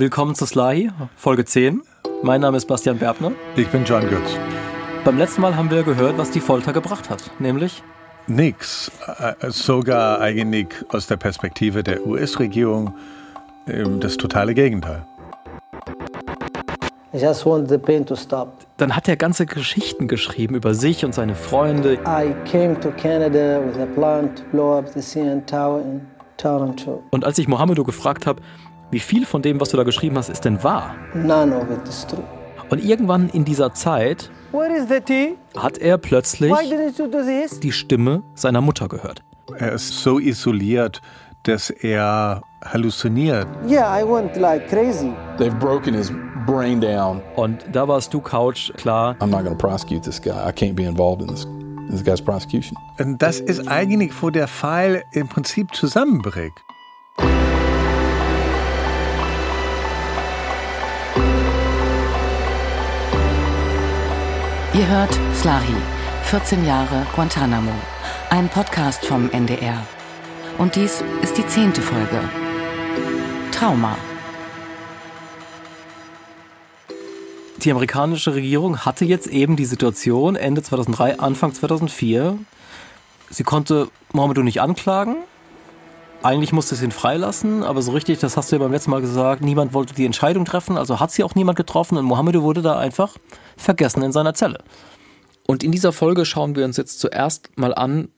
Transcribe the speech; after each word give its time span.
Willkommen 0.00 0.34
zu 0.34 0.46
Slahi, 0.46 0.90
Folge 1.14 1.44
10. 1.44 1.82
Mein 2.22 2.40
Name 2.40 2.56
ist 2.56 2.64
Bastian 2.64 2.98
Berbner. 2.98 3.32
Ich 3.54 3.68
bin 3.68 3.84
John 3.84 4.08
Götz. 4.08 4.30
Beim 5.04 5.18
letzten 5.18 5.42
Mal 5.42 5.54
haben 5.54 5.70
wir 5.70 5.82
gehört, 5.82 6.16
was 6.16 6.30
die 6.30 6.40
Folter 6.40 6.72
gebracht 6.72 7.10
hat, 7.10 7.30
nämlich 7.38 7.82
Nix. 8.26 8.90
Äh, 9.18 9.50
sogar 9.50 10.22
eigentlich 10.22 10.68
aus 10.88 11.06
der 11.06 11.18
Perspektive 11.18 11.82
der 11.82 12.06
US-Regierung 12.06 12.94
ähm, 13.66 14.00
das 14.00 14.16
totale 14.16 14.54
Gegenteil. 14.54 15.04
I 17.12 17.18
just 17.18 17.44
want 17.44 17.68
the 17.68 17.76
pain 17.76 18.06
to 18.06 18.16
stop. 18.16 18.54
Dann 18.78 18.96
hat 18.96 19.06
er 19.06 19.16
ganze 19.16 19.44
Geschichten 19.44 20.08
geschrieben 20.08 20.54
über 20.54 20.72
sich 20.72 21.04
und 21.04 21.14
seine 21.14 21.34
Freunde. 21.34 21.98
I 22.06 22.34
came 22.50 22.80
to 22.80 22.90
Canada 22.92 23.60
with 23.62 23.78
a 23.78 23.84
plan 23.84 24.34
to 24.34 24.44
blow 24.50 24.78
up 24.78 24.88
the 24.94 25.00
CN 25.00 25.44
Tower 25.44 25.82
in 25.82 26.00
Toronto. 26.38 27.02
Und 27.10 27.26
als 27.26 27.38
ich 27.38 27.48
Mohammedo 27.48 27.84
gefragt 27.84 28.26
habe, 28.26 28.40
wie 28.90 29.00
viel 29.00 29.24
von 29.26 29.42
dem, 29.42 29.60
was 29.60 29.70
du 29.70 29.76
da 29.76 29.82
geschrieben 29.84 30.16
hast, 30.16 30.28
ist 30.28 30.44
denn 30.44 30.62
wahr? 30.64 30.94
None 31.14 31.56
of 31.56 31.70
it 31.70 31.88
is 31.88 32.06
true. 32.06 32.24
Und 32.70 32.84
irgendwann 32.84 33.28
in 33.30 33.44
dieser 33.44 33.72
Zeit 33.74 34.30
Where 34.52 34.74
is 34.76 34.88
the 34.88 35.00
tea? 35.00 35.36
hat 35.56 35.78
er 35.78 35.98
plötzlich 35.98 36.52
die 37.62 37.72
Stimme 37.72 38.22
seiner 38.34 38.60
Mutter 38.60 38.88
gehört. 38.88 39.22
Er 39.58 39.72
ist 39.72 40.02
so 40.02 40.18
isoliert, 40.18 41.00
dass 41.44 41.70
er 41.70 42.42
halluziniert. 42.64 43.46
Yeah, 43.68 44.00
I 44.00 44.04
went 44.04 44.36
like 44.36 44.68
crazy. 44.68 45.12
They've 45.38 45.58
broken 45.58 45.94
his 45.94 46.12
brain 46.46 46.80
down. 46.80 47.22
Und 47.36 47.64
da 47.72 47.88
warst 47.88 48.12
du, 48.14 48.20
Couch, 48.20 48.72
klar, 48.76 49.16
I'm 49.20 49.26
not 49.26 49.44
going 49.44 49.56
to 49.56 49.66
prosecute 49.66 50.02
this 50.02 50.20
guy. 50.20 50.30
I 50.30 50.52
can't 50.52 50.74
be 50.74 50.84
involved 50.84 51.22
in 51.22 51.28
this, 51.28 51.46
this 51.90 52.04
guy's 52.04 52.22
prosecution. 52.22 52.76
Und 52.98 53.20
das 53.20 53.40
ist 53.40 53.66
eigentlich, 53.66 54.12
wo 54.20 54.30
der 54.30 54.46
Fall 54.48 55.02
im 55.12 55.28
Prinzip 55.28 55.74
zusammenbricht. 55.74 56.54
Ihr 64.80 64.88
hört 64.88 65.12
Slahi, 65.34 65.76
14 66.22 66.64
Jahre 66.64 67.06
Guantanamo, 67.14 67.74
ein 68.30 68.48
Podcast 68.48 69.04
vom 69.04 69.30
NDR. 69.30 69.86
Und 70.56 70.74
dies 70.74 71.04
ist 71.20 71.36
die 71.36 71.46
zehnte 71.46 71.82
Folge. 71.82 72.18
Trauma. 73.52 73.98
die 77.58 77.70
amerikanische 77.70 78.34
Regierung 78.34 78.78
hatte 78.78 79.04
jetzt 79.04 79.26
eben 79.26 79.56
die 79.56 79.66
Situation 79.66 80.34
Ende 80.34 80.62
2003, 80.62 81.18
Anfang 81.18 81.52
2004. 81.52 82.38
Sie 83.28 83.42
konnte 83.42 83.90
Mohamedou 84.14 84.42
nicht 84.42 84.62
anklagen. 84.62 85.16
Eigentlich 86.22 86.52
musste 86.52 86.74
sie 86.74 86.84
ihn 86.84 86.90
freilassen, 86.90 87.62
aber 87.62 87.80
so 87.80 87.92
richtig, 87.92 88.18
das 88.18 88.36
hast 88.36 88.52
du 88.52 88.56
ja 88.56 88.60
beim 88.60 88.72
letzten 88.72 88.90
Mal 88.90 89.00
gesagt, 89.00 89.40
niemand 89.40 89.72
wollte 89.72 89.94
die 89.94 90.04
Entscheidung 90.04 90.44
treffen, 90.44 90.76
also 90.76 91.00
hat 91.00 91.10
sie 91.10 91.24
auch 91.24 91.34
niemand 91.34 91.56
getroffen 91.56 91.96
und 91.96 92.04
Mohamedou 92.04 92.42
wurde 92.42 92.60
da 92.60 92.78
einfach 92.78 93.16
vergessen 93.56 94.02
in 94.02 94.12
seiner 94.12 94.34
Zelle. 94.34 94.58
Und 95.46 95.64
in 95.64 95.72
dieser 95.72 95.92
Folge 95.92 96.26
schauen 96.26 96.56
wir 96.56 96.66
uns 96.66 96.76
jetzt 96.76 97.00
zuerst 97.00 97.56
mal 97.56 97.74
an, 97.74 98.08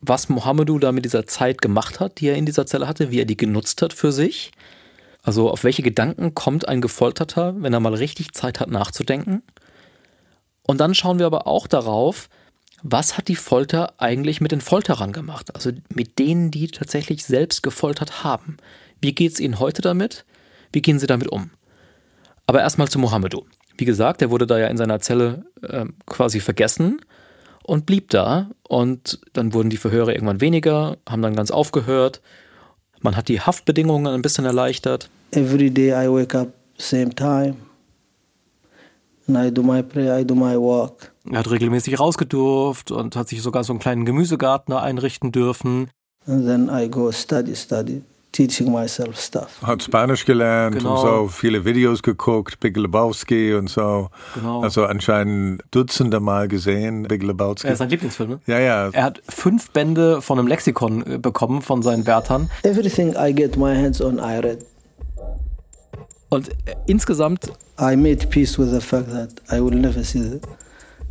was 0.00 0.30
Mohamedou 0.30 0.78
da 0.78 0.92
mit 0.92 1.04
dieser 1.04 1.26
Zeit 1.26 1.60
gemacht 1.60 2.00
hat, 2.00 2.20
die 2.20 2.28
er 2.28 2.36
in 2.36 2.46
dieser 2.46 2.64
Zelle 2.64 2.88
hatte, 2.88 3.10
wie 3.10 3.20
er 3.20 3.26
die 3.26 3.36
genutzt 3.36 3.82
hat 3.82 3.92
für 3.92 4.12
sich. 4.12 4.50
Also 5.22 5.50
auf 5.50 5.62
welche 5.62 5.82
Gedanken 5.82 6.34
kommt 6.34 6.66
ein 6.66 6.80
Gefolterter, 6.80 7.54
wenn 7.58 7.74
er 7.74 7.80
mal 7.80 7.94
richtig 7.94 8.32
Zeit 8.32 8.60
hat 8.60 8.70
nachzudenken? 8.70 9.42
Und 10.66 10.80
dann 10.80 10.94
schauen 10.94 11.18
wir 11.18 11.26
aber 11.26 11.46
auch 11.46 11.66
darauf, 11.66 12.28
was 12.82 13.16
hat 13.16 13.28
die 13.28 13.36
Folter 13.36 13.94
eigentlich 13.98 14.40
mit 14.40 14.52
den 14.52 14.60
Folterern 14.60 15.12
gemacht? 15.12 15.54
Also 15.54 15.70
mit 15.94 16.18
denen, 16.18 16.50
die 16.50 16.68
tatsächlich 16.68 17.24
selbst 17.24 17.62
gefoltert 17.62 18.24
haben. 18.24 18.56
Wie 19.00 19.14
geht 19.14 19.32
es 19.32 19.40
ihnen 19.40 19.58
heute 19.58 19.82
damit? 19.82 20.24
Wie 20.72 20.82
gehen 20.82 20.98
sie 20.98 21.06
damit 21.06 21.28
um? 21.28 21.50
Aber 22.46 22.60
erstmal 22.60 22.88
zu 22.88 22.98
Mohamedou. 22.98 23.44
Wie 23.78 23.84
gesagt, 23.84 24.22
er 24.22 24.30
wurde 24.30 24.46
da 24.46 24.58
ja 24.58 24.66
in 24.66 24.76
seiner 24.76 25.00
Zelle 25.00 25.44
äh, 25.62 25.86
quasi 26.06 26.40
vergessen 26.40 27.00
und 27.62 27.86
blieb 27.86 28.10
da. 28.10 28.50
Und 28.68 29.20
dann 29.32 29.54
wurden 29.54 29.70
die 29.70 29.76
Verhöre 29.76 30.12
irgendwann 30.12 30.40
weniger, 30.40 30.96
haben 31.08 31.22
dann 31.22 31.36
ganz 31.36 31.50
aufgehört. 31.50 32.20
Man 33.00 33.16
hat 33.16 33.28
die 33.28 33.40
Haftbedingungen 33.40 34.12
ein 34.12 34.22
bisschen 34.22 34.44
erleichtert. 34.44 35.08
Every 35.32 35.70
day 35.70 35.90
I 35.90 36.08
wake 36.08 36.36
up 36.36 36.48
same 36.78 37.14
time. 37.14 37.56
And 39.26 39.36
I 39.38 39.50
do 39.50 39.62
my 39.62 39.82
prayer, 39.82 40.18
I 40.18 40.24
do 40.24 40.34
my 40.34 40.56
work. 40.56 41.11
Er 41.30 41.38
hat 41.38 41.50
regelmäßig 41.50 41.98
rausgedurft 42.00 42.90
und 42.90 43.14
hat 43.16 43.28
sich 43.28 43.42
sogar 43.42 43.64
so 43.64 43.72
einen 43.72 43.80
kleinen 43.80 44.04
Gemüsegarten 44.04 44.72
da 44.72 44.80
einrichten 44.80 45.30
dürfen. 45.32 45.88
And 46.26 46.46
then 46.46 46.68
I 46.72 46.88
go 46.88 47.10
study, 47.12 47.54
study, 47.54 48.02
teaching 48.32 48.72
myself 48.72 49.18
stuff. 49.20 49.60
Hat 49.62 49.82
Spanisch 49.82 50.24
gelernt 50.24 50.78
Genau. 50.78 50.94
und 50.94 51.00
so, 51.00 51.28
viele 51.28 51.64
Videos 51.64 52.02
geguckt, 52.02 52.58
Big 52.60 52.76
Lebowski 52.76 53.54
und 53.54 53.68
so. 53.70 54.08
Genau. 54.34 54.62
Also 54.62 54.84
anscheinend 54.84 55.62
Dutzende 55.70 56.18
Mal 56.20 56.48
gesehen, 56.48 57.04
Big 57.04 57.22
Lebowski. 57.22 57.66
Er 57.68 57.72
ist 57.74 57.78
sein 57.80 57.88
Lieblingsfilm, 57.90 58.30
ne? 58.30 58.40
ja, 58.46 58.58
ja. 58.58 58.88
Er 58.90 59.04
hat 59.04 59.22
fünf 59.28 59.70
Bände 59.70 60.22
von 60.22 60.38
einem 60.38 60.48
Lexikon 60.48 61.06
äh, 61.06 61.18
bekommen 61.18 61.62
von 61.62 61.82
seinen 61.82 62.06
Wärtern. 62.06 62.50
Everything 62.64 63.14
I 63.16 63.32
get 63.34 63.56
my 63.56 63.74
hands 63.76 64.00
on, 64.00 64.18
I 64.18 64.38
read. 64.38 64.58
Und 66.30 66.48
äh, 66.48 66.74
insgesamt 66.86 67.52
I 67.80 67.96
made 67.96 68.26
peace 68.28 68.58
with 68.58 68.70
the 68.70 68.80
fact 68.80 69.10
that 69.12 69.30
I 69.50 69.60
will 69.62 69.78
never 69.78 70.02
see 70.02 70.20
the, 70.20 70.40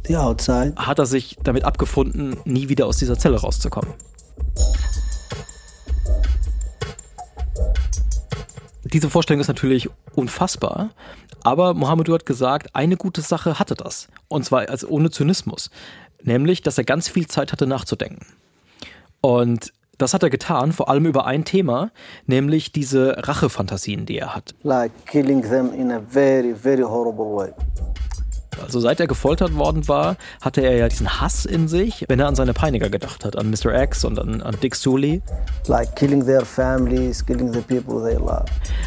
the 0.08 0.16
outside. 0.18 0.74
hat 0.76 1.00
er 1.00 1.06
sich 1.06 1.38
damit 1.44 1.64
abgefunden, 1.64 2.38
nie 2.46 2.70
wieder 2.70 2.88
aus 2.88 2.98
dieser 2.98 3.18
Zelle 3.18 3.38
rauszukommen. 3.38 3.94
Diese 8.84 9.10
Vorstellung 9.10 9.40
ist 9.40 9.48
natürlich 9.48 9.90
unfassbar, 10.16 10.90
aber 11.44 11.74
Mohamedou 11.74 12.14
hat 12.14 12.26
gesagt, 12.26 12.76
eine 12.76 12.98
gute 12.98 13.22
Sache 13.22 13.58
hatte 13.58 13.76
das. 13.76 14.08
Und 14.28 14.44
zwar 14.44 14.70
also 14.70 14.88
ohne 14.90 15.10
Zynismus. 15.12 15.70
Nämlich, 16.24 16.62
dass 16.62 16.78
er 16.78 16.84
ganz 16.84 17.08
viel 17.08 17.28
Zeit 17.28 17.52
hatte 17.52 17.66
nachzudenken. 17.66 18.26
Und 19.22 19.72
das 19.98 20.14
hat 20.14 20.24
er 20.24 20.30
getan, 20.30 20.72
vor 20.72 20.90
allem 20.90 21.06
über 21.06 21.26
ein 21.26 21.46
Thema, 21.46 21.92
nämlich 22.26 22.72
diese 22.72 23.16
Rachefantasien, 23.18 24.06
die 24.06 24.18
er 24.18 24.36
hat. 24.36 24.56
Like 24.64 24.92
killing 25.06 25.42
them 25.42 25.72
in 25.74 25.92
a 25.92 26.00
very, 26.00 26.54
very 26.56 26.82
horrible 26.82 27.36
way. 27.36 27.52
Also 28.60 28.80
seit 28.80 29.00
er 29.00 29.08
gefoltert 29.08 29.56
worden 29.56 29.88
war, 29.88 30.18
hatte 30.42 30.62
er 30.62 30.76
ja 30.76 30.88
diesen 30.88 31.22
Hass 31.22 31.46
in 31.46 31.68
sich, 31.68 32.06
wenn 32.08 32.20
er 32.20 32.28
an 32.28 32.36
seine 32.36 32.54
Peiniger 32.54 32.90
gedacht 32.90 33.24
hat, 33.24 33.38
an 33.38 33.50
Mr. 33.50 33.74
X 33.82 34.04
und 34.04 34.20
an, 34.20 34.42
an 34.42 34.56
Dick 34.62 34.76
Sully. 34.76 35.22
Like 35.68 35.96
killing 35.96 36.26
their 36.26 36.46
families, 36.46 37.26
killing 37.26 37.54
the 37.54 37.62
people 37.62 38.02
they 38.02 38.16
love. 38.16 38.46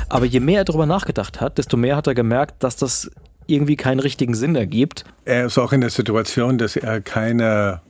Aber 0.08 0.26
je 0.26 0.41
mehr 0.41 0.60
er 0.60 0.64
darüber 0.64 0.86
nachgedacht 0.86 1.41
hat, 1.41 1.58
desto 1.58 1.76
mehr 1.76 1.97
hat 1.97 2.06
er 2.06 2.14
gemerkt, 2.14 2.62
dass 2.62 2.76
das 2.76 3.10
irgendwie 3.47 3.76
keinen 3.76 4.00
richtigen 4.00 4.34
Sinn 4.34 4.56
ergibt. 4.56 5.04
Er 5.25 5.47
ist 5.47 5.58
auch 5.58 5.72
in 5.72 5.81
der 5.81 5.91
Situation, 5.91 6.58
dass 6.58 6.76
er 6.76 7.00
keine 7.00 7.81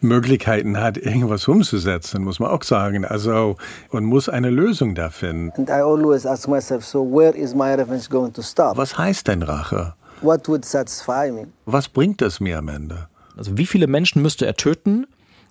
Möglichkeiten 0.00 0.80
hat, 0.80 0.96
irgendwas 0.96 1.46
umzusetzen, 1.46 2.24
muss 2.24 2.40
man 2.40 2.50
auch 2.50 2.62
sagen. 2.62 3.04
Also, 3.04 3.56
und 3.90 4.04
muss 4.04 4.28
eine 4.28 4.50
Lösung 4.50 4.94
da 4.94 5.10
finden. 5.10 5.52
And 5.56 5.68
I 5.68 5.82
always 5.82 6.26
ask 6.26 6.48
myself, 6.48 6.84
so 6.84 7.04
where 7.04 7.36
is 7.36 7.54
my 7.54 7.72
revenge 7.74 8.08
going 8.08 8.32
to 8.32 8.42
stop? 8.42 8.76
Was 8.76 8.98
heißt 8.98 9.28
denn 9.28 9.42
Rache? 9.42 9.94
What 10.22 10.48
would 10.48 10.64
satisfy 10.64 11.30
me? 11.32 11.48
Was 11.66 11.88
bringt 11.88 12.20
das 12.20 12.38
mir 12.38 12.58
am 12.58 12.68
Ende? 12.68 13.08
Also 13.36 13.58
wie 13.58 13.66
viele 13.66 13.86
Menschen 13.86 14.22
müsste 14.22 14.46
er 14.46 14.54
töten, 14.54 15.06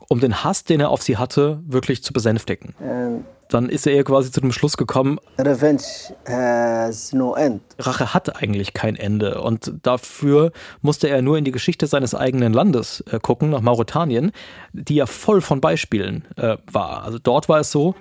um 0.08 0.20
den 0.20 0.44
Hass, 0.44 0.64
den 0.64 0.80
er 0.80 0.90
auf 0.90 1.02
sie 1.02 1.18
hatte, 1.18 1.60
wirklich 1.68 2.04
zu 2.04 2.14
besänftigen? 2.14 2.74
And 2.80 3.26
Dann 3.50 3.68
ist 3.68 3.86
er 3.86 4.02
quasi 4.06 4.32
zu 4.32 4.40
dem 4.40 4.54
Schluss 4.54 4.78
gekommen, 4.78 5.20
revenge 5.38 5.84
has 6.26 7.12
no 7.12 7.36
end. 7.36 7.62
Rache 7.80 8.14
hat 8.14 8.42
eigentlich 8.42 8.74
kein 8.74 8.96
Ende. 8.96 9.42
Und 9.42 9.74
dafür 9.84 10.54
musste 10.82 11.10
er 11.10 11.22
nur 11.22 11.38
in 11.38 11.44
die 11.44 11.52
Geschichte 11.52 11.86
seines 11.86 12.16
eigenen 12.16 12.54
Landes 12.54 13.04
äh, 13.12 13.20
gucken, 13.20 13.50
nach 13.50 13.62
Mauretanien, 13.62 14.32
die 14.72 14.96
ja 14.96 15.06
voll 15.06 15.42
von 15.42 15.60
Beispielen 15.60 16.26
äh, 16.38 16.56
war. 16.72 17.04
Also 17.04 17.20
dort 17.20 17.50
war 17.50 17.60
es 17.60 17.72
so, 17.72 17.94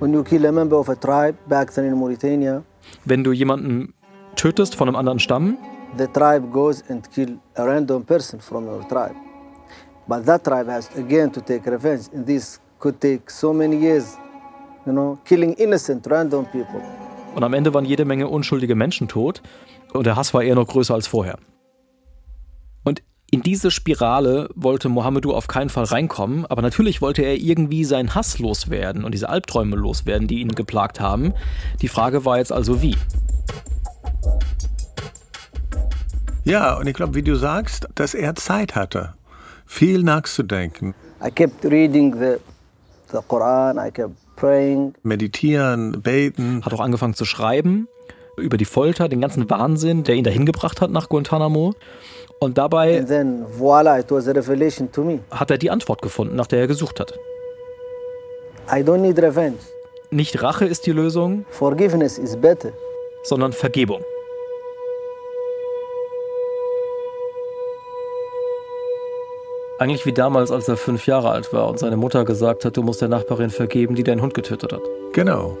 When 0.00 0.12
you 0.12 0.24
kill 0.24 0.44
a 0.46 0.50
member 0.50 0.80
of 0.80 0.88
a 0.88 0.96
tribe 0.96 1.38
back 1.48 1.72
then 1.72 1.84
in 1.84 1.94
Mauritania, 1.94 2.64
wenn 3.04 3.22
du 3.22 3.30
jemanden 3.30 3.94
tötest 4.36 4.74
von 4.74 4.88
einem 4.88 4.96
anderen 4.96 5.18
Stamm, 5.18 5.58
the 5.96 6.06
tribe 6.06 6.50
goes 6.52 6.82
and 6.88 7.10
kill 7.10 7.38
a 7.56 7.64
random 7.64 8.04
person 8.04 8.40
from 8.40 8.66
your 8.66 8.86
tribe. 8.88 9.16
But 10.08 10.26
that 10.26 10.44
tribe 10.44 10.68
has 10.68 10.90
again 10.96 11.32
to 11.32 11.40
take 11.40 11.70
revenge, 11.70 12.08
and 12.14 12.26
this 12.26 12.60
could 12.78 13.00
take 13.00 13.30
so 13.30 13.52
many 13.52 13.76
years. 13.76 14.18
You 14.84 14.92
know, 14.92 15.18
killing 15.24 15.52
innocent 15.54 16.06
random 16.08 16.46
people. 16.46 16.82
und 17.34 17.44
am 17.44 17.54
Ende 17.54 17.74
waren 17.74 17.84
jede 17.84 18.04
Menge 18.04 18.28
unschuldige 18.28 18.74
Menschen 18.74 19.08
tot 19.08 19.42
und 19.92 20.06
der 20.06 20.16
Hass 20.16 20.34
war 20.34 20.42
eher 20.42 20.54
noch 20.54 20.66
größer 20.66 20.94
als 20.94 21.06
vorher. 21.06 21.38
Und 22.84 23.02
in 23.30 23.42
diese 23.42 23.70
Spirale 23.70 24.50
wollte 24.54 24.88
Mohamedou 24.88 25.32
auf 25.32 25.46
keinen 25.46 25.70
Fall 25.70 25.84
reinkommen, 25.84 26.44
aber 26.46 26.60
natürlich 26.60 27.00
wollte 27.00 27.22
er 27.22 27.36
irgendwie 27.36 27.84
seinen 27.84 28.14
Hass 28.14 28.38
loswerden 28.38 29.04
und 29.04 29.12
diese 29.12 29.28
Albträume 29.28 29.76
loswerden, 29.76 30.28
die 30.28 30.40
ihn 30.40 30.50
geplagt 30.50 31.00
haben. 31.00 31.32
Die 31.80 31.88
Frage 31.88 32.24
war 32.24 32.38
jetzt 32.38 32.52
also 32.52 32.82
wie. 32.82 32.96
Ja, 36.44 36.76
und 36.76 36.86
ich 36.88 36.94
glaube, 36.94 37.14
wie 37.14 37.22
du 37.22 37.36
sagst, 37.36 37.88
dass 37.94 38.14
er 38.14 38.34
Zeit 38.34 38.74
hatte, 38.74 39.14
viel 39.66 40.02
nachzudenken. 40.02 40.94
I 41.24 41.30
kept 41.30 41.64
reading 41.64 42.14
the 42.18 42.36
the 43.12 43.18
Quran, 43.28 43.78
I 43.78 43.90
kept 43.90 44.14
praying. 44.36 44.94
Meditieren, 45.02 46.02
beten. 46.02 46.64
Hat 46.64 46.72
auch 46.72 46.80
angefangen 46.80 47.14
zu 47.14 47.24
schreiben 47.24 47.86
über 48.38 48.56
die 48.56 48.64
Folter, 48.64 49.08
den 49.08 49.20
ganzen 49.20 49.48
Wahnsinn, 49.50 50.04
der 50.04 50.14
ihn 50.16 50.24
dahin 50.24 50.46
gebracht 50.46 50.80
hat 50.80 50.90
nach 50.90 51.08
Guantanamo. 51.08 51.74
Und 52.40 52.58
dabei 52.58 52.98
And 52.98 53.06
then, 53.08 53.44
voila, 53.56 54.00
it 54.00 54.10
was 54.10 54.26
a 54.26 54.32
revelation 54.32 54.90
to 54.90 55.04
me. 55.04 55.20
hat 55.30 55.50
er 55.52 55.58
die 55.58 55.70
Antwort 55.70 56.02
gefunden, 56.02 56.34
nach 56.34 56.48
der 56.48 56.60
er 56.60 56.66
gesucht 56.66 56.98
hat. 56.98 57.12
I 58.68 58.80
don't 58.82 58.98
need 58.98 59.18
revenge. 59.18 59.58
Nicht 60.10 60.42
Rache 60.42 60.64
ist 60.64 60.86
die 60.86 60.92
Lösung, 60.92 61.44
Forgiveness 61.50 62.18
is 62.18 62.36
better. 62.36 62.72
Sondern 63.22 63.52
Vergebung. 63.52 64.04
Eigentlich 69.78 70.06
wie 70.06 70.12
damals, 70.12 70.52
als 70.52 70.68
er 70.68 70.76
fünf 70.76 71.06
Jahre 71.06 71.30
alt 71.30 71.52
war 71.52 71.68
und 71.68 71.78
seine 71.78 71.96
Mutter 71.96 72.24
gesagt 72.24 72.64
hat, 72.64 72.76
du 72.76 72.82
musst 72.82 73.00
der 73.00 73.08
Nachbarin 73.08 73.50
vergeben, 73.50 73.96
die 73.96 74.04
deinen 74.04 74.22
Hund 74.22 74.32
getötet 74.32 74.72
hat. 74.72 74.82
Genau. 75.12 75.58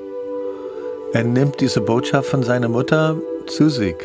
Er 1.12 1.24
nimmt 1.24 1.60
diese 1.60 1.80
Botschaft 1.80 2.28
von 2.28 2.44
seiner 2.44 2.68
Mutter 2.68 3.16
zu 3.46 3.68
sich 3.68 3.96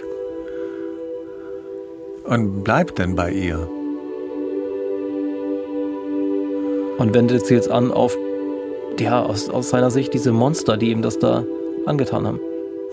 und 2.24 2.63
bleibt 2.63 3.00
dann 3.00 3.15
bei 3.15 3.31
ihr. 3.31 3.59
Und 6.98 7.13
wendet 7.13 7.45
sie 7.45 7.54
jetzt 7.54 7.69
an 7.69 7.92
auf, 7.92 8.18
ja, 9.00 9.24
aus, 9.24 9.50
aus 9.50 9.69
seiner 9.69 9.92
Sicht 9.92 10.13
diese 10.13 10.31
Monster, 10.31 10.77
die 10.77 10.89
ihm 10.89 11.04
das 11.04 11.19
da 11.19 11.44
angetan 11.86 12.25
haben. 12.25 12.39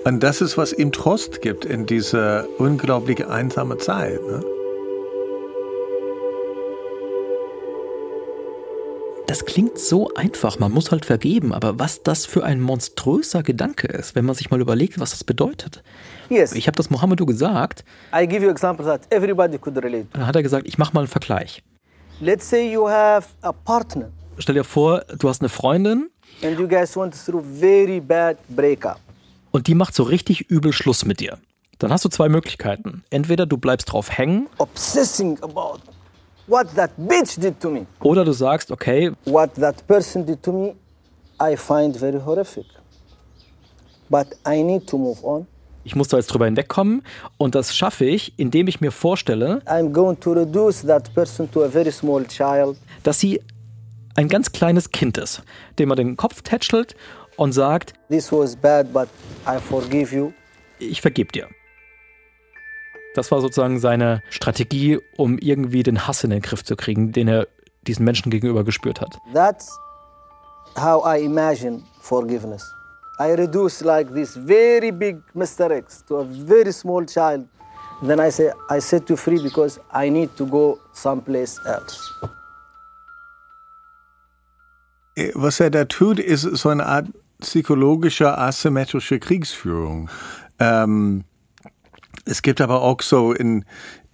Und 0.05 0.23
das 0.23 0.43
ist, 0.43 0.59
was 0.59 0.73
ihm 0.73 0.93
Trost 0.93 1.41
gibt 1.41 1.65
in 1.65 1.87
dieser 1.87 2.47
unglaublich 2.59 3.27
einsamen 3.27 3.79
Zeit. 3.81 4.21
Ne? 4.23 4.45
Das 9.27 9.47
klingt 9.47 9.79
so 9.79 10.13
einfach, 10.15 10.59
man 10.59 10.71
muss 10.71 10.91
halt 10.91 11.07
vergeben, 11.07 11.55
aber 11.55 11.79
was 11.79 12.03
das 12.03 12.27
für 12.27 12.45
ein 12.45 12.61
monströser 12.61 13.43
Gedanke 13.43 13.87
ist, 13.89 14.15
wenn 14.15 14.27
man 14.27 14.35
sich 14.35 14.51
mal 14.51 14.61
überlegt, 14.61 15.01
was 15.01 15.11
das 15.11 15.25
bedeutet. 15.25 15.83
Yes, 16.29 16.53
Ich 16.53 16.67
habe 16.67 16.77
das 16.77 16.91
Mohammedu 16.91 17.25
gesagt, 17.25 17.85
I 18.15 18.27
give 18.29 18.45
you 18.45 18.51
example 18.51 18.85
that 18.85 19.01
everybody 19.11 19.57
could 19.59 19.77
relate 19.83 20.05
to. 20.11 20.19
dann 20.19 20.27
hat 20.27 20.37
er 20.37 20.43
gesagt, 20.43 20.67
ich 20.69 20.77
mache 20.77 20.93
mal 20.93 21.01
einen 21.01 21.09
Vergleich. 21.09 21.63
Let's 22.21 22.49
say 22.49 22.71
you 22.71 22.87
have 22.89 23.27
a 23.41 23.53
partner 23.53 24.11
Stell 24.39 24.55
dir 24.57 24.65
vor, 24.65 25.03
du 25.19 25.29
hast 25.29 25.41
eine 25.41 25.49
Freundin 25.49 26.11
and 26.43 26.59
you 26.59 26.69
guys 26.69 26.95
went 26.97 27.15
through 27.15 27.43
very 27.59 28.01
bad 28.01 28.37
breakup. 28.49 28.99
Und 29.55 29.69
die 29.69 29.77
macht 29.77 29.95
so 29.95 30.03
richtig 30.03 30.51
übel 30.51 30.73
Schluss 30.73 31.05
mit 31.05 31.21
dir. 31.21 31.39
Dann 31.79 31.93
hast 31.93 32.05
du 32.05 32.09
zwei 32.09 32.29
Möglichkeiten. 32.29 33.05
Entweder 33.11 33.47
du 33.47 33.57
bleibst 33.57 33.93
drauf 33.93 34.11
hängen 34.11 34.49
Obsessing 34.59 35.39
about 35.43 35.79
what 36.49 36.67
that 36.75 36.91
bitch 36.97 37.37
did 37.41 37.61
to 37.61 37.71
me. 37.71 37.87
oder 38.01 38.25
du 38.25 38.33
sagst, 38.33 38.73
okay, 38.73 39.13
What 39.27 39.55
that 39.55 39.87
person 39.87 40.27
did 40.27 40.43
to 40.43 40.53
me, 40.53 40.75
I 41.41 41.57
find 41.57 41.97
very 41.97 42.19
horrific. 42.21 42.67
But 44.09 44.27
I 44.47 44.61
need 44.65 44.89
to 44.89 44.99
move 44.99 45.23
on. 45.23 45.47
ich 45.85 45.95
muss 45.95 46.09
da 46.09 46.17
jetzt 46.17 46.29
drüber 46.29 46.47
hinwegkommen 46.47 47.03
und 47.37 47.55
das 47.55 47.77
schaffe 47.77 48.07
ich, 48.07 48.37
indem 48.37 48.67
ich 48.67 48.81
mir 48.81 48.91
vorstelle, 48.91 49.63
I'm 49.67 49.93
going 49.93 50.19
to 50.19 50.33
reduce 50.33 50.85
that 50.85 51.15
person 51.15 51.49
to 51.53 51.63
a 51.63 51.69
very 51.69 51.93
small 51.93 52.27
child. 52.27 52.77
dass 53.05 53.21
sie 53.21 53.41
ein 54.17 54.29
ganz 54.29 54.51
kleines 54.53 54.91
Kind 54.91 55.17
ist, 55.19 55.43
dem 55.79 55.89
man 55.91 55.97
den 55.97 56.17
Kopf 56.17 56.43
tätschelt 56.43 56.97
und 57.37 57.53
sagt, 57.53 57.95
This 58.09 58.31
was 58.33 58.57
bad, 58.57 58.93
but 58.93 59.09
I 59.47 59.59
forgive 59.59 60.15
you. 60.15 60.33
ich 60.79 61.01
vergebe 61.01 61.33
dir. 61.33 61.49
Das 63.15 63.31
war 63.31 63.41
sozusagen 63.41 63.79
seine 63.79 64.23
Strategie, 64.29 64.99
um 65.17 65.39
irgendwie 65.39 65.83
den 65.85 66.07
Hass 66.07 66.25
in 66.25 66.31
den 66.31 66.43
Griff 66.43 66.65
zu 66.65 66.75
kriegen, 66.75 67.13
den 67.13 67.29
er 67.29 67.47
diesen 67.87 68.05
Menschen 68.05 68.31
gegenüber 68.31 68.65
gespürt 68.65 69.01
hat. 69.01 69.19
That's 69.33 69.71
how 70.77 71.05
I 71.07 71.25
imagine 71.25 71.83
forgiveness. 72.01 72.65
I 73.21 73.31
reduce 73.35 73.85
like 73.85 74.13
this 74.13 74.37
very 74.37 74.91
big 74.91 75.19
Mr. 75.35 75.71
X 75.71 76.05
to 76.07 76.19
a 76.21 76.25
very 76.25 76.73
small 76.73 77.07
child. 77.07 77.47
Then 78.03 78.19
I 78.19 78.31
say, 78.33 78.51
I 78.69 78.81
set 78.81 79.09
you 79.09 79.17
free 79.17 79.41
because 79.41 79.81
I 79.93 80.11
need 80.11 80.31
to 80.37 80.45
go 80.45 80.81
someplace 80.93 81.61
else. 81.65 81.97
Was 85.35 85.61
er 85.61 85.71
da 85.71 85.85
tut, 85.85 86.19
ist 86.19 86.43
so 86.43 86.69
eine 86.71 86.87
Art 86.87 87.07
psychologische 87.41 88.39
asymmetrische 88.39 89.19
Kriegsführung. 89.19 90.11
Ähm, 90.59 91.25
es 92.25 92.43
gibt 92.43 92.61
aber 92.61 92.83
auch 92.83 93.03
so 93.03 93.33
in, 93.33 93.65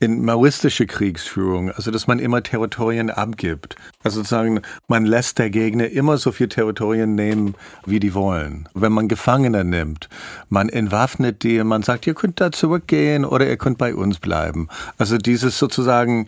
in 0.00 0.24
maoistische 0.24 0.86
Kriegsführung, 0.86 1.70
also 1.70 1.90
dass 1.90 2.06
man 2.06 2.18
immer 2.18 2.42
Territorien 2.42 3.10
abgibt. 3.10 3.76
Also 4.02 4.20
sozusagen, 4.20 4.62
man 4.88 5.04
lässt 5.04 5.38
der 5.38 5.50
Gegner 5.50 5.88
immer 5.88 6.18
so 6.18 6.32
viel 6.32 6.48
Territorien 6.48 7.14
nehmen, 7.14 7.54
wie 7.86 8.00
die 8.00 8.14
wollen. 8.14 8.68
Wenn 8.74 8.92
man 8.92 9.08
Gefangene 9.08 9.64
nimmt, 9.64 10.08
man 10.48 10.68
entwaffnet 10.68 11.42
die, 11.42 11.62
man 11.62 11.82
sagt, 11.82 12.06
ihr 12.06 12.14
könnt 12.14 12.40
da 12.40 12.50
zurückgehen 12.50 13.24
oder 13.24 13.46
ihr 13.46 13.58
könnt 13.58 13.78
bei 13.78 13.94
uns 13.94 14.18
bleiben. 14.18 14.68
Also 14.98 15.18
dieses 15.18 15.58
sozusagen, 15.58 16.26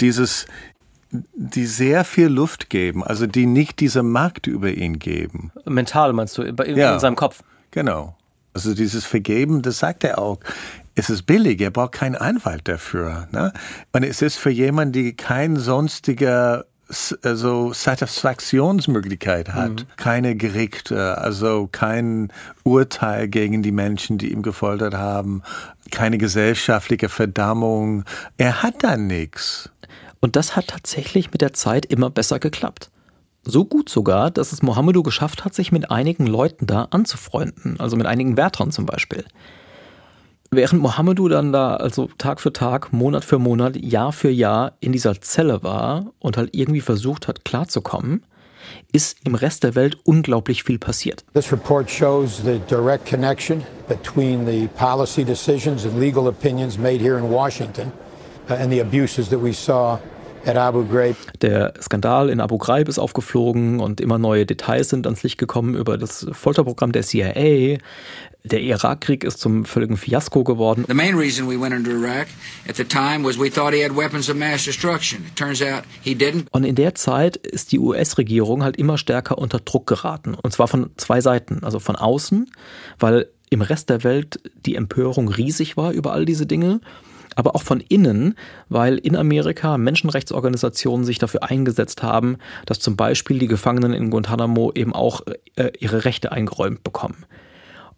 dieses 0.00 0.46
die 1.10 1.66
sehr 1.66 2.04
viel 2.04 2.26
Luft 2.28 2.68
geben, 2.70 3.02
also 3.02 3.26
die 3.26 3.46
nicht 3.46 3.80
diese 3.80 4.02
Macht 4.02 4.46
über 4.46 4.70
ihn 4.70 4.98
geben. 4.98 5.52
Mental 5.64 6.12
meinst 6.12 6.36
du, 6.38 6.42
in, 6.42 6.56
in 6.56 6.76
Ja. 6.76 6.98
seinem 6.98 7.16
Kopf. 7.16 7.42
Genau. 7.70 8.14
Also 8.54 8.74
dieses 8.74 9.04
Vergeben, 9.04 9.62
das 9.62 9.78
sagt 9.78 10.04
er 10.04 10.18
auch. 10.18 10.38
Es 10.94 11.10
ist 11.10 11.22
billig, 11.26 11.60
er 11.60 11.70
braucht 11.70 11.92
keinen 11.92 12.16
Anwalt 12.16 12.66
dafür. 12.66 13.28
Ne? 13.30 13.52
Und 13.92 14.02
es 14.02 14.20
ist 14.20 14.36
für 14.36 14.50
jemanden, 14.50 14.92
die 14.92 15.14
kein 15.14 15.56
sonstiger 15.56 16.64
S- 16.90 17.16
also 17.22 17.72
Satisfaktionsmöglichkeit 17.74 19.52
hat, 19.52 19.86
keine 19.96 20.36
Gerichte, 20.36 21.18
also 21.18 21.68
kein 21.70 22.32
Urteil 22.64 23.28
gegen 23.28 23.62
die 23.62 23.72
Menschen, 23.72 24.16
die 24.18 24.32
ihm 24.32 24.42
gefoltert 24.42 24.94
haben, 24.94 25.42
keine 25.90 26.16
gesellschaftliche 26.18 27.08
Verdammung. 27.10 28.04
Er 28.38 28.62
hat 28.62 28.82
da 28.82 28.96
nichts. 28.96 29.70
Und 30.20 30.36
das 30.36 30.56
hat 30.56 30.68
tatsächlich 30.68 31.32
mit 31.32 31.40
der 31.40 31.52
Zeit 31.52 31.86
immer 31.86 32.10
besser 32.10 32.38
geklappt. 32.38 32.90
So 33.44 33.64
gut 33.64 33.88
sogar, 33.88 34.30
dass 34.30 34.52
es 34.52 34.62
Mohammedu 34.62 35.02
geschafft 35.02 35.44
hat, 35.44 35.54
sich 35.54 35.72
mit 35.72 35.90
einigen 35.90 36.26
Leuten 36.26 36.66
da 36.66 36.88
anzufreunden, 36.90 37.78
also 37.78 37.96
mit 37.96 38.06
einigen 38.06 38.36
Wärtern 38.36 38.72
zum 38.72 38.84
Beispiel. 38.84 39.24
Während 40.50 40.82
Mohammedu 40.82 41.28
dann 41.28 41.52
da 41.52 41.76
also 41.76 42.08
Tag 42.18 42.40
für 42.40 42.52
Tag, 42.52 42.92
Monat 42.92 43.24
für 43.24 43.38
Monat, 43.38 43.76
Jahr 43.76 44.12
für 44.12 44.30
Jahr 44.30 44.72
in 44.80 44.92
dieser 44.92 45.20
Zelle 45.20 45.62
war 45.62 46.12
und 46.18 46.36
halt 46.36 46.54
irgendwie 46.54 46.80
versucht 46.80 47.28
hat 47.28 47.44
klarzukommen, 47.44 48.24
ist 48.92 49.18
im 49.24 49.34
Rest 49.34 49.62
der 49.62 49.74
Welt 49.74 49.98
unglaublich 50.04 50.62
viel 50.62 50.78
passiert. 50.78 51.24
This 51.34 51.52
report 51.52 51.90
shows 51.90 52.42
the 52.44 52.60
direct 52.68 53.06
connection 53.06 53.62
between 53.88 54.46
the 54.46 54.68
policy 54.76 55.24
decisions 55.24 55.84
and 55.84 55.98
legal 55.98 56.26
opinions 56.26 56.78
made 56.78 56.98
here 56.98 57.18
in 57.18 57.30
Washington 57.30 57.92
uh, 58.50 58.54
and 58.54 58.72
the 58.72 58.80
abuses 58.80 59.28
that 59.30 59.42
we 59.42 59.52
saw 59.52 59.98
at 60.44 60.56
Abu 60.56 60.84
Ghraib. 60.84 61.16
Der 61.40 61.72
Skandal 61.80 62.30
in 62.30 62.40
Abu 62.40 62.58
Ghraib 62.58 62.88
ist 62.88 62.98
aufgeflogen 62.98 63.80
und 63.80 64.00
immer 64.00 64.18
neue 64.18 64.46
Details 64.46 64.88
sind 64.90 65.06
ans 65.06 65.22
Licht 65.22 65.38
gekommen 65.38 65.74
über 65.74 65.98
das 65.98 66.26
Folterprogramm 66.32 66.92
der 66.92 67.02
CIA. 67.02 67.78
Der 68.44 68.60
Irakkrieg 68.60 69.24
ist 69.24 69.40
zum 69.40 69.64
völligen 69.64 69.96
Fiasko 69.96 70.44
geworden. 70.44 70.84
The 70.88 70.94
main 70.94 71.16
reason 71.16 71.48
we 71.48 71.60
went 71.60 71.74
into 71.74 71.90
Iraq 71.90 72.28
at 72.68 72.76
the 72.76 72.84
time 72.84 73.24
was 73.24 73.38
we 73.38 73.50
thought 73.50 73.74
he 73.74 73.84
had 73.84 73.94
weapons 73.94 74.30
of 74.30 74.36
mass 74.36 74.64
destruction. 74.64 75.24
It 75.26 75.36
turns 75.36 75.60
out 75.60 75.82
he 76.02 76.14
didn't. 76.14 76.46
Und 76.52 76.64
in 76.64 76.74
der 76.74 76.94
Zeit 76.94 77.36
ist 77.36 77.72
die 77.72 77.78
US-Regierung 77.78 78.62
halt 78.62 78.76
immer 78.76 78.96
stärker 78.96 79.38
unter 79.38 79.58
Druck 79.58 79.86
geraten. 79.86 80.34
Und 80.34 80.52
zwar 80.52 80.68
von 80.68 80.90
zwei 80.96 81.20
Seiten. 81.20 81.62
Also 81.62 81.78
von 81.78 81.96
außen, 81.96 82.50
weil 82.98 83.28
im 83.50 83.60
Rest 83.60 83.90
der 83.90 84.04
Welt 84.04 84.40
die 84.66 84.76
Empörung 84.76 85.28
riesig 85.28 85.76
war 85.76 85.92
über 85.92 86.12
all 86.12 86.24
diese 86.24 86.46
Dinge. 86.46 86.80
Aber 87.38 87.54
auch 87.54 87.62
von 87.62 87.78
innen, 87.78 88.34
weil 88.68 88.98
in 88.98 89.14
Amerika 89.14 89.78
Menschenrechtsorganisationen 89.78 91.06
sich 91.06 91.18
dafür 91.18 91.44
eingesetzt 91.44 92.02
haben, 92.02 92.38
dass 92.66 92.80
zum 92.80 92.96
Beispiel 92.96 93.38
die 93.38 93.46
Gefangenen 93.46 93.92
in 93.92 94.10
Guantanamo 94.10 94.72
eben 94.74 94.92
auch 94.92 95.22
äh, 95.54 95.70
ihre 95.78 96.04
Rechte 96.04 96.32
eingeräumt 96.32 96.82
bekommen. 96.82 97.24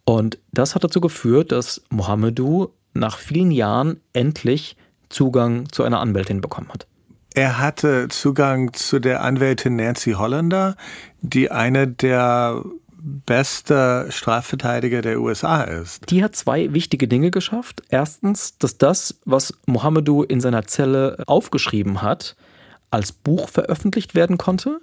Und 0.05 0.37
das 0.51 0.75
hat 0.75 0.83
dazu 0.83 1.01
geführt, 1.01 1.51
dass 1.51 1.81
Mohamedou 1.89 2.67
nach 2.93 3.17
vielen 3.17 3.49
Jahren 3.49 3.99
endlich 4.13 4.77
Zugang 5.09 5.71
zu 5.71 5.83
einer 5.83 6.01
Anwältin 6.01 6.41
bekommen 6.41 6.69
hat. 6.69 6.85
Er 7.33 7.57
hatte 7.57 8.09
Zugang 8.09 8.73
zu 8.73 8.99
der 8.99 9.23
Anwältin 9.23 9.75
Nancy 9.75 10.11
Hollander, 10.11 10.75
die 11.21 11.49
eine 11.49 11.87
der 11.87 12.61
beste 13.01 14.07
Strafverteidiger 14.09 15.01
der 15.01 15.19
USA 15.19 15.63
ist. 15.63 16.09
Die 16.09 16.23
hat 16.23 16.35
zwei 16.35 16.73
wichtige 16.73 17.07
Dinge 17.07 17.31
geschafft. 17.31 17.83
Erstens, 17.89 18.57
dass 18.57 18.77
das, 18.77 19.19
was 19.25 19.53
Mohamedou 19.65 20.23
in 20.23 20.41
seiner 20.41 20.65
Zelle 20.65 21.23
aufgeschrieben 21.27 22.01
hat, 22.01 22.35
als 22.89 23.11
Buch 23.11 23.49
veröffentlicht 23.49 24.15
werden 24.15 24.37
konnte. 24.37 24.79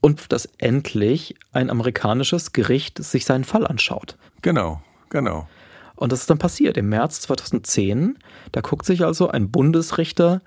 Und 0.00 0.30
dass 0.30 0.46
endlich 0.58 1.34
ein 1.52 1.70
amerikanisches 1.70 2.52
Gericht 2.52 3.02
sich 3.02 3.24
seinen 3.24 3.42
Fall 3.42 3.66
anschaut. 3.66 4.16
Genau, 4.42 4.80
genau. 5.10 5.48
Und 5.96 6.12
das 6.12 6.20
ist 6.20 6.30
dann 6.30 6.38
passiert 6.38 6.76
im 6.76 6.88
März 6.88 7.22
2010. 7.22 8.18
Da 8.52 8.60
guckt 8.60 8.86
sich 8.86 9.04
also 9.04 9.28
ein 9.28 9.50
Bundesrichter 9.50 10.40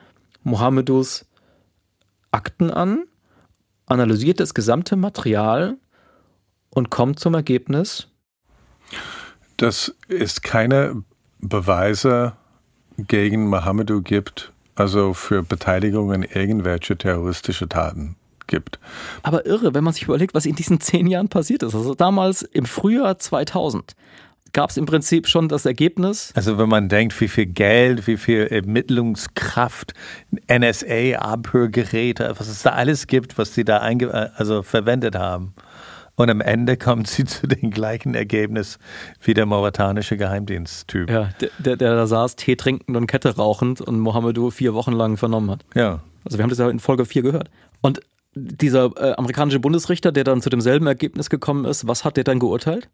Mohamedous 0.44 1.26
Akten 2.32 2.72
an, 2.72 3.04
analysiert 3.86 4.40
das 4.40 4.54
gesamte 4.54 4.96
Material 4.96 5.78
und 6.72 6.90
kommt 6.90 7.20
zum 7.20 7.34
Ergebnis, 7.34 8.08
dass 9.58 9.94
es 10.08 10.42
keine 10.42 11.04
Beweise 11.40 12.34
gegen 12.98 13.48
Mohammedu 13.48 14.02
gibt, 14.02 14.52
also 14.76 15.14
für 15.14 15.44
Beteiligung 15.44 16.14
in 16.14 16.24
irgendwelche 16.24 16.98
terroristische 16.98 17.70
Taten 17.70 18.16
gibt. 18.48 18.80
Aber 19.24 19.46
irre, 19.46 19.74
wenn 19.74 19.84
man 19.84 19.94
sich 19.94 20.04
überlegt, 20.04 20.34
was 20.34 20.46
in 20.46 20.56
diesen 20.56 20.80
zehn 20.82 21.08
Jahren 21.08 21.30
passiert 21.30 21.64
ist. 21.64 21.76
Also 21.76 21.96
damals 21.96 22.42
im 22.42 22.66
Frühjahr 22.66 23.18
2000 23.18 23.96
gab 24.54 24.70
es 24.70 24.78
im 24.78 24.86
Prinzip 24.86 25.28
schon 25.28 25.48
das 25.48 25.66
Ergebnis. 25.66 26.34
Also 26.36 26.58
wenn 26.58 26.68
man 26.68 26.90
denkt, 26.90 27.20
wie 27.22 27.30
viel 27.30 27.46
Geld, 27.46 28.08
wie 28.08 28.18
viel 28.18 28.48
Ermittlungskraft, 28.48 29.94
NSA-Abhörgeräte, 30.50 32.34
was 32.38 32.50
es 32.50 32.62
da 32.62 32.72
alles 32.72 33.08
gibt, 33.08 33.38
was 33.38 33.54
sie 33.56 33.64
da 33.64 33.78
also 33.78 34.64
verwendet 34.64 35.16
haben. 35.16 35.54
Und 36.22 36.30
am 36.30 36.40
Ende 36.40 36.78
kommen 36.78 37.06
sie 37.06 37.26
zu 37.26 37.48
dem 37.48 37.72
gleichen 37.72 38.14
Ergebnis 38.14 38.78
wie 39.22 39.34
der 39.34 39.48
mauretanische 39.48 40.18
Geheimdiensttyp. 40.18 41.10
Ja, 41.10 41.30
der, 41.42 41.50
der, 41.58 41.78
der 41.78 41.96
da 41.96 42.06
saß, 42.06 42.36
Tee 42.36 42.56
trinkend 42.56 42.96
und 42.96 43.08
Kette 43.08 43.36
rauchend 43.36 43.82
und 43.82 44.00
Mohammedu 44.00 44.52
vier 44.52 44.76
Wochen 44.76 44.92
lang 44.92 45.18
vernommen 45.18 45.50
hat. 45.50 45.66
Ja. 45.74 46.02
Also 46.24 46.38
wir 46.38 46.44
haben 46.44 46.52
das 46.52 46.60
ja 46.60 46.70
in 46.70 46.80
Folge 46.80 47.06
4 47.06 47.24
gehört. 47.24 47.50
Und 47.82 48.02
dieser 48.36 48.92
äh, 48.98 49.14
amerikanische 49.14 49.60
Bundesrichter, 49.60 50.12
der 50.12 50.24
dann 50.24 50.44
zu 50.44 50.52
demselben 50.52 50.86
Ergebnis 50.86 51.32
gekommen 51.32 51.66
ist, 51.66 51.88
was 51.88 52.06
hat 52.06 52.18
der 52.18 52.24
dann 52.24 52.38
geurteilt? 52.38 52.88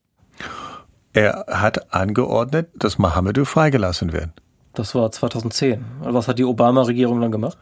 Er 1.12 1.48
hat 1.50 1.94
angeordnet, 1.94 2.70
dass 2.76 2.98
Mohammedu 2.98 3.44
freigelassen 3.44 4.14
wird. 4.14 4.30
Das 4.74 4.96
war 4.96 5.12
2010. 5.12 5.84
Was 6.00 6.30
hat 6.30 6.40
die 6.40 6.46
Obama-Regierung 6.46 7.20
dann 7.20 7.34
gemacht? 7.34 7.58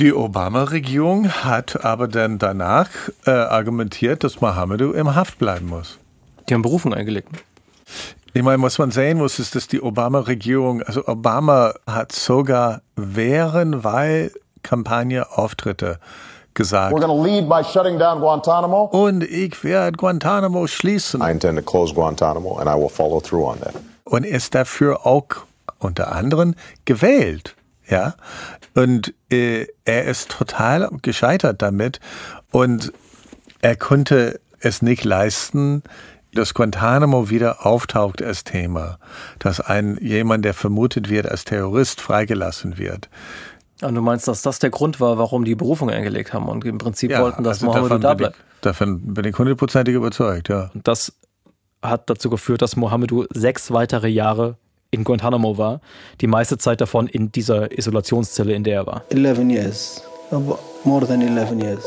Die 0.00 0.14
Obama-Regierung 0.14 1.28
hat 1.28 1.84
aber 1.84 2.08
dann 2.08 2.38
danach 2.38 2.88
äh, 3.26 3.32
argumentiert, 3.32 4.24
dass 4.24 4.40
Mohammedu 4.40 4.92
im 4.92 5.14
Haft 5.14 5.38
bleiben 5.38 5.66
muss. 5.66 5.98
Die 6.48 6.54
haben 6.54 6.62
Berufung 6.62 6.94
eingelegt. 6.94 7.28
Ich 8.32 8.42
meine, 8.42 8.62
was 8.62 8.78
man 8.78 8.92
sehen 8.92 9.18
muss, 9.18 9.38
ist, 9.38 9.54
dass 9.54 9.68
die 9.68 9.82
Obama-Regierung, 9.82 10.82
also 10.84 11.06
Obama 11.06 11.74
hat 11.86 12.12
sogar 12.12 12.80
während 12.96 13.84
Wahlkampagne 13.84 15.30
Auftritte 15.36 15.98
gesagt. 16.54 16.94
We're 16.94 17.06
going 17.06 17.14
to 17.14 17.22
lead 17.22 17.46
by 17.46 17.62
shutting 17.62 17.98
down 17.98 18.20
Guantanamo. 18.20 18.84
Und 18.84 19.22
ich 19.22 19.62
werde 19.62 19.98
Guantanamo 19.98 20.66
schließen. 20.66 21.20
I 21.20 21.30
intend 21.30 21.58
to 21.58 21.62
close 21.62 21.92
Guantanamo 21.92 22.56
and 22.56 22.70
I 22.70 22.74
will 22.74 22.88
follow 22.88 23.20
through 23.20 23.50
on 23.50 23.60
that. 23.60 23.74
Und 24.04 24.24
ist 24.24 24.54
dafür 24.54 25.04
auch 25.04 25.26
unter 25.78 26.10
anderem 26.10 26.54
gewählt. 26.86 27.54
Ja, 27.90 28.14
und 28.74 29.12
äh, 29.30 29.66
er 29.84 30.04
ist 30.04 30.30
total 30.30 30.88
gescheitert 31.02 31.60
damit 31.60 31.98
und 32.52 32.92
er 33.60 33.76
konnte 33.76 34.40
es 34.60 34.80
nicht 34.80 35.04
leisten, 35.04 35.82
dass 36.32 36.54
Guantanamo 36.54 37.30
wieder 37.30 37.66
auftaucht 37.66 38.22
als 38.22 38.44
Thema, 38.44 38.98
dass 39.40 39.60
ein 39.60 39.98
jemand, 40.00 40.44
der 40.44 40.54
vermutet 40.54 41.10
wird 41.10 41.28
als 41.28 41.44
Terrorist, 41.44 42.00
freigelassen 42.00 42.78
wird. 42.78 43.08
Und 43.82 43.94
du 43.94 44.02
meinst, 44.02 44.28
dass 44.28 44.42
das 44.42 44.58
der 44.58 44.70
Grund 44.70 45.00
war, 45.00 45.18
warum 45.18 45.44
die 45.44 45.54
Berufung 45.54 45.90
eingelegt 45.90 46.32
haben 46.32 46.48
und 46.48 46.64
im 46.64 46.78
Prinzip 46.78 47.10
ja, 47.10 47.22
wollten, 47.22 47.42
dass 47.42 47.62
also 47.62 47.66
Mohammed 47.66 48.04
da 48.04 48.14
bleibt? 48.14 48.36
davon 48.60 49.14
bin 49.14 49.24
ich 49.24 49.36
hundertprozentig 49.36 49.94
überzeugt, 49.94 50.48
ja. 50.48 50.70
Und 50.74 50.86
das 50.86 51.14
hat 51.82 52.10
dazu 52.10 52.28
geführt, 52.28 52.62
dass 52.62 52.76
Mohammedu 52.76 53.24
sechs 53.30 53.70
weitere 53.72 54.08
Jahre 54.08 54.58
in 54.90 55.04
Guantanamo 55.04 55.56
war, 55.56 55.80
die 56.20 56.26
meiste 56.26 56.58
Zeit 56.58 56.80
davon 56.80 57.06
in 57.06 57.30
dieser 57.30 57.76
Isolationszelle, 57.76 58.52
in 58.52 58.64
der 58.64 58.74
er 58.74 58.86
war. 58.86 59.04
11 59.10 59.38
years, 59.50 60.02
more 60.84 61.06
than 61.06 61.20
11 61.20 61.52
years. 61.62 61.86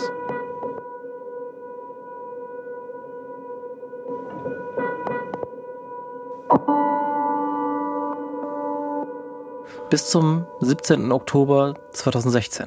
bis 9.90 10.10
zum 10.10 10.48
17. 10.62 11.12
Oktober 11.12 11.76
2016. 11.92 12.66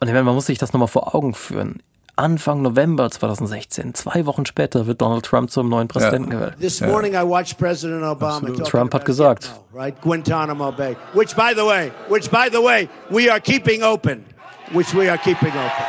Und 0.00 0.12
man 0.12 0.24
muss 0.24 0.46
sich 0.46 0.56
das 0.56 0.72
nochmal 0.72 0.86
vor 0.86 1.12
Augen 1.12 1.34
führen. 1.34 1.82
Anfang 2.18 2.62
November 2.62 3.08
2016, 3.10 3.94
zwei 3.94 4.26
Wochen 4.26 4.44
später, 4.44 4.88
wird 4.88 5.00
Donald 5.00 5.24
Trump 5.24 5.50
zum 5.50 5.68
neuen 5.68 5.86
Präsidenten 5.86 6.32
ja. 6.32 6.38
gewählt. 6.38 6.54
This 6.58 6.80
morning 6.80 7.14
I 7.14 7.22
watched 7.22 7.58
President 7.58 8.02
Obama 8.02 8.52
Trump 8.64 8.92
hat 8.92 9.04
gesagt, 9.04 9.52
right, 9.72 9.94
Guantanamo 10.00 10.72
Bay, 10.72 10.96
which 11.14 11.36
by 11.36 11.52
the 11.54 11.64
way, 11.64 11.92
which 12.08 12.28
by 12.28 12.48
the 12.50 12.60
way, 12.60 12.88
we 13.08 13.30
are 13.30 13.40
keeping 13.40 13.84
open, 13.84 14.24
which 14.72 14.92
we 14.94 15.08
are 15.08 15.18
keeping 15.18 15.52
open. 15.52 15.84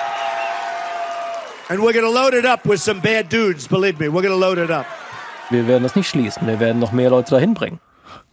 And 1.70 1.80
we're 1.80 1.94
going 1.94 2.06
to 2.06 2.12
load 2.12 2.36
it 2.36 2.46
up 2.46 2.64
with 2.66 2.80
some 2.80 3.02
bad 3.02 3.30
dudes, 3.30 3.68
believe 3.68 4.00
me, 4.00 4.08
we're 4.08 4.22
going 4.22 4.30
to 4.30 4.36
load 4.36 4.60
it 4.60 4.70
up. 4.70 4.86
Wir 5.50 5.68
werden 5.68 5.82
das 5.82 5.96
nicht 5.96 6.08
schließen, 6.08 6.46
wir 6.46 6.60
werden 6.60 6.78
noch 6.78 6.92
mehr 6.92 7.10
Leute 7.10 7.32
dahin 7.32 7.56
bringen. 7.56 7.80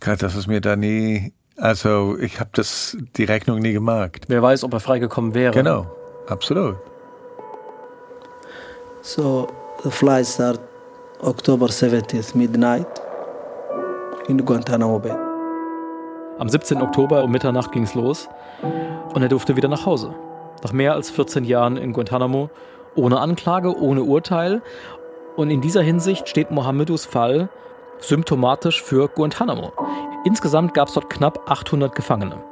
Gott, 0.00 0.22
das 0.22 0.36
ist 0.36 0.46
mir 0.46 0.60
da 0.60 0.76
nie 0.76 1.32
also 1.58 2.18
ich 2.18 2.38
habe 2.38 2.50
das 2.52 2.98
die 3.16 3.24
Rechnung 3.24 3.60
nie 3.60 3.72
gemacht. 3.72 4.26
Wer 4.28 4.42
weiß, 4.42 4.64
ob 4.64 4.74
er 4.74 4.80
freigekommen 4.80 5.34
wäre. 5.34 5.54
Genau, 5.54 5.86
absolut. 6.28 6.76
So 9.06 9.46
the 9.84 9.90
flight 9.92 10.26
start 10.26 10.58
October 11.22 11.66
17th 11.68 12.34
midnight 12.34 12.88
in 14.26 14.44
Guantanamo 14.44 14.98
Bay. 14.98 15.16
Am 16.40 16.48
17. 16.48 16.82
Oktober 16.82 17.22
um 17.22 17.30
Mitternacht 17.30 17.70
ging 17.70 17.84
es 17.84 17.94
los 17.94 18.28
und 19.14 19.22
er 19.22 19.28
durfte 19.28 19.54
wieder 19.54 19.68
nach 19.68 19.86
Hause. 19.86 20.12
Nach 20.64 20.72
mehr 20.72 20.94
als 20.94 21.10
14 21.10 21.44
Jahren 21.44 21.76
in 21.76 21.92
Guantanamo, 21.92 22.50
ohne 22.96 23.20
Anklage, 23.20 23.80
ohne 23.80 24.02
Urteil. 24.02 24.60
Und 25.36 25.52
in 25.52 25.60
dieser 25.60 25.82
Hinsicht 25.82 26.28
steht 26.28 26.50
Mohammedus 26.50 27.04
Fall 27.04 27.48
symptomatisch 28.00 28.82
für 28.82 29.06
Guantanamo. 29.06 29.72
Insgesamt 30.24 30.74
gab 30.74 30.88
es 30.88 30.94
dort 30.94 31.10
knapp 31.10 31.48
800 31.48 31.94
Gefangene. 31.94 32.42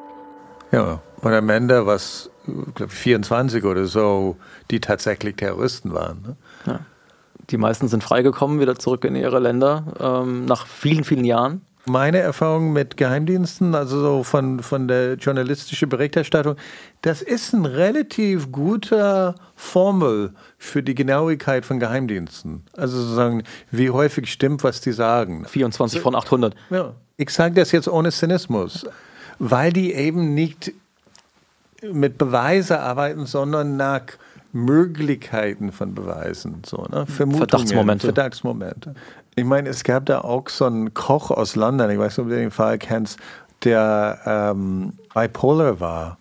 Ja, 0.71 1.01
und 1.21 1.33
am 1.33 1.49
Ende 1.51 1.87
was, 1.87 2.31
glaube 2.75 2.93
24 2.93 3.65
oder 3.65 3.87
so, 3.87 4.37
die 4.71 4.81
tatsächlich 4.81 5.37
Terroristen 5.37 5.95
waren. 5.95 6.23
Ne? 6.23 6.37
Ja. 6.67 6.81
Die 7.51 7.57
meisten 7.57 7.89
sind 7.89 8.03
freigekommen, 8.03 8.61
wieder 8.61 8.77
zurück 8.77 9.05
in 9.05 9.17
ihre 9.17 9.39
Länder, 9.39 9.85
ähm, 10.01 10.45
nach 10.47 10.67
vielen, 10.67 11.05
vielen 11.05 11.25
Jahren. 11.25 11.63
Meine 11.87 12.19
Erfahrung 12.19 12.73
mit 12.73 12.97
Geheimdiensten, 12.97 13.75
also 13.75 14.01
so 14.01 14.23
von, 14.23 14.61
von 14.63 14.89
der 14.89 15.15
journalistischen 15.15 15.91
Berichterstattung, 15.91 16.57
das 17.03 17.21
ist 17.21 17.53
ein 17.53 17.67
relativ 17.67 18.51
guter 18.51 19.35
Formel 19.55 20.33
für 20.57 20.83
die 20.83 20.95
Genauigkeit 20.95 21.67
von 21.67 21.79
Geheimdiensten. 21.79 22.63
Also 22.75 22.97
sozusagen, 22.97 23.43
wie 23.71 23.91
häufig 23.91 24.33
stimmt, 24.33 24.65
was 24.65 24.81
die 24.81 24.93
sagen. 24.93 25.45
24 25.45 26.01
von 26.01 26.15
800. 26.15 26.55
Ja. 26.71 26.95
Ich 27.19 27.29
sage 27.29 27.55
das 27.55 27.71
jetzt 27.73 27.89
ohne 27.89 28.11
Zynismus, 28.11 28.87
weil 29.39 29.71
die 29.71 29.93
eben 29.93 30.33
nicht 30.33 30.73
mit 31.93 32.17
Beweise 32.17 32.81
arbeiten, 32.81 33.27
sondern 33.27 33.77
nach 33.77 34.05
Möglichkeiten 34.55 35.73
von 35.73 35.95
Beweisen, 35.95 36.63
so, 36.65 36.87
ne? 36.91 37.07
Vermutungen, 37.07 37.49
Verdachtsmomente. 37.49 38.07
Verdachtsmomente. 38.07 38.95
Ich 39.35 39.45
meine, 39.45 39.69
es 39.69 39.83
gab 39.83 40.07
da 40.07 40.21
auch 40.21 40.49
so 40.49 40.65
einen 40.65 40.95
Koch 40.95 41.33
aus 41.33 41.57
London, 41.57 41.91
ich 41.91 41.99
weiß 41.99 42.17
nicht, 42.17 42.25
ob 42.25 42.31
du 42.31 42.37
den 42.37 42.53
Fall 42.53 42.79
kennst, 42.79 43.19
der 43.65 44.21
ähm, 44.25 44.93
bipolar 45.13 45.81
war. 45.81 46.19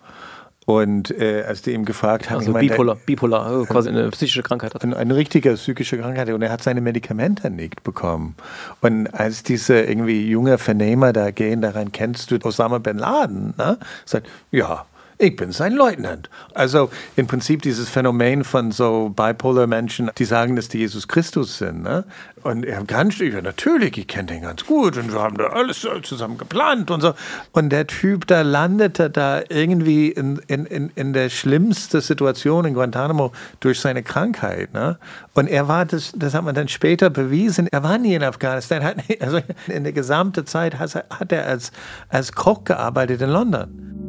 Und 0.66 1.12
äh, 1.12 1.44
als 1.46 1.62
die 1.62 1.74
ihm 1.74 1.84
gefragt 1.84 2.30
haben, 2.30 2.38
also 2.38 2.52
ich 2.52 2.54
meine, 2.54 2.70
bipolar, 2.70 2.96
bipolar, 2.96 3.46
also 3.46 3.66
quasi 3.66 3.90
eine 3.90 4.10
psychische 4.12 4.44
Krankheit 4.44 4.74
hat. 4.74 4.82
Eine, 4.84 4.96
eine 4.96 5.16
richtige 5.16 5.54
psychische 5.56 5.98
Krankheit 5.98 6.30
und 6.30 6.42
er 6.42 6.52
hat 6.52 6.64
seine 6.64 6.80
Medikamente 6.80 7.50
nicht 7.50 7.84
bekommen. 7.84 8.36
Und 8.80 9.08
als 9.08 9.44
diese 9.44 9.82
irgendwie 9.82 10.28
junge 10.28 10.58
Vernehmer 10.58 11.12
da 11.12 11.32
gehen, 11.32 11.62
daran 11.62 11.92
kennst 11.92 12.32
du 12.32 12.38
Osama 12.44 12.78
bin 12.78 12.98
Laden, 12.98 13.54
ne? 13.58 13.78
sagt, 14.06 14.30
ja, 14.52 14.86
ich 15.24 15.36
bin 15.36 15.52
sein 15.52 15.74
Leutnant. 15.74 16.30
Also 16.54 16.90
im 17.16 17.28
Prinzip 17.28 17.62
dieses 17.62 17.90
Phänomen 17.90 18.44
von 18.44 18.72
so 18.72 19.10
bipolar 19.10 19.68
Menschen, 19.68 20.12
die 20.18 20.26
sagen, 20.26 20.56
dass 20.56 20.68
die 20.68 20.80
Jesus 20.80 21.08
Christus 21.08 21.58
sind. 21.58 21.84
Ne? 21.84 22.04
Und 22.44 22.66
er 22.66 22.84
ganz, 22.84 23.20
ja, 23.20 23.42
natürlich, 23.42 23.98
ich 23.98 24.08
kenne 24.08 24.28
den 24.28 24.42
ganz 24.42 24.66
gut 24.66 24.98
und 24.98 25.14
wir 25.14 25.22
haben 25.22 25.38
da 25.38 25.48
alles 25.48 25.88
zusammen 26.04 26.38
geplant 26.38 26.92
und 26.92 27.02
so. 27.02 27.14
Und 27.54 27.70
der 27.70 27.88
Typ, 27.88 28.28
da 28.28 28.42
landete 28.42 29.10
da 29.10 29.42
irgendwie 29.48 30.10
in, 30.10 30.42
in, 30.48 30.66
in, 30.66 30.92
in 30.96 31.14
der 31.14 31.30
schlimmsten 31.30 32.02
Situation 32.02 32.66
in 32.66 32.74
Guantanamo 32.74 33.32
durch 33.62 33.80
seine 33.80 34.04
Krankheit. 34.04 34.74
Ne? 34.74 34.98
Und 35.34 35.48
er 35.48 35.70
war, 35.70 35.86
das, 35.86 36.12
das 36.16 36.34
hat 36.34 36.44
man 36.44 36.54
dann 36.54 36.68
später 36.68 37.10
bewiesen, 37.10 37.68
er 37.68 37.84
war 37.84 37.98
nie 37.98 38.16
in 38.16 38.24
Afghanistan. 38.24 39.02
Also 39.20 39.40
in 39.68 39.84
der 39.84 39.94
gesamten 39.94 40.46
Zeit 40.46 40.80
hat 40.80 41.32
er 41.32 41.46
als, 41.46 41.72
als 42.10 42.34
Koch 42.34 42.66
gearbeitet 42.66 43.22
in 43.22 43.30
London. 43.30 44.03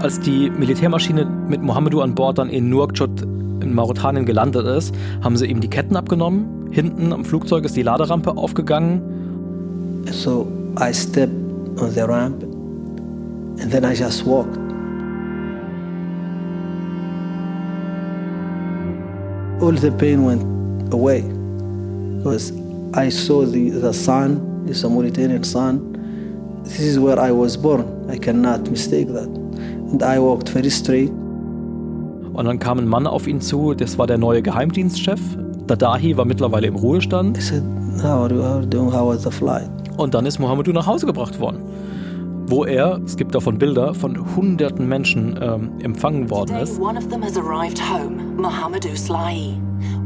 Als 0.00 0.20
die 0.20 0.50
Militärmaschine 0.50 1.26
mit 1.48 1.62
Mohammedu 1.62 2.00
an 2.00 2.14
Bord 2.14 2.38
dann 2.38 2.50
in 2.50 2.68
Nouakchott 2.68 3.22
in 3.22 3.74
Mauretanien 3.74 4.26
gelandet 4.26 4.66
ist, 4.66 4.94
haben 5.22 5.36
sie 5.36 5.46
ihm 5.46 5.60
die 5.60 5.68
Ketten 5.68 5.96
abgenommen. 5.96 6.68
Hinten 6.70 7.12
am 7.12 7.24
Flugzeug 7.24 7.64
ist 7.64 7.76
die 7.76 7.82
Laderampe 7.82 8.36
aufgegangen. 8.36 9.00
So 10.12 10.46
I 10.78 10.92
stepped 10.92 11.32
on 11.80 11.90
the 11.90 12.02
ramp 12.02 12.44
And 13.58 13.70
then 13.72 13.84
I 13.84 13.94
just 13.94 14.24
walked. 14.26 14.56
All 19.62 19.72
the 19.72 19.90
pain 19.90 20.24
went 20.24 20.92
away 20.92 21.22
because 22.18 22.52
I 22.92 23.08
saw 23.08 23.46
the, 23.46 23.70
the 23.70 23.94
sun, 23.94 24.66
the 24.66 24.88
Mauritanian 24.88 25.42
sun. 25.44 26.62
This 26.64 26.80
is 26.80 26.98
where 26.98 27.18
I 27.18 27.30
was 27.30 27.56
born. 27.56 28.10
I 28.10 28.18
cannot 28.18 28.68
mistake 28.70 29.08
that. 29.08 29.45
And 29.92 30.02
I 30.02 30.18
walked 30.18 30.48
very 30.48 30.70
straight. 30.70 31.10
Und 32.32 32.44
dann 32.44 32.58
kam 32.58 32.78
ein 32.78 32.86
Mann 32.86 33.06
auf 33.06 33.26
ihn 33.26 33.40
zu, 33.40 33.72
das 33.74 33.96
war 33.98 34.06
der 34.06 34.18
neue 34.18 34.42
Geheimdienstchef. 34.42 35.20
Dadahi 35.66 36.16
war 36.16 36.24
mittlerweile 36.24 36.66
im 36.66 36.76
Ruhestand. 36.76 37.38
I 37.38 37.40
said, 37.40 37.62
How 38.02 38.24
are 38.24 38.34
you, 38.34 38.42
how 38.42 38.50
are 38.50 38.60
you 38.60 38.66
doing? 38.66 38.92
How 38.92 39.08
was 39.08 39.22
the 39.22 39.30
flight? 39.30 39.70
Und 39.96 40.14
dann 40.14 40.26
ist 40.26 40.38
Mohamedou 40.38 40.72
nach 40.72 40.86
Hause 40.86 41.06
gebracht 41.06 41.40
worden. 41.40 41.60
Wo 42.46 42.64
er, 42.64 43.00
es 43.04 43.16
gibt 43.16 43.34
davon 43.34 43.58
Bilder, 43.58 43.94
von 43.94 44.36
hunderten 44.36 44.86
Menschen 44.86 45.38
ähm, 45.40 45.70
empfangen 45.80 46.30
worden 46.30 46.56
ist. 46.56 46.78
One 46.78 46.98
of 46.98 47.08
them 47.08 47.22
has 47.22 47.36
arrived 47.36 47.80
home, 47.80 48.22
Mohamedou 48.36 48.94
Slahi. 48.94 49.54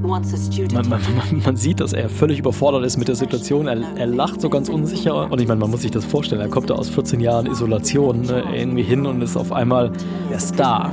Man, 0.02 0.88
man, 0.88 1.00
man, 1.16 1.42
man 1.44 1.56
sieht, 1.56 1.80
dass 1.80 1.92
er 1.92 2.08
völlig 2.08 2.38
überfordert 2.38 2.84
ist 2.84 2.96
mit 2.96 3.08
der 3.08 3.14
Situation. 3.14 3.66
Er, 3.66 3.78
er 3.96 4.06
lacht 4.06 4.40
so 4.40 4.48
ganz 4.48 4.68
unsicher. 4.68 5.30
Und 5.30 5.40
ich 5.40 5.48
meine, 5.48 5.60
man 5.60 5.70
muss 5.70 5.82
sich 5.82 5.90
das 5.90 6.04
vorstellen. 6.04 6.40
Er 6.40 6.48
kommt 6.48 6.70
da 6.70 6.74
aus 6.74 6.88
14 6.88 7.20
Jahren 7.20 7.46
Isolation 7.46 8.22
ne, 8.22 8.44
irgendwie 8.54 8.82
hin 8.82 9.06
und 9.06 9.20
ist 9.22 9.36
auf 9.36 9.52
einmal 9.52 9.92
der 10.30 10.38
Star. 10.38 10.92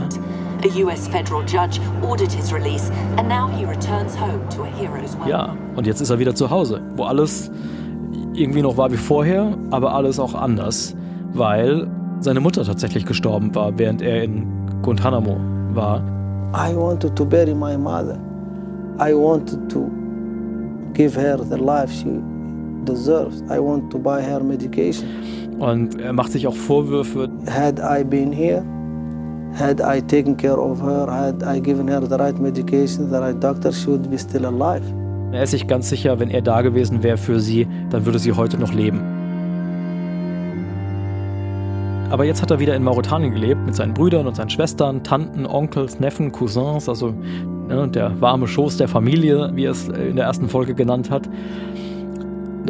A 0.64 0.84
US 0.84 1.08
federal 1.08 1.44
judge 1.46 1.80
ordered 2.02 2.32
his 2.32 2.52
release, 2.52 2.92
and 3.18 3.30
now 3.30 3.48
he 3.48 3.64
returns 3.64 4.20
home 4.20 4.40
to 4.50 4.64
a 4.64 4.68
hero's 4.80 5.16
well. 5.20 5.30
Ja, 5.30 5.56
und 5.76 5.86
jetzt 5.86 6.02
ist 6.02 6.10
er 6.10 6.18
wieder 6.18 6.34
zu 6.34 6.50
Hause, 6.50 6.82
wo 6.96 7.04
alles 7.04 7.52
irgendwie 8.34 8.64
noch 8.64 8.76
war 8.76 8.92
wie 8.92 8.98
vorher, 8.98 9.56
aber 9.70 9.94
alles 9.94 10.20
auch 10.20 10.34
anders, 10.34 10.96
weil 11.34 11.88
seine 12.22 12.40
Mutter 12.40 12.64
tatsächlich 12.64 13.06
gestorben 13.06 13.54
war, 13.54 13.78
während 13.78 14.02
er 14.02 14.24
in 14.24 14.48
Guantanamo 14.82 15.38
war. 15.74 16.02
I 16.54 16.76
wanted 16.76 17.16
to 17.16 17.24
bury 17.24 17.54
my 17.54 17.78
mother. 17.78 18.18
I 19.00 19.14
wanted 19.14 19.70
to 19.70 19.90
give 20.94 21.16
her 21.16 21.38
the 21.38 21.58
life 21.58 21.92
she 21.92 22.20
deserves. 22.86 23.44
I 23.50 23.60
want 23.60 23.92
to 23.92 23.98
buy 24.00 24.22
her 24.22 24.42
medication. 24.44 25.08
Und 25.60 26.00
er 26.00 26.14
macht 26.14 26.32
sich 26.32 26.46
auch 26.48 26.56
Vorwürfe, 26.56 27.30
Had 27.50 27.80
I 27.80 28.04
been 28.04 28.32
here, 28.32 28.64
had 29.60 29.82
I 29.82 30.02
taken 30.02 30.38
care 30.38 30.58
of 30.60 30.82
her, 30.82 31.08
had 31.10 31.44
I 31.44 31.60
given 31.60 31.88
her 31.88 32.02
the 32.02 32.16
right 32.18 32.40
medication, 32.40 33.10
the 33.10 33.20
right 33.20 33.40
doctor, 33.40 33.72
she 33.72 33.88
would 33.88 34.10
be 34.10 34.18
still 34.18 34.46
alive. 34.46 34.84
er 35.32 35.44
ist 35.44 35.52
sich 35.52 35.68
ganz 35.68 35.90
sicher, 35.90 36.20
wenn 36.20 36.30
er 36.30 36.42
da 36.42 36.62
gewesen 36.62 37.04
wäre 37.04 37.18
für 37.18 37.40
sie, 37.40 37.68
dann 37.90 38.06
würde 38.06 38.20
sie 38.20 38.32
heute 38.34 38.58
noch 38.58 38.74
leben. 38.74 39.02
Aber 42.10 42.24
jetzt 42.24 42.42
hat 42.42 42.52
er 42.52 42.60
wieder 42.60 42.74
in 42.76 42.84
Mauretanien 42.84 43.34
gelebt 43.34 43.66
mit 43.66 43.76
seinen 43.76 43.94
Brüdern 43.94 44.28
und 44.28 44.36
seinen 44.36 44.50
Schwestern, 44.50 45.04
Tanten, 45.04 45.46
Onkels, 45.46 46.00
Neffen, 46.00 46.32
Cousins, 46.32 46.88
also 46.88 47.14
ne, 47.68 47.88
der 47.90 48.20
warme 48.22 48.48
Schoß 48.48 48.78
der 48.78 48.88
Familie, 48.88 49.52
wie 49.54 49.66
er 49.66 49.72
es 49.72 49.90
in 49.90 50.16
der 50.16 50.26
ersten 50.26 50.48
Folge 50.48 50.74
genannt 50.74 51.12
hat. 51.12 51.30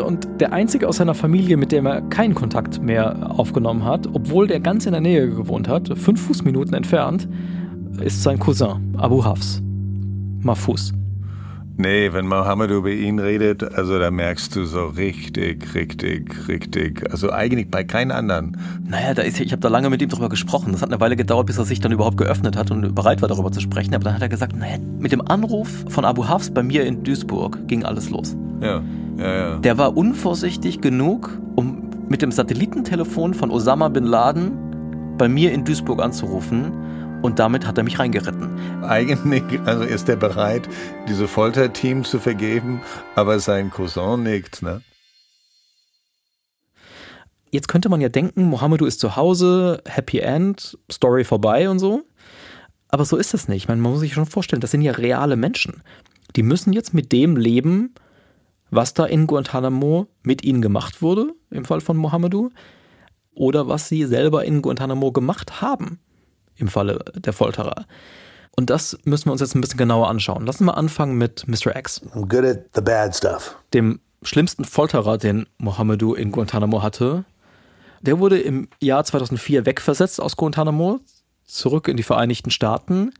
Und 0.04 0.28
der 0.40 0.54
einzige 0.54 0.88
aus 0.88 0.98
seiner 0.98 1.14
Familie, 1.14 1.58
mit 1.58 1.72
dem 1.72 1.86
er 1.86 2.02
keinen 2.02 2.36
Kontakt 2.36 2.82
mehr 2.82 3.32
aufgenommen 3.38 3.84
hat, 3.84 4.08
obwohl 4.12 4.48
der 4.48 4.60
ganz 4.60 4.86
in 4.86 4.92
der 4.92 5.02
Nähe 5.02 5.30
gewohnt 5.30 5.68
hat, 5.68 5.96
fünf 5.98 6.26
Fußminuten 6.26 6.74
entfernt, 6.74 7.28
ist 8.02 8.24
sein 8.24 8.40
Cousin 8.40 8.96
Abu 8.98 9.24
Hafs. 9.24 9.62
Mahfuz. 10.42 10.94
Nee, 11.78 12.12
wenn 12.12 12.28
Mohammed 12.28 12.72
über 12.72 12.90
ihn 12.90 13.20
redet, 13.20 13.76
also 13.76 14.00
da 14.00 14.10
merkst 14.10 14.56
du 14.56 14.66
so 14.66 14.88
richtig, 14.88 15.76
richtig, 15.76 16.48
richtig. 16.48 17.10
Also 17.12 17.32
eigentlich 17.32 17.70
bei 17.70 17.84
keinem 17.84 18.18
anderen. 18.18 18.58
Naja, 18.88 19.14
da 19.14 19.22
ist, 19.22 19.40
ich 19.40 19.52
habe 19.52 19.62
da 19.62 19.68
lange 19.68 19.92
mit 19.92 20.02
ihm 20.02 20.10
drüber 20.10 20.28
gesprochen. 20.28 20.72
Das 20.72 20.82
hat 20.82 20.90
eine 20.90 21.00
Weile 21.00 21.16
gedauert, 21.16 21.46
bis 21.46 21.60
er 21.60 21.66
sich 21.66 21.80
dann 21.80 21.92
überhaupt 21.92 22.18
geöffnet 22.18 22.58
hat 22.58 22.72
und 22.72 22.96
bereit 22.96 23.22
war, 23.22 23.30
darüber 23.30 23.52
zu 23.52 23.60
sprechen. 23.60 23.94
Aber 23.94 24.06
dann 24.06 24.16
hat 24.16 24.24
er 24.24 24.30
gesagt, 24.30 24.56
naja, 24.56 24.78
mit 25.00 25.12
dem 25.12 25.22
Anruf 25.22 25.70
von 25.90 26.04
Abu 26.04 26.28
Hafs 26.28 26.50
bei 26.50 26.64
mir 26.64 26.84
in 26.84 27.04
Duisburg 27.04 27.68
ging 27.68 27.86
alles 27.86 28.10
los. 28.10 28.36
Ja, 28.62 28.82
ja, 29.18 29.36
ja. 29.36 29.58
Der 29.58 29.78
war 29.78 29.96
unvorsichtig 29.96 30.82
genug, 30.82 31.30
um 31.56 31.84
mit 32.10 32.24
dem 32.24 32.32
Satellitentelefon 32.32 33.36
von 33.36 33.52
Osama 33.52 33.90
bin 33.90 34.06
Laden 34.06 34.52
bei 35.18 35.28
mir 35.28 35.52
in 35.52 35.64
Duisburg 35.64 36.02
anzurufen. 36.02 36.72
Und 37.22 37.40
damit 37.40 37.66
hat 37.66 37.78
er 37.78 37.84
mich 37.84 38.00
reingeritten. 38.00 38.84
Eigentlich, 38.84 39.44
also 39.66 39.84
ist 39.84 40.08
er 40.08 40.16
bereit, 40.16 40.70
diese 41.08 41.28
Folterteam 41.28 42.04
zu 42.04 42.20
vergeben, 42.20 42.82
aber 43.16 43.40
sein 43.40 43.72
Cousin 43.72 44.24
nickt, 44.24 44.62
ne? 44.62 44.82
Jetzt 47.50 47.68
könnte 47.68 47.90
man 47.90 48.02
ja 48.02 48.10
denken, 48.10 48.44
Mohamedou 48.44 48.86
ist 48.86 49.00
zu 49.00 49.16
Hause, 49.16 49.82
Happy 49.86 50.20
End, 50.20 50.78
Story 50.92 51.24
vorbei 51.24 51.70
und 51.70 51.80
so. 51.80 52.04
Aber 52.90 53.06
so 53.06 53.18
ist 53.18 53.34
das 53.34 53.48
nicht. 53.48 53.68
Man 53.68 53.80
muss 53.80 54.00
sich 54.00 54.14
schon 54.14 54.26
vorstellen, 54.26 54.62
das 54.62 54.72
sind 54.72 54.82
ja 54.82 54.92
reale 54.92 55.38
Menschen. 55.38 55.82
Die 56.36 56.44
müssen 56.44 56.74
jetzt 56.74 56.94
mit 56.94 57.12
dem 57.12 57.36
leben, 57.36 57.96
was 58.70 58.94
da 58.94 59.06
in 59.06 59.28
Guantanamo 59.28 60.08
mit 60.24 60.44
ihnen 60.44 60.62
gemacht 60.62 61.02
wurde, 61.02 61.34
im 61.50 61.66
Fall 61.66 61.82
von 61.82 61.98
Mohamedou, 61.98 62.52
oder 63.34 63.68
was 63.68 63.88
sie 63.88 64.06
selber 64.06 64.46
in 64.46 64.62
Guantanamo 64.62 65.12
gemacht 65.12 65.62
haben, 65.62 66.00
im 66.58 66.68
Falle 66.68 67.04
der 67.16 67.34
Folterer. 67.34 67.86
Und 68.56 68.70
das 68.70 68.98
müssen 69.04 69.26
wir 69.26 69.32
uns 69.34 69.42
jetzt 69.42 69.56
ein 69.56 69.62
bisschen 69.62 69.78
genauer 69.78 70.10
anschauen. 70.10 70.46
Lassen 70.46 70.66
wir 70.66 70.78
anfangen 70.78 71.18
mit 71.18 71.48
Mr. 71.48 71.76
X, 71.76 72.02
I'm 72.14 72.28
good 72.28 72.44
at 72.44 72.60
the 72.74 72.82
bad 72.82 73.16
stuff. 73.16 73.56
dem 73.74 74.00
schlimmsten 74.24 74.66
Folterer, 74.66 75.18
den 75.18 75.46
Mohamedou 75.60 76.16
in 76.16 76.32
Guantanamo 76.32 76.82
hatte. 76.82 77.24
Der 78.02 78.20
wurde 78.20 78.40
im 78.40 78.68
Jahr 78.82 79.04
2004 79.04 79.66
wegversetzt 79.66 80.20
aus 80.20 80.36
Guantanamo, 80.36 81.00
zurück 81.46 81.88
in 81.88 81.98
die 81.98 82.04
Vereinigten 82.04 82.50
Staaten. 82.52 83.12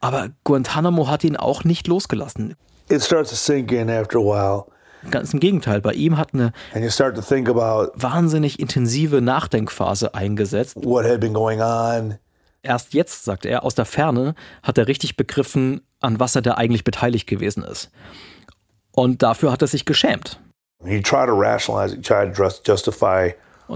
Aber 0.00 0.30
Guantanamo 0.44 1.08
hat 1.08 1.24
ihn 1.24 1.36
auch 1.36 1.64
nicht 1.64 1.86
losgelassen. 1.86 2.56
It 2.88 3.02
starts 3.04 3.30
to 3.30 3.36
sink 3.36 3.70
in 3.70 3.88
after 3.88 4.18
a 4.18 4.22
while, 4.22 4.64
Ganz 5.10 5.32
im 5.32 5.40
Gegenteil, 5.40 5.80
bei 5.80 5.92
ihm 5.92 6.18
hat 6.18 6.34
eine 6.34 6.52
wahnsinnig 7.94 8.60
intensive 8.60 9.20
Nachdenkphase 9.20 10.14
eingesetzt. 10.14 10.76
what 10.84 11.04
had 11.04 11.20
been 11.20 11.32
going 11.32 11.60
on. 11.60 12.18
Erst 12.62 12.92
jetzt, 12.92 13.24
sagt 13.24 13.46
er, 13.46 13.64
aus 13.64 13.74
der 13.74 13.86
Ferne 13.86 14.34
hat 14.62 14.76
er 14.76 14.86
richtig 14.86 15.16
begriffen, 15.16 15.80
an 16.00 16.20
was 16.20 16.36
er 16.36 16.42
da 16.42 16.54
eigentlich 16.54 16.84
beteiligt 16.84 17.26
gewesen 17.26 17.62
ist. 17.62 17.90
Und 18.92 19.22
dafür 19.22 19.52
hat 19.52 19.62
er 19.62 19.68
sich 19.68 19.86
geschämt. 19.86 20.38
Und 20.80 21.02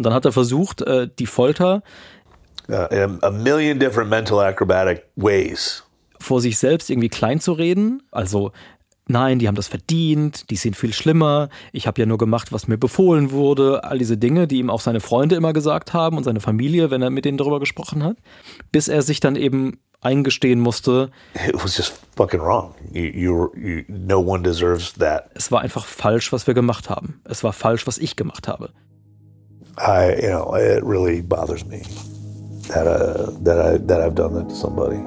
dann 0.07 0.13
hat 0.13 0.25
er 0.25 0.33
versucht, 0.33 0.83
äh, 0.83 1.09
die 1.19 1.27
Folter 1.27 1.83
uh, 2.69 2.87
in 2.91 3.19
a 3.23 3.31
million 3.31 3.79
different 3.79 4.11
mental 4.11 4.41
acrobatic 4.41 5.05
ways. 5.17 5.83
vor 6.25 6.41
sich 6.41 6.59
selbst 6.59 6.91
irgendwie 6.91 7.11
klein 7.11 7.41
zu 7.41 7.53
reden. 7.53 8.03
Also, 8.11 8.53
nein, 9.07 9.39
die 9.39 9.49
haben 9.49 9.55
das 9.55 9.69
verdient, 9.69 10.51
die 10.51 10.57
sind 10.57 10.77
viel 10.77 10.93
schlimmer, 10.93 11.49
ich 11.73 11.87
habe 11.87 12.01
ja 12.01 12.07
nur 12.07 12.19
gemacht, 12.19 12.53
was 12.53 12.69
mir 12.69 12.79
befohlen 12.79 13.31
wurde. 13.31 13.85
All 13.85 13.99
diese 13.99 14.17
Dinge, 14.17 14.47
die 14.47 14.59
ihm 14.59 14.71
auch 14.71 14.81
seine 14.81 15.01
Freunde 15.01 15.37
immer 15.37 15.53
gesagt 15.53 15.93
haben 15.93 16.17
und 16.17 16.25
seine 16.25 16.41
Familie, 16.41 16.91
wenn 16.91 17.03
er 17.03 17.11
mit 17.11 17.25
denen 17.25 17.39
darüber 17.39 17.61
gesprochen 17.61 18.03
hat. 18.03 18.17
Bis 18.73 18.89
er 18.89 19.03
sich 19.03 19.21
dann 19.21 19.37
eben 19.37 19.79
eingestehen 20.01 20.61
musste, 20.61 21.11
It 21.49 21.55
was 21.55 21.77
just 21.77 21.95
fucking 22.17 22.41
wrong. 22.41 22.75
You, 22.93 23.05
you, 23.05 23.51
you, 23.57 23.85
no 23.89 24.21
one 24.21 24.43
deserves 24.43 24.93
that. 24.95 25.31
es 25.35 25.51
war 25.51 25.63
einfach 25.63 25.87
falsch, 25.87 26.33
was 26.33 26.47
wir 26.47 26.55
gemacht 26.55 26.91
haben. 26.91 27.21
Es 27.25 27.43
war 27.43 27.53
falsch, 27.53 27.87
was 27.87 27.99
ich 27.99 28.17
gemacht 28.17 28.47
habe. 28.49 28.71
I, 29.79 30.15
you 30.23 30.29
know, 30.29 30.55
it 30.55 30.85
really 30.85 31.21
bothers 31.21 31.65
me 31.65 31.83
that 32.69 32.87
uh, 32.87 33.33
that 33.43 33.59
I 33.59 33.79
that 33.87 34.01
I've 34.01 34.15
done 34.15 34.35
that 34.35 34.49
to 34.49 34.55
somebody. 34.55 34.99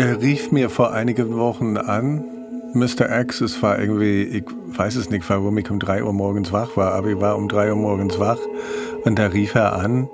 Er 0.00 0.22
rief 0.22 0.50
mir 0.50 0.70
vor 0.70 0.94
einigen 0.94 1.36
Wochen 1.36 1.76
an. 1.76 2.24
Mr. 2.72 3.20
X, 3.20 3.42
es 3.42 3.62
war 3.62 3.78
irgendwie, 3.78 4.22
ich 4.22 4.44
weiß 4.68 4.96
es 4.96 5.10
nicht, 5.10 5.28
warum 5.28 5.58
ich 5.58 5.70
um 5.70 5.78
drei 5.78 6.02
Uhr 6.02 6.14
morgens 6.14 6.52
wach 6.52 6.74
war, 6.74 6.94
aber 6.94 7.08
ich 7.08 7.20
war 7.20 7.36
um 7.36 7.48
drei 7.48 7.68
Uhr 7.68 7.76
morgens 7.76 8.18
wach 8.18 8.38
und 9.04 9.18
da 9.18 9.26
rief 9.26 9.54
er 9.54 9.74
an 9.74 10.08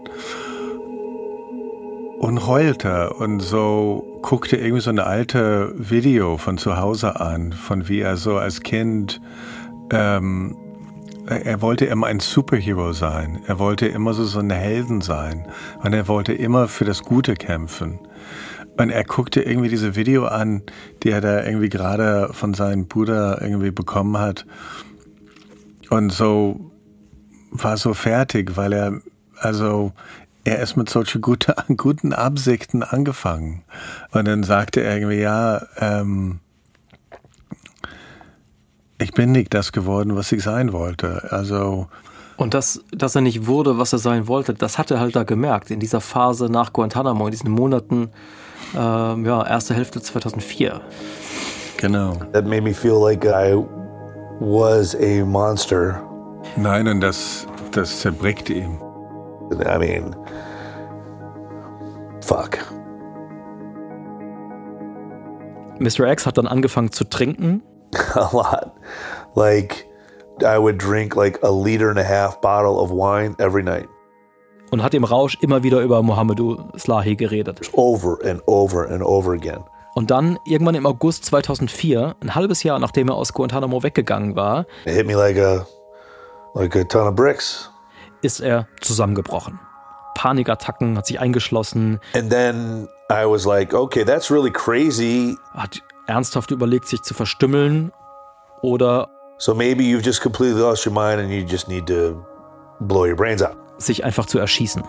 und 2.19 2.49
heulte 2.49 3.11
und 3.11 3.39
so 3.39 4.19
guckte 4.23 4.57
irgendwie 4.57 4.81
so 4.81 4.91
ein 4.91 4.99
alte 4.99 5.73
Video 5.77 6.37
von 6.37 6.59
zu 6.59 6.79
Hause 6.79 7.21
an, 7.21 7.53
von 7.53 7.89
wie 7.89 8.01
er 8.01 8.17
so 8.17 8.39
als 8.39 8.63
Kind, 8.63 9.21
ähm, 9.93 10.57
er 11.29 11.61
wollte 11.63 11.87
immer 11.87 12.09
ein 12.09 12.21
Superhero 12.21 12.93
sein. 12.93 13.41
Er 13.47 13.61
wollte 13.61 13.87
immer 13.87 14.15
so, 14.15 14.25
so 14.25 14.39
ein 14.39 14.51
Helden 14.51 15.01
sein. 15.01 15.45
Und 15.83 15.93
er 15.93 16.07
wollte 16.07 16.33
immer 16.33 16.69
für 16.69 16.85
das 16.85 17.03
Gute 17.03 17.35
kämpfen. 17.35 17.99
Und 18.77 18.91
er 18.91 19.05
guckte 19.05 19.43
irgendwie 19.43 19.69
diese 19.69 19.97
Video 19.97 20.27
an, 20.27 20.63
die 21.03 21.11
er 21.11 21.21
da 21.21 21.45
irgendwie 21.45 21.69
gerade 21.69 22.31
von 22.33 22.55
seinem 22.55 22.87
Bruder 22.87 23.41
irgendwie 23.41 23.71
bekommen 23.71 24.19
hat. 24.19 24.45
Und 25.89 26.13
so 26.13 26.71
war 27.51 27.77
so 27.77 27.95
fertig, 27.95 28.57
weil 28.57 28.73
er, 28.73 29.01
also, 29.39 29.93
er 30.45 30.61
ist 30.61 30.77
mit 30.77 30.91
solchen 30.91 31.23
gute, 31.23 31.55
guten 31.77 32.13
Absichten 32.13 32.83
angefangen. 32.83 33.63
Und 34.13 34.27
dann 34.29 34.43
sagte 34.43 34.83
er 34.83 34.97
irgendwie, 34.97 35.21
ja, 35.21 35.63
ähm, 35.79 36.41
bin 39.17 39.33
nicht 39.33 39.53
das 39.55 39.73
geworden, 39.73 40.15
was 40.15 40.31
ich 40.31 40.45
sein 40.45 40.73
wollte. 40.73 41.33
Also 41.33 41.89
und 42.37 42.53
das, 42.53 42.85
dass 42.93 43.15
er 43.15 43.23
nicht 43.23 43.47
wurde, 43.47 43.79
was 43.79 43.95
er 43.95 43.99
sein 43.99 44.29
wollte, 44.29 44.53
das 44.53 44.77
hat 44.77 44.91
er 44.91 45.01
halt 45.01 45.17
da 45.17 45.25
gemerkt 45.25 45.71
in 45.71 45.81
dieser 45.81 46.03
Phase 46.03 46.51
nach 46.51 46.75
Guantanamo, 46.75 47.25
in 47.27 47.31
diesen 47.31 47.51
Monaten, 47.51 48.11
ähm, 48.77 49.25
ja, 49.25 49.47
erste 49.47 49.75
Hälfte 49.75 50.01
2004. 50.01 50.81
Genau. 51.77 52.15
That 52.33 52.47
made 52.47 52.63
me 52.63 52.73
feel 52.73 52.99
like 53.01 53.25
I 53.25 53.55
was 54.41 54.95
a 54.95 55.25
monster. 55.25 56.03
Nein, 56.57 56.89
und 56.89 57.01
das, 57.01 57.47
das 57.73 58.01
zerbricht 58.01 58.49
ihn. 58.49 58.79
I 59.53 59.79
mean, 59.79 60.17
fuck. 62.21 62.59
Mr. 65.79 66.07
X 66.11 66.27
hat 66.27 66.39
dann 66.39 66.47
angefangen 66.47 66.91
zu 66.91 67.05
trinken. 67.05 67.63
a 68.15 68.29
lot. 68.33 68.73
Like, 69.35 69.87
I 70.43 70.59
would 70.59 70.79
drink 70.79 71.17
like 71.17 71.39
a 71.43 71.51
liter 71.51 71.91
and 71.91 71.99
a 71.99 72.05
half 72.05 72.41
bottle 72.41 72.81
of 72.81 72.91
wine 72.91 73.37
every 73.39 73.63
night. 73.63 73.89
Und 74.71 74.83
hat 74.83 74.95
im 74.95 75.05
Rausch 75.05 75.39
immer 75.41 75.63
wieder 75.63 75.81
über 75.81 76.03
Mohamedou 76.03 76.59
Slahi 76.77 77.15
geredet. 77.17 77.61
Over 77.73 78.19
and 78.25 78.43
over 78.47 78.89
and 78.91 79.03
over 79.03 79.33
again. 79.33 79.65
Und 79.95 80.11
dann 80.11 80.39
irgendwann 80.45 80.75
im 80.75 80.85
August 80.87 81.25
2004, 81.27 82.17
ein 82.21 82.35
halbes 82.35 82.63
Jahr 82.63 82.79
nachdem 82.79 83.09
er 83.09 83.15
aus 83.15 83.33
Guantanamo 83.33 83.83
weggegangen 83.83 84.37
war, 84.37 84.67
It 84.85 84.93
hit 84.95 85.07
me 85.07 85.15
like 85.15 85.39
a 85.39 85.67
like 86.55 86.77
a 86.77 86.85
ton 86.85 87.07
of 87.09 87.15
bricks. 87.15 87.71
ist 88.23 88.41
er 88.41 88.67
zusammengebrochen. 88.81 89.59
Panikattacken, 90.15 90.97
hat 90.99 91.07
sich 91.07 91.21
eingeschlossen. 91.21 92.01
And 92.15 92.31
then 92.31 92.89
I 93.11 93.25
was 93.27 93.45
like, 93.47 93.73
okay, 93.75 94.05
that's 94.05 94.31
really 94.31 94.51
crazy. 94.51 95.37
Hat 95.55 95.81
ernsthaft 96.07 96.51
überlegt, 96.51 96.89
sich 96.89 97.03
zu 97.03 97.15
verstümmeln 97.15 97.93
oder 98.63 99.09
So 99.39 99.55
maybe 99.55 99.83
you've 99.83 100.03
just 100.05 100.23
completely 100.23 100.61
lost 100.61 100.87
your 100.87 100.95
mind 100.95 101.21
and 101.21 101.31
you 101.31 101.43
just 101.47 101.69
need 101.69 101.87
to 101.87 102.25
blow 102.81 103.05
your 103.07 103.17
brains 103.17 103.43
out. 103.43 103.57
Sich 103.79 104.05
einfach 104.05 104.27
zu 104.27 104.39
erschießen. 104.39 104.83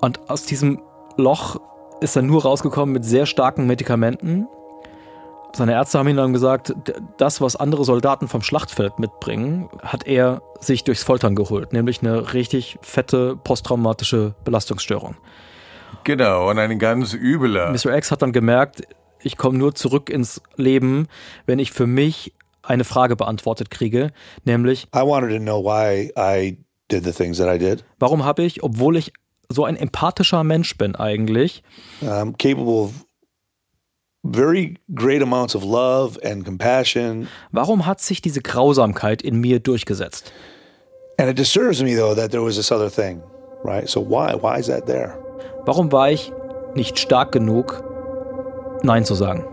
Und 0.00 0.30
aus 0.30 0.44
diesem 0.44 0.82
Loch 1.16 1.60
ist 2.00 2.16
er 2.16 2.22
nur 2.22 2.42
rausgekommen 2.42 2.92
mit 2.92 3.04
sehr 3.04 3.26
starken 3.26 3.66
Medikamenten. 3.66 4.48
Seine 5.52 5.72
Ärzte 5.72 5.98
haben 5.98 6.08
ihm 6.08 6.16
dann 6.16 6.32
gesagt, 6.32 6.74
das, 7.18 7.40
was 7.40 7.56
andere 7.56 7.84
Soldaten 7.84 8.28
vom 8.28 8.40
Schlachtfeld 8.40 8.98
mitbringen, 8.98 9.68
hat 9.82 10.06
er 10.06 10.42
sich 10.60 10.84
durchs 10.84 11.02
Foltern 11.02 11.34
geholt, 11.34 11.72
nämlich 11.72 12.00
eine 12.02 12.32
richtig 12.34 12.78
fette 12.82 13.36
posttraumatische 13.36 14.34
Belastungsstörung. 14.44 15.16
Genau, 16.04 16.48
und 16.48 16.58
eine 16.58 16.78
ganz 16.78 17.12
üble. 17.14 17.72
Mr. 17.72 17.96
X 17.96 18.10
hat 18.10 18.22
dann 18.22 18.32
gemerkt, 18.32 18.82
ich 19.22 19.36
komme 19.36 19.58
nur 19.58 19.74
zurück 19.74 20.08
ins 20.08 20.40
Leben, 20.56 21.08
wenn 21.46 21.58
ich 21.58 21.72
für 21.72 21.86
mich 21.86 22.32
eine 22.70 22.84
Frage 22.84 23.16
beantwortet 23.16 23.70
kriege, 23.70 24.10
nämlich 24.44 24.86
I 24.94 25.00
wanted 25.00 25.30
to 25.36 25.38
know 25.42 25.62
why 25.62 26.10
I 26.16 26.56
did 26.90 27.04
the 27.04 27.12
things 27.12 27.38
that 27.38 27.48
I 27.52 27.58
did. 27.58 27.84
warum 27.98 28.24
habe 28.24 28.42
ich, 28.42 28.62
obwohl 28.62 28.96
ich 28.96 29.12
so 29.48 29.64
ein 29.64 29.76
empathischer 29.76 30.44
Mensch 30.44 30.76
bin 30.78 30.94
eigentlich, 30.94 31.62
I'm 32.02 32.32
capable 32.38 32.80
of 32.84 32.90
very 34.22 34.76
great 34.94 35.22
amounts 35.22 35.54
of 35.56 35.64
love 35.64 36.18
and 36.24 36.44
compassion. 36.44 37.26
warum 37.52 37.86
hat 37.86 38.00
sich 38.00 38.20
diese 38.22 38.40
Grausamkeit 38.40 39.22
in 39.22 39.40
mir 39.40 39.60
durchgesetzt? 39.60 40.32
And 41.18 41.28
it 41.28 41.36
disturbs 41.38 41.82
me 41.82 41.96
though 41.96 42.14
that 42.14 42.30
there 42.30 42.42
was 42.44 42.56
this 42.56 42.70
other 42.72 42.90
thing, 42.90 43.22
right? 43.64 43.88
So 43.88 44.00
why? 44.00 44.34
Why 44.40 44.58
is 44.58 44.66
that 44.68 44.86
there? 44.86 45.18
Warum 45.66 45.90
war 45.92 46.10
ich 46.10 46.32
nicht 46.74 46.98
stark 46.98 47.32
genug, 47.32 47.82
Nein 48.82 49.04
zu 49.04 49.14
sagen? 49.14 49.44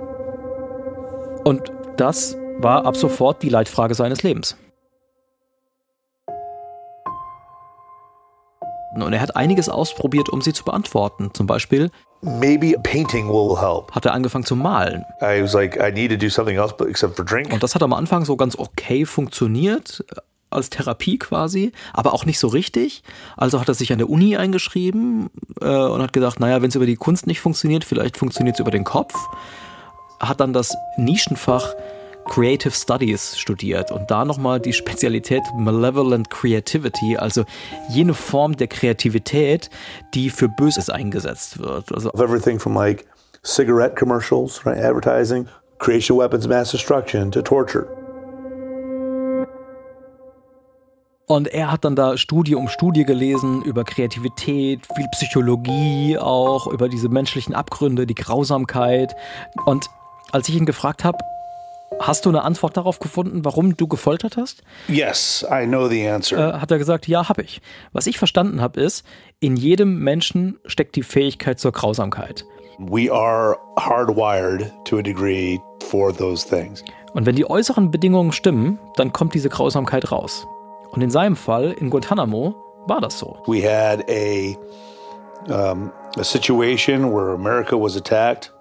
Und 1.43 1.71
das 1.97 2.37
war 2.59 2.85
ab 2.85 2.97
sofort 2.97 3.43
die 3.43 3.49
Leitfrage 3.49 3.93
seines 3.93 4.23
Lebens. 4.23 4.57
Und 8.95 9.13
er 9.13 9.21
hat 9.21 9.35
einiges 9.35 9.69
ausprobiert, 9.69 10.29
um 10.29 10.41
sie 10.41 10.53
zu 10.53 10.63
beantworten. 10.63 11.29
Zum 11.33 11.45
Beispiel 11.45 11.91
Maybe 12.21 12.73
painting 12.81 13.27
will 13.27 13.59
help. 13.61 13.91
hat 13.91 14.05
er 14.05 14.13
angefangen 14.13 14.43
zu 14.45 14.55
malen. 14.55 15.05
I 15.21 15.43
was 15.43 15.53
like, 15.53 15.77
I 15.77 15.91
need 15.91 16.09
to 16.09 16.17
do 16.17 16.29
something 16.29 16.57
else 16.57 16.73
but 16.75 16.87
except 16.87 17.15
for 17.15 17.23
drink. 17.23 17.53
Und 17.53 17.61
das 17.61 17.75
hat 17.75 17.83
am 17.83 17.93
Anfang 17.93 18.25
so 18.25 18.35
ganz 18.35 18.57
okay 18.57 19.05
funktioniert, 19.05 20.03
äh, 20.11 20.21
als 20.49 20.71
Therapie 20.71 21.19
quasi, 21.19 21.73
aber 21.93 22.13
auch 22.13 22.25
nicht 22.25 22.39
so 22.39 22.47
richtig. 22.47 23.03
Also 23.35 23.59
hat 23.59 23.67
er 23.67 23.75
sich 23.75 23.91
an 23.91 23.99
der 23.99 24.09
Uni 24.09 24.35
eingeschrieben 24.35 25.29
äh, 25.61 25.67
und 25.67 26.01
hat 26.01 26.13
gedacht, 26.13 26.39
naja, 26.39 26.61
wenn 26.63 26.69
es 26.69 26.75
über 26.75 26.87
die 26.87 26.95
Kunst 26.95 27.27
nicht 27.27 27.39
funktioniert, 27.39 27.83
vielleicht 27.83 28.17
funktioniert 28.17 28.55
es 28.55 28.59
über 28.61 28.71
den 28.71 28.83
Kopf. 28.85 29.13
Hat 30.19 30.39
dann 30.39 30.53
das 30.53 30.75
Nischenfach 30.97 31.75
Creative 32.29 32.71
Studies 32.71 33.37
studiert 33.37 33.91
und 33.91 34.11
da 34.11 34.25
nochmal 34.25 34.59
die 34.59 34.73
Spezialität 34.73 35.41
Malevolent 35.55 36.29
Creativity, 36.29 37.17
also 37.17 37.45
jene 37.89 38.13
Form 38.13 38.55
der 38.55 38.67
Kreativität, 38.67 39.69
die 40.13 40.29
für 40.29 40.47
Böses 40.47 40.89
eingesetzt 40.89 41.59
wird. 41.59 41.91
Also 41.93 42.11
Of 42.11 42.21
everything 42.21 42.59
from 42.59 42.75
like 42.75 43.05
cigarette 43.43 43.95
commercials, 43.95 44.65
right? 44.65 44.77
Advertising, 44.77 45.47
creation 45.79 46.17
weapons, 46.17 46.47
mass 46.47 46.71
destruction 46.71 47.31
to 47.31 47.41
torture. 47.41 47.87
Und 51.29 51.49
er 51.49 51.71
hat 51.73 51.83
dann 51.83 51.97
da 51.97 52.15
Studie 52.15 52.55
um 52.55 52.69
Studie 52.69 53.03
gelesen 53.03 53.61
über 53.63 53.83
Kreativität, 53.83 54.87
viel 54.95 55.07
Psychologie 55.11 56.17
auch, 56.17 56.67
über 56.67 56.87
diese 56.87 57.09
menschlichen 57.09 57.53
Abgründe, 57.53 58.07
die 58.07 58.15
Grausamkeit. 58.15 59.13
Und 59.65 59.87
als 60.31 60.47
ich 60.47 60.55
ihn 60.55 60.65
gefragt 60.65 61.03
habe, 61.03 61.17
hast 61.99 62.25
du 62.25 62.29
eine 62.29 62.43
Antwort 62.43 62.77
darauf 62.77 62.99
gefunden, 62.99 63.43
warum 63.45 63.77
du 63.77 63.87
gefoltert 63.87 64.37
hast? 64.37 64.63
Yes, 64.87 65.45
I 65.49 65.65
know 65.65 65.87
the 65.87 66.07
answer. 66.07 66.55
Äh, 66.55 66.59
hat 66.59 66.71
er 66.71 66.77
gesagt, 66.77 67.07
ja, 67.07 67.29
habe 67.29 67.41
ich. 67.41 67.61
Was 67.93 68.07
ich 68.07 68.17
verstanden 68.17 68.61
habe, 68.61 68.81
ist, 68.81 69.05
in 69.39 69.55
jedem 69.55 69.99
Menschen 69.99 70.59
steckt 70.65 70.95
die 70.95 71.03
Fähigkeit 71.03 71.59
zur 71.59 71.71
Grausamkeit. 71.71 72.45
we 72.79 73.09
are 73.09 73.57
hardwired 73.79 74.71
to 74.85 74.99
a 74.99 75.01
degree 75.01 75.59
for 75.89 76.11
those 76.15 76.43
things. 76.43 76.83
Und 77.13 77.25
wenn 77.25 77.35
die 77.35 77.49
äußeren 77.49 77.89
Bedingungen 77.89 78.31
stimmen, 78.31 78.79
dann 78.95 79.11
kommt 79.11 79.33
diese 79.33 79.49
Grausamkeit 79.49 80.11
raus. 80.11 80.45
Und 80.91 81.01
in 81.01 81.09
seinem 81.09 81.35
Fall, 81.35 81.71
in 81.71 81.89
Guantanamo, 81.89 82.55
war 82.85 83.01
das 83.01 83.17
so. 83.17 83.37
We 83.47 83.63
had 83.63 84.07
a 84.09 84.55
um, 85.49 85.91
a 86.17 86.23
situation 86.23 87.11
where 87.11 87.33
America 87.33 87.75
was 87.75 87.95
attacked, 87.97 88.53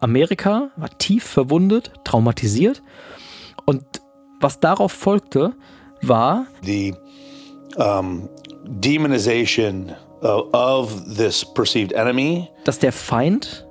Amerika 0.00 0.70
war 0.76 0.90
tief 0.98 1.24
verwundet, 1.24 1.92
traumatisiert. 2.04 2.82
Und 3.64 3.84
was 4.40 4.60
darauf 4.60 4.92
folgte, 4.92 5.54
war, 6.00 6.46
the 6.64 6.94
um, 7.76 8.28
demonization 8.64 9.92
of, 10.20 10.52
of 10.52 11.16
this 11.16 11.44
perceived 11.44 11.92
enemy, 11.92 12.48
dass 12.64 12.78
der 12.78 12.92
Feind 12.92 13.66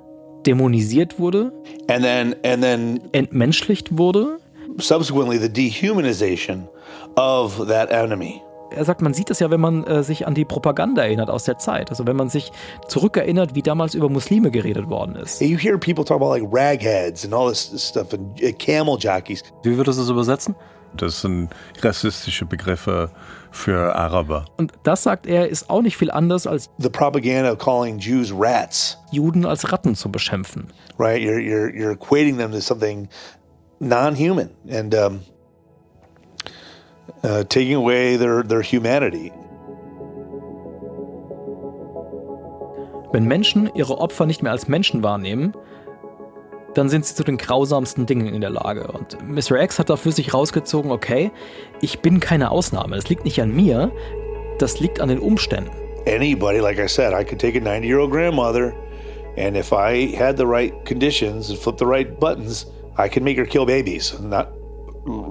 dämonisiert 0.46 1.18
wurde, 1.18 1.52
and 1.88 2.02
then 2.02 2.34
and 2.44 2.62
then 2.62 3.00
entmenschlicht 3.12 3.96
wurde. 3.96 4.38
subsequently 4.78 5.38
the 5.38 5.48
dehumanization 5.48 6.68
of 7.16 7.68
that 7.68 7.90
enemy. 7.92 8.42
Er 8.74 8.84
sagt, 8.84 9.02
man 9.02 9.14
sieht 9.14 9.30
es 9.30 9.38
ja, 9.38 9.50
wenn 9.50 9.60
man 9.60 9.84
äh, 9.84 10.02
sich 10.02 10.26
an 10.26 10.34
die 10.34 10.44
Propaganda 10.44 11.02
erinnert 11.02 11.30
aus 11.30 11.44
der 11.44 11.58
Zeit. 11.58 11.90
Also 11.90 12.06
wenn 12.06 12.16
man 12.16 12.28
sich 12.28 12.52
zurückerinnert, 12.88 13.54
wie 13.54 13.62
damals 13.62 13.94
über 13.94 14.08
Muslime 14.08 14.50
geredet 14.50 14.88
worden 14.88 15.16
ist. 15.16 15.40
You 15.40 15.58
hear 15.58 15.78
people 15.78 16.04
talk 16.04 16.16
about 16.20 16.30
like 16.30 16.44
ragheads 16.50 17.24
and 17.24 17.34
all 17.34 17.48
this 17.50 17.70
stuff 17.76 18.12
and 18.12 18.40
uh, 18.42 18.52
camel 18.58 18.96
jockeys. 18.98 19.42
Wie 19.62 19.76
würdest 19.76 19.98
du 19.98 20.02
es 20.04 20.08
übersetzen? 20.08 20.54
Das 20.94 21.22
sind 21.22 21.48
rassistische 21.80 22.44
Begriffe 22.44 23.10
für 23.50 23.96
Araber. 23.96 24.44
Und 24.58 24.72
das, 24.82 25.02
sagt 25.02 25.26
er, 25.26 25.48
ist 25.48 25.70
auch 25.70 25.80
nicht 25.80 25.96
viel 25.96 26.10
anders, 26.10 26.46
als 26.46 26.68
The 26.78 26.90
propaganda 26.90 27.50
of 27.52 27.58
calling 27.58 27.98
Jews 27.98 28.30
rats, 28.36 28.98
Juden 29.10 29.46
als 29.46 29.72
Ratten 29.72 29.94
zu 29.94 30.10
beschimpfen. 30.10 30.68
right? 30.98 31.20
You're 31.22 31.40
you're 31.40 31.70
you're 31.74 31.92
equating 31.92 32.36
them 32.36 32.52
to 32.52 32.60
something 32.60 33.08
non-human 33.80 34.50
and 34.70 34.94
um, 34.94 35.20
uh, 37.24 37.44
taking 37.44 37.74
away 37.74 38.16
their 38.16 38.42
their 38.42 38.62
humanity. 38.62 39.32
Wenn 43.12 43.26
Menschen 43.26 43.70
ihre 43.74 43.98
Opfer 43.98 44.24
nicht 44.24 44.42
mehr 44.42 44.52
als 44.52 44.68
Menschen 44.68 45.02
wahrnehmen, 45.02 45.52
dann 46.74 46.88
sind 46.88 47.04
sie 47.04 47.14
zu 47.14 47.24
den 47.24 47.36
grausamsten 47.36 48.06
Dingen 48.06 48.32
in 48.32 48.40
der 48.40 48.50
Lage. 48.50 48.86
Und 48.90 49.18
Mr. 49.22 49.60
X 49.60 49.78
hat 49.78 49.90
da 49.90 49.96
für 49.96 50.12
sich 50.12 50.32
rausgezogen, 50.32 50.90
okay, 50.90 51.30
ich 51.82 52.00
bin 52.00 52.20
keine 52.20 52.50
Ausnahme. 52.50 52.96
Das 52.96 53.10
liegt 53.10 53.26
nicht 53.26 53.40
an 53.42 53.54
mir, 53.54 53.92
das 54.58 54.80
liegt 54.80 55.00
an 55.00 55.10
den 55.10 55.18
Umständen. 55.18 55.70
Anybody, 56.06 56.58
like 56.58 56.78
I 56.78 56.88
said, 56.88 57.12
I 57.12 57.22
could 57.22 57.38
take 57.38 57.56
a 57.56 57.60
90-year-old 57.60 58.10
grandmother, 58.10 58.72
and 59.36 59.56
if 59.56 59.72
I 59.72 60.16
had 60.16 60.36
the 60.36 60.46
right 60.46 60.72
conditions 60.84 61.50
and 61.50 61.58
flip 61.58 61.76
the 61.76 61.86
right 61.86 62.18
buttons, 62.18 62.66
I 62.96 63.08
could 63.08 63.22
make 63.22 63.38
her 63.38 63.46
kill 63.46 63.66
babies. 63.66 64.18
Not 64.20 64.48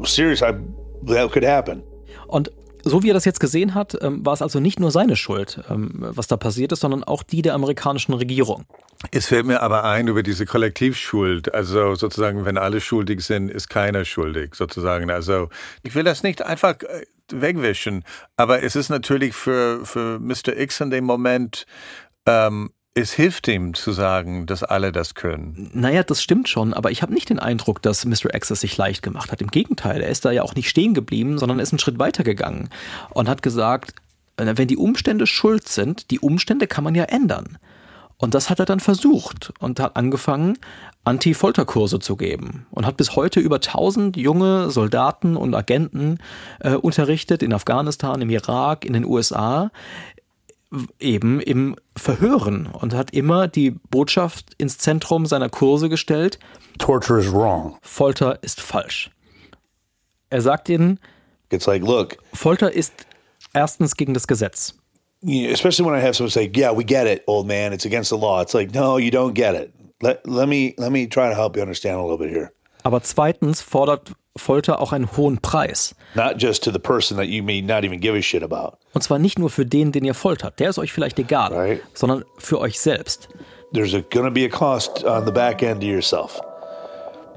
serious. 0.05 0.41
I 0.41 0.53
that 1.07 1.31
could 1.31 1.45
happen. 1.45 1.83
Und 2.27 2.51
so 2.83 3.03
wie 3.03 3.11
er 3.11 3.13
das 3.13 3.25
jetzt 3.25 3.39
gesehen 3.39 3.75
hat, 3.75 3.97
ähm, 4.01 4.25
war 4.25 4.33
es 4.33 4.41
also 4.41 4.59
nicht 4.59 4.79
nur 4.79 4.91
seine 4.91 5.15
Schuld, 5.15 5.61
ähm, 5.69 5.91
was 5.99 6.27
da 6.27 6.37
passiert 6.37 6.71
ist, 6.71 6.79
sondern 6.81 7.03
auch 7.03 7.23
die 7.23 7.41
der 7.41 7.53
amerikanischen 7.53 8.13
Regierung. 8.13 8.65
Es 9.11 9.27
fällt 9.27 9.45
mir 9.45 9.61
aber 9.61 9.83
ein 9.83 10.07
über 10.07 10.23
diese 10.23 10.45
Kollektivschuld. 10.45 11.53
Also 11.53 11.95
sozusagen, 11.95 12.45
wenn 12.45 12.57
alle 12.57 12.81
schuldig 12.81 13.21
sind, 13.21 13.49
ist 13.49 13.69
keiner 13.69 14.05
schuldig, 14.05 14.55
sozusagen. 14.55 15.09
Also 15.09 15.49
ich 15.83 15.95
will 15.95 16.03
das 16.03 16.23
nicht 16.23 16.41
einfach 16.43 16.75
äh, 16.81 17.05
wegwischen, 17.31 18.03
aber 18.35 18.63
es 18.63 18.75
ist 18.75 18.89
natürlich 18.89 19.33
für, 19.33 19.85
für 19.85 20.19
Mr. 20.19 20.57
X 20.57 20.81
in 20.81 20.89
dem 20.89 21.05
Moment 21.05 21.65
ähm, 22.25 22.71
es 22.93 23.13
hilft 23.13 23.47
ihm 23.47 23.73
zu 23.73 23.93
sagen, 23.93 24.45
dass 24.45 24.63
alle 24.63 24.91
das 24.91 25.15
können. 25.15 25.69
Naja, 25.73 26.03
das 26.03 26.21
stimmt 26.21 26.49
schon, 26.49 26.73
aber 26.73 26.91
ich 26.91 27.01
habe 27.01 27.13
nicht 27.13 27.29
den 27.29 27.39
Eindruck, 27.39 27.81
dass 27.81 28.05
Mr. 28.05 28.33
X 28.33 28.51
es 28.51 28.61
sich 28.61 28.75
leicht 28.75 29.01
gemacht 29.01 29.31
hat. 29.31 29.41
Im 29.41 29.47
Gegenteil, 29.47 30.01
er 30.01 30.09
ist 30.09 30.25
da 30.25 30.31
ja 30.31 30.43
auch 30.43 30.55
nicht 30.55 30.67
stehen 30.67 30.93
geblieben, 30.93 31.37
sondern 31.37 31.59
ist 31.59 31.71
einen 31.71 31.79
Schritt 31.79 31.99
weiter 31.99 32.23
gegangen 32.23 32.69
und 33.11 33.29
hat 33.29 33.41
gesagt, 33.41 33.93
äh, 34.37 34.53
wenn 34.55 34.67
die 34.67 34.77
Umstände 34.77 35.25
schuld 35.25 35.69
sind, 35.69 36.11
die 36.11 36.19
Umstände 36.19 36.67
kann 36.67 36.83
man 36.83 36.95
ja 36.95 37.05
ändern. 37.05 37.57
Und 38.17 38.35
das 38.35 38.51
hat 38.51 38.59
er 38.59 38.65
dann 38.65 38.79
versucht 38.79 39.51
und 39.59 39.79
hat 39.79 39.95
angefangen, 39.95 40.59
Anti-Folterkurse 41.05 41.97
zu 41.97 42.15
geben 42.15 42.67
und 42.69 42.85
hat 42.85 42.97
bis 42.97 43.15
heute 43.15 43.39
über 43.39 43.55
1000 43.55 44.15
junge 44.15 44.69
Soldaten 44.69 45.35
und 45.35 45.55
Agenten 45.55 46.19
äh, 46.59 46.75
unterrichtet 46.75 47.41
in 47.41 47.51
Afghanistan, 47.51 48.21
im 48.21 48.29
Irak, 48.29 48.85
in 48.85 48.93
den 48.93 49.05
USA, 49.05 49.71
eben 50.99 51.39
im 51.41 51.75
Verhören 51.97 52.67
und 52.67 52.93
hat 52.93 53.11
immer 53.13 53.47
die 53.47 53.71
Botschaft 53.71 54.53
ins 54.57 54.77
Zentrum 54.77 55.25
seiner 55.25 55.49
Kurse 55.49 55.89
gestellt. 55.89 56.39
Torture 56.77 57.19
is 57.19 57.31
wrong. 57.31 57.77
Folter 57.81 58.39
ist 58.41 58.61
falsch. 58.61 59.11
Er 60.29 60.41
sagt 60.41 60.69
ihnen, 60.69 60.99
It's 61.51 61.67
like, 61.67 61.83
look, 61.83 62.17
Folter 62.33 62.71
ist 62.71 62.93
erstens 63.53 63.97
gegen 63.97 64.13
das 64.13 64.25
Gesetz. 64.27 64.73
especially 65.23 65.85
when 65.85 65.93
I 65.93 66.01
have 66.01 66.13
someone 66.15 66.31
say, 66.31 66.49
"Yeah, 66.55 66.71
we 66.75 66.83
get 66.83 67.05
it, 67.05 67.23
old 67.27 67.45
man. 67.45 67.73
It's 67.73 67.85
against 67.85 68.09
the 68.09 68.17
law." 68.17 68.41
It's 68.41 68.53
like, 68.53 68.73
no, 68.73 68.97
you 68.97 69.11
don't 69.11 69.33
get 69.33 69.53
it. 69.53 69.73
Let, 70.01 70.25
let 70.25 70.47
me 70.47 70.73
let 70.77 70.91
me 70.91 71.07
try 71.07 71.29
to 71.29 71.35
help 71.35 71.55
you 71.57 71.61
understand 71.61 71.97
a 71.99 72.01
little 72.01 72.17
bit 72.17 72.29
here. 72.31 72.51
Aber 72.83 73.03
zweitens 73.03 73.61
fordert 73.61 74.13
Folter 74.37 74.79
auch 74.79 74.93
einen 74.93 75.15
hohen 75.17 75.39
Preis. 75.41 75.93
Und 78.93 79.03
zwar 79.03 79.19
nicht 79.19 79.39
nur 79.39 79.49
für 79.49 79.65
den, 79.65 79.91
den 79.91 80.05
ihr 80.05 80.13
foltert, 80.13 80.59
der 80.59 80.69
ist 80.69 80.79
euch 80.79 80.93
vielleicht 80.93 81.19
egal, 81.19 81.53
Right. 81.53 81.81
sondern 81.93 82.23
für 82.37 82.59
euch 82.59 82.79
selbst. 82.79 83.27
There's 83.73 83.91
going 83.91 84.25
to 84.25 84.31
be 84.31 84.45
a 84.45 84.49
cost 84.49 85.03
on 85.05 85.25
the 85.25 85.31
back 85.31 85.61
end 85.61 85.81
to 85.81 85.87
yourself. 85.87 86.39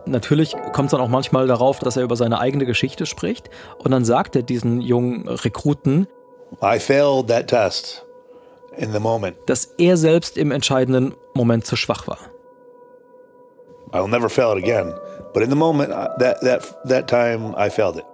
Natürlich 0.07 0.55
kommt 0.73 0.87
es 0.89 0.91
dann 0.91 1.01
auch 1.01 1.09
manchmal 1.09 1.47
darauf, 1.47 1.79
dass 1.79 1.97
er 1.97 2.03
über 2.03 2.17
seine 2.17 2.39
eigene 2.39 2.67
Geschichte 2.67 3.07
spricht. 3.07 3.49
Und 3.79 3.91
dann 3.93 4.05
sagt 4.05 4.37
er 4.37 4.43
diesen 4.43 4.81
jungen 4.81 5.27
Rekruten, 5.29 6.07
I 6.63 6.79
failed 6.79 7.27
that 7.29 7.49
test 7.49 8.05
in 8.77 8.93
the 8.93 9.01
moment. 9.01 9.37
dass 9.47 9.65
er 9.79 9.97
selbst 9.97 10.37
im 10.37 10.51
entscheidenden 10.53 11.15
Moment 11.35 11.65
zu 11.67 11.75
schwach 11.77 12.07
war. 12.07 12.19
I'll 13.93 14.09
never 14.09 14.29
fail 14.29 14.57
it 14.59 14.63
again. 14.65 14.93
But 15.35 15.43
in 15.43 15.51
the 15.51 15.57
moment, 15.57 15.91
I- 15.93 16.15
that 16.19 16.41
that 16.43 16.63
that 16.89 17.09
time, 17.09 17.55
I 17.57 17.69
failed 17.69 17.97
it. 17.97 18.05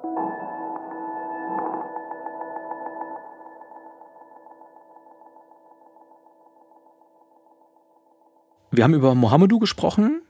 Wir 8.70 8.84
haben 8.84 8.94
über 8.94 9.14
Mohamedou 9.14 9.58
gesprochen, 9.58 10.22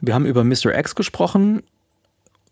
wir 0.00 0.14
haben 0.14 0.24
über 0.26 0.44
Mr. 0.44 0.74
X 0.78 0.94
gesprochen 0.94 1.62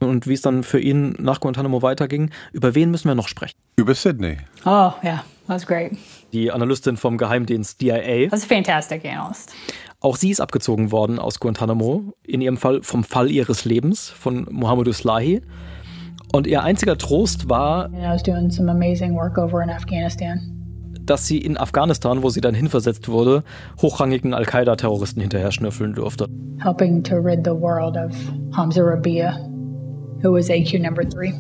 und 0.00 0.26
wie 0.26 0.34
es 0.34 0.42
dann 0.42 0.64
für 0.64 0.80
ihn 0.80 1.14
nach 1.18 1.40
Guantanamo 1.40 1.82
weiterging. 1.82 2.30
Über 2.52 2.74
wen 2.74 2.90
müssen 2.90 3.08
wir 3.08 3.14
noch 3.14 3.28
sprechen? 3.28 3.54
Über 3.76 3.94
Sydney. 3.94 4.38
Oh, 4.64 4.92
yeah, 5.02 5.24
that 5.48 5.54
was 5.56 5.66
great. 5.66 5.92
Die 6.32 6.52
Analystin 6.52 6.96
vom 6.96 7.18
Geheimdienst 7.18 7.80
DIA. 7.80 8.28
That's 8.28 8.44
a 8.44 8.46
fantastic 8.46 9.04
analyst. 9.04 9.52
Auch 10.00 10.14
sie 10.16 10.30
ist 10.30 10.40
abgezogen 10.40 10.92
worden 10.92 11.18
aus 11.18 11.40
Guantanamo, 11.40 12.12
in 12.22 12.40
ihrem 12.40 12.56
Fall 12.56 12.82
vom 12.82 13.02
Fall 13.02 13.30
ihres 13.30 13.64
Lebens 13.64 14.08
von 14.08 14.46
Mohamedou 14.50 14.92
Slahi. 14.92 15.42
Und 16.32 16.46
ihr 16.46 16.62
einziger 16.62 16.96
Trost 16.98 17.48
war, 17.48 17.86
And 17.86 17.96
I 17.96 18.08
was 18.12 18.22
doing 18.22 18.50
some 18.50 18.70
amazing 18.70 19.14
work 19.16 19.38
over 19.38 19.60
in 19.62 19.70
Afghanistan. 19.70 20.54
dass 21.02 21.26
sie 21.26 21.38
in 21.38 21.56
Afghanistan, 21.56 22.22
wo 22.22 22.28
sie 22.28 22.42
dann 22.42 22.54
hinversetzt 22.54 23.08
wurde, 23.08 23.42
hochrangigen 23.80 24.34
Al-Qaida-Terroristen 24.34 25.22
hinterher 25.22 25.50
schnüffeln 25.52 25.94
durfte. 25.94 26.26
helping 26.62 27.02
to 27.02 27.16
rid 27.16 27.44
the 27.44 27.52
world 27.54 27.96
of 27.96 28.12
Hamza 28.54 28.82
Rabia, 28.82 29.38
who 30.22 30.32
was 30.32 30.50
AQ 30.50 30.80
number 30.82 31.08
three, 31.08 31.32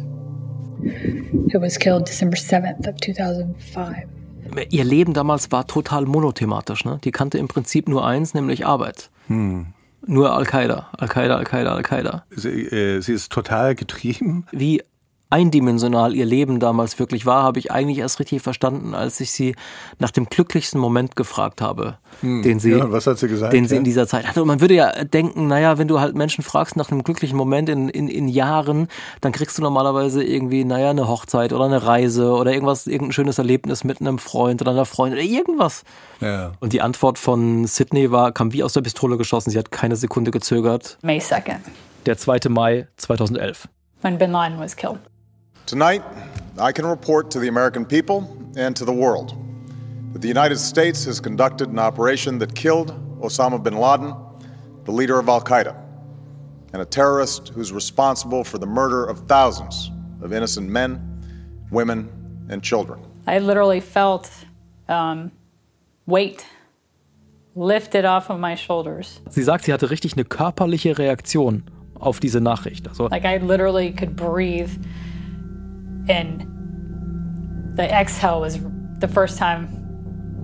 who 1.52 1.60
was 1.60 1.78
killed 1.78 2.06
December 2.06 2.36
7th 2.36 2.88
of 2.88 3.00
2005. 3.00 4.06
Ihr 4.70 4.84
Leben 4.84 5.12
damals 5.12 5.52
war 5.52 5.66
total 5.66 6.06
monothematisch. 6.06 6.84
Ne? 6.84 6.98
Die 7.04 7.10
kannte 7.10 7.38
im 7.38 7.48
Prinzip 7.48 7.88
nur 7.88 8.06
eins, 8.06 8.34
nämlich 8.34 8.64
Arbeit. 8.66 9.10
Nur 10.06 10.32
Al-Qaida, 10.32 10.88
Al-Qaida, 10.96 11.36
Al-Qaida, 11.36 11.74
Al-Qaida. 11.74 12.24
Sie, 12.30 12.48
äh, 12.48 13.00
sie 13.00 13.12
ist 13.12 13.30
total 13.30 13.74
getrieben. 13.74 14.46
Wie 14.52 14.82
eindimensional 15.30 16.14
ihr 16.14 16.24
Leben 16.24 16.58
damals 16.60 16.98
wirklich 16.98 17.26
war, 17.26 17.42
habe 17.42 17.58
ich 17.58 17.70
eigentlich 17.70 17.98
erst 17.98 18.18
richtig 18.18 18.42
verstanden, 18.42 18.94
als 18.94 19.20
ich 19.20 19.30
sie 19.30 19.54
nach 19.98 20.10
dem 20.10 20.26
glücklichsten 20.26 20.80
Moment 20.80 21.16
gefragt 21.16 21.60
habe, 21.60 21.98
den 22.22 22.58
sie, 22.60 22.70
Ja, 22.70 22.90
was 22.90 23.06
hat 23.06 23.18
sie 23.18 23.28
gesagt? 23.28 23.52
den 23.52 23.66
sie 23.68 23.74
Ja. 23.74 23.78
in 23.78 23.84
dieser 23.84 24.06
Zeit 24.06 24.26
hatte. 24.26 24.40
Und 24.42 24.48
man 24.48 24.60
würde 24.60 24.74
ja 24.74 25.04
denken, 25.04 25.46
naja, 25.46 25.76
wenn 25.78 25.86
du 25.88 26.00
halt 26.00 26.14
Menschen 26.14 26.42
fragst 26.42 26.76
nach 26.76 26.90
einem 26.90 27.04
glücklichen 27.04 27.36
Moment 27.36 27.68
in, 27.68 27.88
in, 27.88 28.08
in 28.08 28.28
Jahren, 28.28 28.88
dann 29.20 29.32
kriegst 29.32 29.58
du 29.58 29.62
normalerweise 29.62 30.22
irgendwie, 30.24 30.64
naja, 30.64 30.90
eine 30.90 31.08
Hochzeit 31.08 31.52
oder 31.52 31.64
eine 31.66 31.84
Reise 31.84 32.32
oder 32.32 32.52
irgendwas, 32.52 32.86
irgendein 32.86 33.12
schönes 33.12 33.38
Erlebnis 33.38 33.84
mit 33.84 34.00
einem 34.00 34.18
Freund 34.18 34.62
oder 34.62 34.70
einer 34.70 34.84
Freundin 34.86 35.18
oder 35.20 35.28
irgendwas. 35.28 35.84
Ja. 36.20 36.52
Und 36.60 36.72
die 36.72 36.80
Antwort 36.80 37.18
von 37.18 37.66
Sydney 37.66 38.10
war, 38.10 38.32
kam 38.32 38.52
wie 38.52 38.62
aus 38.64 38.72
der 38.72 38.80
Pistole 38.82 39.16
geschossen. 39.18 39.50
Sie 39.50 39.58
hat 39.58 39.70
keine 39.70 39.96
Sekunde 39.96 40.30
gezögert. 40.30 40.98
May 41.02 41.18
2nd, 41.18 41.56
Der 42.06 42.16
2. 42.16 42.48
Mai 42.48 42.88
2011. 42.96 43.68
when 44.00 44.16
bin 44.16 44.30
Laden 44.30 44.58
was 44.60 44.76
killed. 44.76 44.98
Tonight, 45.68 46.02
I 46.58 46.72
can 46.72 46.86
report 46.86 47.30
to 47.32 47.38
the 47.38 47.48
American 47.48 47.84
people 47.84 48.26
and 48.56 48.74
to 48.74 48.86
the 48.86 48.92
world 48.92 49.36
that 50.14 50.22
the 50.22 50.26
United 50.28 50.56
States 50.56 51.04
has 51.04 51.20
conducted 51.20 51.68
an 51.68 51.78
operation 51.78 52.38
that 52.38 52.54
killed 52.54 52.94
Osama 53.20 53.62
bin 53.62 53.76
Laden, 53.76 54.14
the 54.84 54.92
leader 54.92 55.18
of 55.18 55.28
Al 55.28 55.42
Qaeda, 55.42 55.76
and 56.72 56.80
a 56.80 56.86
terrorist 56.86 57.50
who's 57.50 57.70
responsible 57.70 58.44
for 58.44 58.56
the 58.56 58.66
murder 58.66 59.04
of 59.04 59.28
thousands 59.28 59.90
of 60.22 60.32
innocent 60.32 60.70
men, 60.70 61.02
women, 61.70 62.08
and 62.48 62.62
children. 62.62 63.04
I 63.26 63.38
literally 63.38 63.80
felt 63.80 64.30
um, 64.88 65.30
weight 66.06 66.46
lifted 67.54 68.06
off 68.06 68.30
of 68.30 68.40
my 68.40 68.54
shoulders. 68.54 69.20
Sie 69.28 69.42
sagt, 69.42 69.64
sie 69.64 69.74
hatte 69.74 69.90
richtig 69.90 70.14
eine 70.14 70.24
körperliche 70.24 70.96
Reaktion 70.96 71.64
auf 72.00 72.20
diese 72.20 72.40
Nachricht. 72.40 72.88
Also 72.88 73.08
Like 73.08 73.26
I 73.26 73.36
literally 73.36 73.92
could 73.92 74.16
breathe, 74.16 74.70
and 76.08 76.46
the 77.76 77.84
exhale 77.84 78.40
was 78.40 78.58
the 78.98 79.08
first 79.08 79.38
time 79.38 79.68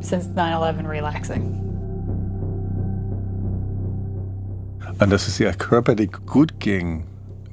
since 0.01 0.27
9 0.27 0.53
11 0.53 0.87
relaxing. 0.87 1.61
Und 5.01 5.11
dass 5.11 5.27
es 5.27 5.41
ihr 5.41 5.53
körperlich 5.53 6.13
gut 6.27 6.61
ging, 6.61 7.05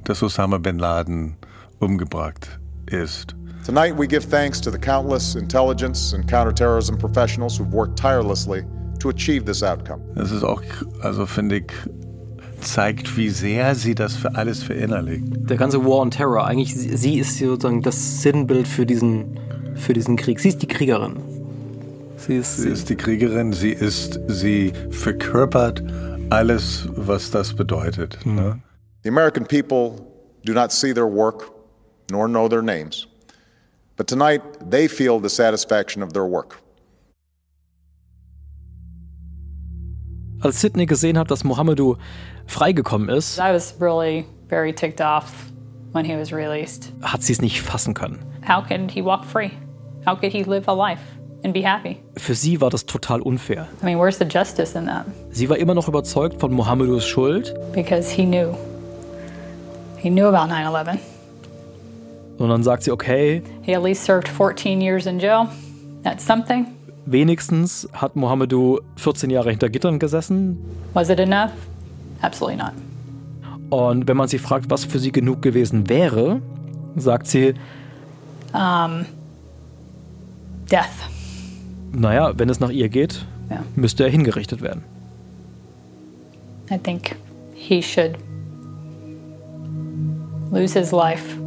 dass 0.04 0.22
Osama 0.22 0.58
bin 0.58 0.78
Laden 0.78 1.36
umgebracht 1.80 2.60
ist. 2.86 3.34
Tonight, 3.64 3.96
we 3.96 4.06
give 4.06 4.24
thanks 4.28 4.60
to 4.60 4.70
the 4.70 4.78
countless 4.78 5.34
intelligence 5.36 6.12
and 6.12 6.28
counterterrorism 6.28 6.96
professionals 6.96 7.58
who've 7.58 7.72
worked 7.72 7.96
tirelessly 7.96 8.64
to 8.98 9.08
achieve 9.08 9.44
this 9.44 9.62
outcome. 9.62 10.00
Das 10.14 10.30
ist 10.30 10.44
auch, 10.44 10.62
also 11.02 11.26
finde 11.26 11.56
ich, 11.56 11.72
zeigt, 12.62 13.16
wie 13.16 13.28
sehr 13.28 13.74
sie 13.74 13.94
das 13.94 14.14
für 14.16 14.34
alles 14.34 14.62
verinnerlicht. 14.62 15.24
der 15.50 15.56
ganze 15.56 15.84
War 15.84 15.98
on 16.00 16.10
Terror, 16.10 16.46
eigentlich 16.46 16.74
sie 16.74 16.96
sie 16.96 17.18
ist 17.18 17.38
sozusagen 17.38 17.82
das 17.82 18.22
Sinnbild 18.22 18.66
für 18.66 18.86
diesen, 18.86 19.38
für 19.74 19.92
diesen 19.92 20.16
Krieg. 20.16 20.40
Sie 20.40 20.48
ist 20.48 20.62
die 20.62 20.66
Kriegerin. 20.68 21.16
Sie 22.16 22.36
ist, 22.36 22.56
Sie 22.58 22.68
ist 22.68 22.88
die 22.88 22.94
Kriegerin, 22.94 23.52
sie 23.52 23.72
ist, 23.72 24.20
sie 24.28 24.72
verkörpert 24.90 25.82
alles, 26.30 26.88
was 26.94 27.32
das 27.32 27.52
bedeutet. 27.52 28.18
Ne? 28.24 28.60
The 29.02 29.08
American 29.08 29.44
people 29.44 29.96
do 30.44 30.52
not 30.52 30.70
see 30.70 30.94
their 30.94 31.06
work 31.12 31.50
nor 32.12 32.28
know 32.28 32.48
their 32.48 32.62
names, 32.62 33.08
but 33.96 34.06
tonight 34.06 34.40
they 34.70 34.86
feel 34.88 35.20
the 35.20 35.28
satisfaction 35.28 36.00
of 36.00 36.12
their 36.12 36.24
work. 36.24 36.61
Als 40.42 40.60
Sidney 40.60 40.86
gesehen 40.86 41.18
hat, 41.18 41.30
dass 41.30 41.44
Mohamedou 41.44 41.96
freigekommen 42.46 43.08
ist, 43.08 43.38
I 43.38 43.52
was 43.52 43.74
really 43.80 44.24
very 44.48 44.72
ticked 44.72 45.00
off 45.00 45.32
when 45.92 46.04
he 46.04 46.16
was 46.16 46.32
released. 46.32 46.92
hat 47.02 47.22
sie 47.22 47.32
es 47.32 47.40
nicht 47.40 47.60
fassen 47.62 47.94
können. 47.94 48.18
How 48.46 48.62
could 48.66 48.90
he 48.90 49.04
walk 49.04 49.24
free? 49.24 49.50
How 50.06 50.16
could 50.18 50.32
he 50.32 50.42
live 50.42 50.68
a 50.68 50.72
life 50.74 51.00
and 51.44 51.54
be 51.54 51.62
happy? 51.62 51.98
Für 52.16 52.34
sie 52.34 52.60
war 52.60 52.70
das 52.70 52.86
total 52.86 53.20
unfair. 53.22 53.68
I 53.82 53.84
mean, 53.86 53.98
where's 53.98 54.18
the 54.18 54.24
justice 54.24 54.74
in 54.74 54.86
that? 54.86 55.06
Sie 55.30 55.48
war 55.48 55.56
immer 55.58 55.74
noch 55.74 55.86
überzeugt 55.88 56.40
von 56.40 56.52
Mohamedous 56.52 57.06
Schuld 57.06 57.54
Because 57.72 58.10
he 58.12 58.24
knew. 58.24 58.54
He 59.98 60.10
knew 60.10 60.26
about 60.26 60.48
9 60.52 60.66
11. 60.66 60.98
Und 62.38 62.48
dann 62.48 62.64
sagt 62.64 62.82
sie, 62.82 62.90
okay. 62.90 63.42
He 63.62 63.74
at 63.76 63.82
least 63.84 64.04
served 64.04 64.26
14 64.26 64.80
years 64.80 65.06
in 65.06 65.20
jail. 65.20 65.46
That's 66.02 66.26
something. 66.26 66.66
Wenigstens 67.04 67.88
hat 67.92 68.16
Mohamedou 68.16 68.80
14 68.96 69.30
Jahre 69.30 69.50
hinter 69.50 69.68
Gittern 69.68 69.98
gesessen. 69.98 70.58
Was 70.94 71.08
it 71.08 71.18
enough? 71.18 71.50
Absolutely 72.20 72.62
not. 72.62 72.72
Und 73.70 74.06
wenn 74.06 74.16
man 74.16 74.28
sie 74.28 74.38
fragt, 74.38 74.70
was 74.70 74.84
für 74.84 74.98
sie 74.98 75.12
genug 75.12 75.42
gewesen 75.42 75.88
wäre, 75.88 76.42
sagt 76.94 77.26
sie, 77.26 77.54
um, 78.52 79.06
death. 80.70 80.90
Naja, 81.92 82.32
wenn 82.36 82.48
es 82.48 82.60
nach 82.60 82.70
ihr 82.70 82.88
geht, 82.88 83.24
ja. 83.50 83.64
müsste 83.74 84.04
er 84.04 84.10
hingerichtet 84.10 84.62
werden. 84.62 84.84
I 86.70 86.78
think 86.78 87.16
he 87.54 87.82
should 87.82 88.16
lose 90.50 90.78
his 90.78 90.92
life. 90.92 91.41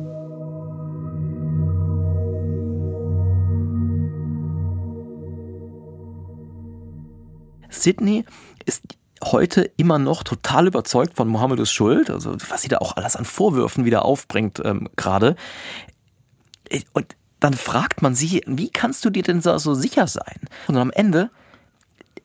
Sydney 7.82 8.26
ist 8.66 8.84
heute 9.24 9.72
immer 9.78 9.98
noch 10.00 10.24
total 10.24 10.68
überzeugt 10.68 11.16
von 11.16 11.28
Mohammedus 11.28 11.72
Schuld, 11.72 12.10
also 12.10 12.36
was 12.50 12.62
sie 12.62 12.68
da 12.68 12.78
auch 12.80 12.96
alles 12.98 13.16
an 13.16 13.26
Vorwürfen 13.26 13.86
wieder 13.86 14.06
aufbringt 14.06 14.62
ähm, 14.64 14.90
gerade. 14.96 15.36
Und 16.94 17.16
dann 17.40 17.54
fragt 17.54 18.02
man 18.02 18.16
sie, 18.16 18.42
wie 18.48 18.70
kannst 18.70 19.06
du 19.06 19.10
dir 19.10 19.24
denn 19.24 19.42
so 19.42 19.74
sicher 19.74 20.08
sein? 20.08 20.40
Und 20.68 20.78
am 20.78 20.92
Ende 20.92 21.30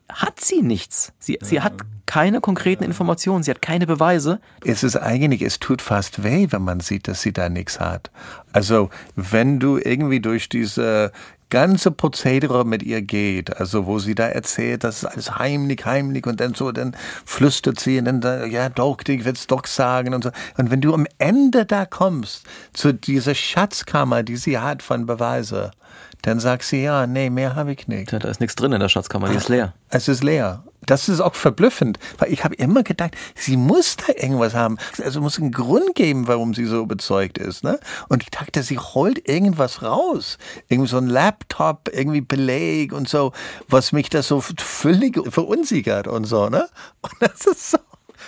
hat 0.08 0.40
sie 0.40 0.62
nichts. 0.62 1.12
Sie, 1.18 1.34
ja. 1.34 1.46
sie 1.46 1.60
hat 1.60 1.74
keine 2.06 2.40
konkreten 2.40 2.82
Informationen, 2.82 3.44
sie 3.44 3.50
hat 3.50 3.62
keine 3.62 3.86
Beweise. 3.86 4.40
Es 4.64 4.82
ist 4.82 4.96
eigentlich, 4.96 5.42
es 5.42 5.60
tut 5.60 5.82
fast 5.82 6.24
weh, 6.24 6.48
wenn 6.50 6.62
man 6.62 6.80
sieht, 6.80 7.06
dass 7.06 7.22
sie 7.22 7.32
da 7.32 7.48
nichts 7.48 7.78
hat. 7.78 8.10
Also, 8.52 8.90
wenn 9.14 9.60
du 9.60 9.78
irgendwie 9.78 10.20
durch 10.20 10.48
diese 10.48 11.12
ganze 11.50 11.90
Prozedere 11.90 12.64
mit 12.64 12.82
ihr 12.82 13.02
geht, 13.02 13.56
also 13.58 13.86
wo 13.86 13.98
sie 13.98 14.14
da 14.14 14.26
erzählt, 14.26 14.84
das 14.84 15.02
ist 15.02 15.04
alles 15.04 15.38
heimlich, 15.38 15.84
heimlich 15.84 16.26
und 16.26 16.40
dann 16.40 16.54
so, 16.54 16.72
dann 16.72 16.96
flüstert 17.24 17.80
sie 17.80 17.98
und 17.98 18.06
dann, 18.06 18.50
ja 18.50 18.68
doch, 18.68 18.98
ich 19.06 19.24
will 19.24 19.32
es 19.32 19.46
doch 19.46 19.66
sagen 19.66 20.14
und 20.14 20.24
so. 20.24 20.30
Und 20.56 20.70
wenn 20.70 20.80
du 20.80 20.94
am 20.94 21.06
Ende 21.18 21.66
da 21.66 21.84
kommst, 21.84 22.46
zu 22.72 22.94
dieser 22.94 23.34
Schatzkammer, 23.34 24.22
die 24.22 24.36
sie 24.36 24.58
hat 24.58 24.82
von 24.82 25.06
Beweise, 25.06 25.72
dann 26.22 26.40
sagt 26.40 26.64
sie, 26.64 26.82
ja, 26.82 27.06
nee, 27.06 27.30
mehr 27.30 27.54
habe 27.56 27.72
ich 27.72 27.88
nicht. 27.88 28.12
Ja, 28.12 28.18
da 28.18 28.28
ist 28.28 28.40
nichts 28.40 28.56
drin 28.56 28.72
in 28.72 28.80
der 28.80 28.88
Schatzkammer, 28.88 29.28
die 29.28 29.36
ist 29.36 29.48
leer. 29.48 29.74
Es 29.88 30.08
ist 30.08 30.22
leer. 30.22 30.64
Das 30.86 31.08
ist 31.08 31.20
auch 31.20 31.34
verblüffend, 31.34 31.98
weil 32.18 32.32
ich 32.32 32.42
habe 32.42 32.54
immer 32.54 32.82
gedacht, 32.82 33.14
sie 33.34 33.56
muss 33.56 33.96
da 33.96 34.12
irgendwas 34.14 34.54
haben. 34.54 34.78
Also 35.04 35.20
muss 35.20 35.38
einen 35.38 35.52
Grund 35.52 35.94
geben, 35.94 36.26
warum 36.26 36.54
sie 36.54 36.64
so 36.64 36.80
überzeugt 36.80 37.38
ist. 37.38 37.64
Ne? 37.64 37.78
Und 38.08 38.22
ich 38.22 38.30
dachte, 38.30 38.62
sie 38.62 38.78
holt 38.78 39.28
irgendwas 39.28 39.82
raus. 39.82 40.38
Irgendwie 40.68 40.88
so 40.88 40.96
ein 40.96 41.06
Laptop, 41.06 41.90
irgendwie 41.92 42.22
Beleg 42.22 42.92
und 42.92 43.08
so, 43.08 43.32
was 43.68 43.92
mich 43.92 44.08
da 44.08 44.22
so 44.22 44.40
völlig 44.40 45.20
verunsichert 45.30 46.08
und 46.08 46.24
so. 46.24 46.48
Ne? 46.48 46.66
Und 47.02 47.12
das 47.20 47.46
ist 47.46 47.72
so 47.72 47.78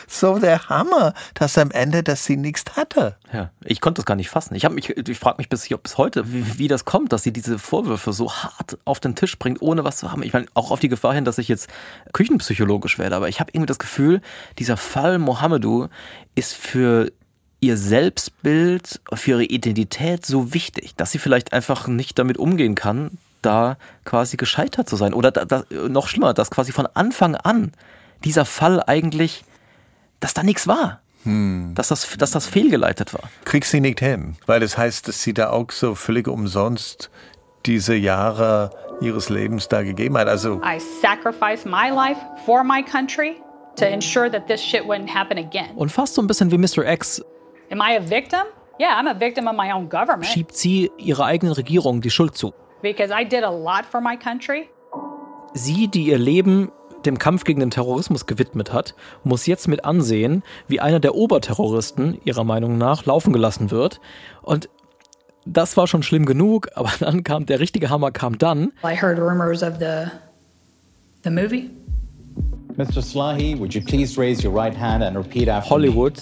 so 0.09 0.38
der 0.38 0.69
Hammer, 0.69 1.15
dass 1.35 1.59
am 1.59 1.71
Ende, 1.71 2.03
dass 2.03 2.25
sie 2.25 2.37
nichts 2.37 2.77
hatte. 2.77 3.17
Ja, 3.33 3.51
ich 3.65 3.81
konnte 3.81 4.01
das 4.01 4.07
gar 4.07 4.17
nicht 4.17 4.29
fassen. 4.29 4.55
Ich, 4.55 4.69
mich, 4.69 4.91
ich 4.91 5.19
frage 5.19 5.37
mich 5.38 5.49
bis, 5.49 5.69
bis 5.69 5.99
heute, 5.99 6.33
wie, 6.33 6.59
wie, 6.59 6.69
das 6.69 6.85
kommt, 6.85 7.12
dass 7.12 7.23
sie 7.23 7.33
diese 7.33 7.59
Vorwürfe 7.59 8.12
so 8.12 8.33
hart 8.33 8.79
auf 8.85 9.01
den 9.01 9.15
Tisch 9.15 9.38
bringt, 9.38 9.62
ohne 9.62 9.85
was 9.85 9.99
zu 9.99 10.11
haben. 10.11 10.23
Ich 10.23 10.33
meine, 10.33 10.47
auch 10.55 10.71
auf 10.71 10.81
die 10.81 10.88
Gefahr 10.88 11.15
hin, 11.15 11.25
dass 11.25 11.38
ich 11.38 11.49
jetzt 11.49 11.69
küchenpsychologisch 12.12 12.99
werde, 12.99 13.17
aber 13.17 13.29
ich 13.29 13.41
habe 13.41 13.51
irgendwie 13.53 13.67
das 13.67 13.79
Gefühl, 13.79 14.21
dieser 14.59 14.77
Fall 14.77 15.19
Mohamedou 15.19 15.88
ist 16.35 16.55
für 16.55 17.11
ihr 17.61 17.77
Selbstbild, 17.77 19.01
für 19.15 19.31
ihre 19.31 19.45
Identität 19.45 20.27
so 20.27 20.53
wichtig, 20.53 20.97
dass 20.97 21.12
sie 21.12 21.19
vielleicht 21.19 21.53
einfach 21.53 21.87
nicht 21.87 22.19
damit 22.19 22.37
umgehen 22.37 22.75
kann, 22.75 23.19
da 23.41 23.77
quasi 24.05 24.37
gescheitert 24.37 24.88
zu 24.88 24.97
sein. 24.97 25.15
Oder 25.15 25.31
da, 25.31 25.45
da, 25.45 25.65
noch 25.88 26.09
schlimmer, 26.09 26.35
dass 26.35 26.51
quasi 26.51 26.73
von 26.73 26.87
Anfang 26.87 27.37
an 27.37 27.73
dieser 28.25 28.45
Fall 28.45 28.83
eigentlich 28.87 29.45
dass 30.23 30.35
da 30.35 30.43
nichts 30.43 30.67
war. 30.67 31.01
Hm. 31.25 31.73
Dass, 31.75 31.89
das, 31.89 32.17
dass 32.17 32.33
das 32.33 32.47
fehlgeleitet 32.47 33.15
war. 33.15 33.31
Kriegst 33.45 33.71
sie 33.71 33.81
nicht 33.81 34.01
hin, 34.01 34.37
weil 34.47 34.61
das 34.61 34.77
heißt, 34.77 35.07
dass 35.07 35.23
sie 35.23 35.35
da 35.35 35.51
auch 35.51 35.71
so 35.71 35.95
völlig 35.95 36.27
umsonst 36.27 37.11
diese 37.67 37.95
Jahre 37.95 38.71
ihres 39.01 39.29
Lebens 39.29 39.69
da 39.69 39.83
gegeben 39.83 40.19
hat. 40.19 40.27
Also 40.27 40.61
I 40.65 40.81
sacrificed 41.01 41.65
my 41.65 41.91
life 41.91 42.21
for 42.45 42.65
my 42.65 42.83
country 42.83 43.37
to 43.77 43.85
ensure 43.85 44.31
that 44.31 44.49
this 44.49 44.61
shit 44.61 44.83
wouldn't 44.83 45.13
happen 45.13 45.39
again. 45.39 45.71
Und 45.77 45.91
fast 45.91 46.15
so 46.15 46.23
ein 46.23 46.27
bisschen 46.27 46.51
wie 46.51 46.59
Mr. 46.59 46.85
X. 46.85 47.23
Am 47.71 47.81
I 47.81 47.97
a 47.97 48.01
victim? 48.01 48.43
Yeah, 48.81 48.99
I'm 48.99 49.07
a 49.07 49.15
victim 49.15 49.47
of 49.47 49.55
my 49.55 49.73
own 49.73 49.89
government. 49.89 50.27
Schiebt 50.27 50.57
sie 50.57 50.91
ihrer 50.99 51.27
eigenen 51.27 51.55
Regierung 51.55 52.01
die 52.01 52.11
Schuld 52.11 52.37
zu. 52.37 52.53
Because 52.83 53.13
I 53.13 53.25
did 53.25 53.45
a 53.45 53.51
lot 53.51 53.85
for 53.89 54.01
my 54.01 54.17
country. 54.17 54.69
Sie, 55.55 55.87
die 55.87 56.05
ihr 56.05 56.19
Leben 56.19 56.73
dem 57.07 57.19
Kampf 57.19 57.45
gegen 57.45 57.61
den 57.61 57.71
Terrorismus 57.71 58.27
gewidmet 58.27 58.73
hat, 58.73 58.95
muss 59.25 59.47
jetzt 59.47 59.69
mit 59.69 59.85
ansehen, 59.85 60.43
wie 60.69 60.81
einer 60.81 61.01
der 61.01 61.15
Oberterroristen, 61.15 62.19
ihrer 62.25 62.45
Meinung 62.45 62.79
nach, 62.79 63.05
laufen 63.07 63.33
gelassen 63.33 63.71
wird. 63.71 64.01
Und 64.43 64.69
das 65.45 65.77
war 65.77 65.87
schon 65.87 66.03
schlimm 66.03 66.27
genug, 66.27 66.69
aber 66.75 66.91
dann 67.01 67.25
kam 67.25 67.47
der 67.47 67.61
richtige 67.61 67.91
Hammer 67.91 68.11
kam 68.11 68.38
dann. 68.38 68.73
I 68.85 68.95
heard 69.01 69.19
rumors 69.19 69.62
of 69.62 69.75
the 69.79 70.11
the 71.25 71.31
movie. 71.31 71.71
Mr. 72.77 73.03
Slahi, 73.03 73.59
would 73.59 73.75
you 73.75 73.83
please 73.83 74.19
raise 74.19 74.43
your 74.43 74.55
right 74.55 74.75
hand 74.75 75.03
and 75.05 75.17
repeat 75.17 75.49
after 75.49 75.69
Hollywood 75.69 76.15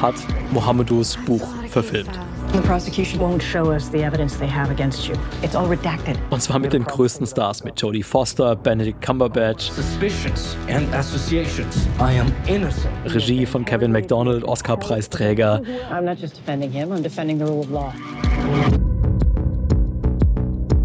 hat 0.00 0.14
Mohamedous 0.52 1.16
Buch 1.24 1.46
verfilmt. 1.68 2.10
The 2.52 2.60
prosecution 2.60 3.18
won't 3.18 3.40
show 3.40 3.72
us 3.72 3.88
the 3.88 4.04
evidence 4.04 4.36
they 4.36 4.46
have 4.46 4.70
against 4.70 5.08
you. 5.08 5.14
It's 5.42 5.54
all 5.54 5.66
redacted. 5.66 6.18
Und 6.28 6.42
zwar 6.42 6.58
mit 6.58 6.74
den 6.74 6.84
größten 6.84 7.26
Stars, 7.26 7.64
mit 7.64 7.80
Jodie 7.80 8.02
Foster, 8.02 8.54
Benedict 8.56 9.00
Cumberbatch. 9.00 9.70
Suspicions 9.70 10.54
and 10.68 10.86
associations. 10.94 11.86
I 11.98 12.12
am 12.18 12.30
innocent. 12.46 12.92
Regie 13.06 13.46
von 13.46 13.64
Kevin 13.64 13.90
MacDonald, 13.90 14.44
Oscar-Preisträger. 14.44 15.62
I'm 15.90 16.04
not 16.04 16.18
just 16.20 16.36
defending 16.36 16.70
him, 16.70 16.92
I'm 16.92 17.02
defending 17.02 17.38
the 17.38 17.46
rule 17.46 17.60
of 17.60 17.70
law. 17.70 17.90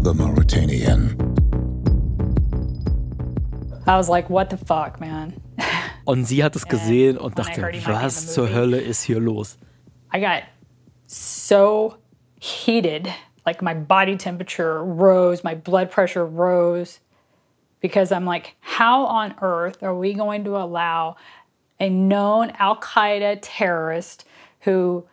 The 0.00 0.14
Mauritanian. 0.14 1.16
I 3.86 3.98
was 3.98 4.08
like, 4.08 4.30
what 4.30 4.48
the 4.48 4.56
fuck, 4.56 5.00
man? 5.00 5.34
Und 6.06 6.24
sie 6.24 6.42
hat 6.42 6.56
es 6.56 6.64
gesehen 6.68 7.18
und 7.18 7.38
dachte, 7.38 7.60
was 7.84 8.32
zur 8.32 8.48
Hölle 8.54 8.78
ist 8.80 9.02
hier 9.02 9.20
los? 9.20 9.58
I 10.14 10.20
got 10.20 10.44
so 11.08 11.98
heated. 12.38 13.12
Like 13.44 13.62
my 13.62 13.74
body 13.74 14.16
temperature 14.16 14.84
rose, 14.84 15.42
my 15.42 15.54
blood 15.54 15.90
pressure 15.90 16.24
rose 16.24 17.00
because 17.80 18.12
I'm 18.12 18.24
like, 18.24 18.56
how 18.60 19.06
on 19.06 19.34
earth 19.40 19.82
are 19.82 19.94
we 19.94 20.14
going 20.14 20.44
to 20.44 20.56
allow 20.56 21.16
a 21.80 21.88
known 21.88 22.50
Al 22.58 22.76
Qaeda 22.76 23.38
terrorist 23.40 24.24
who 24.60 25.06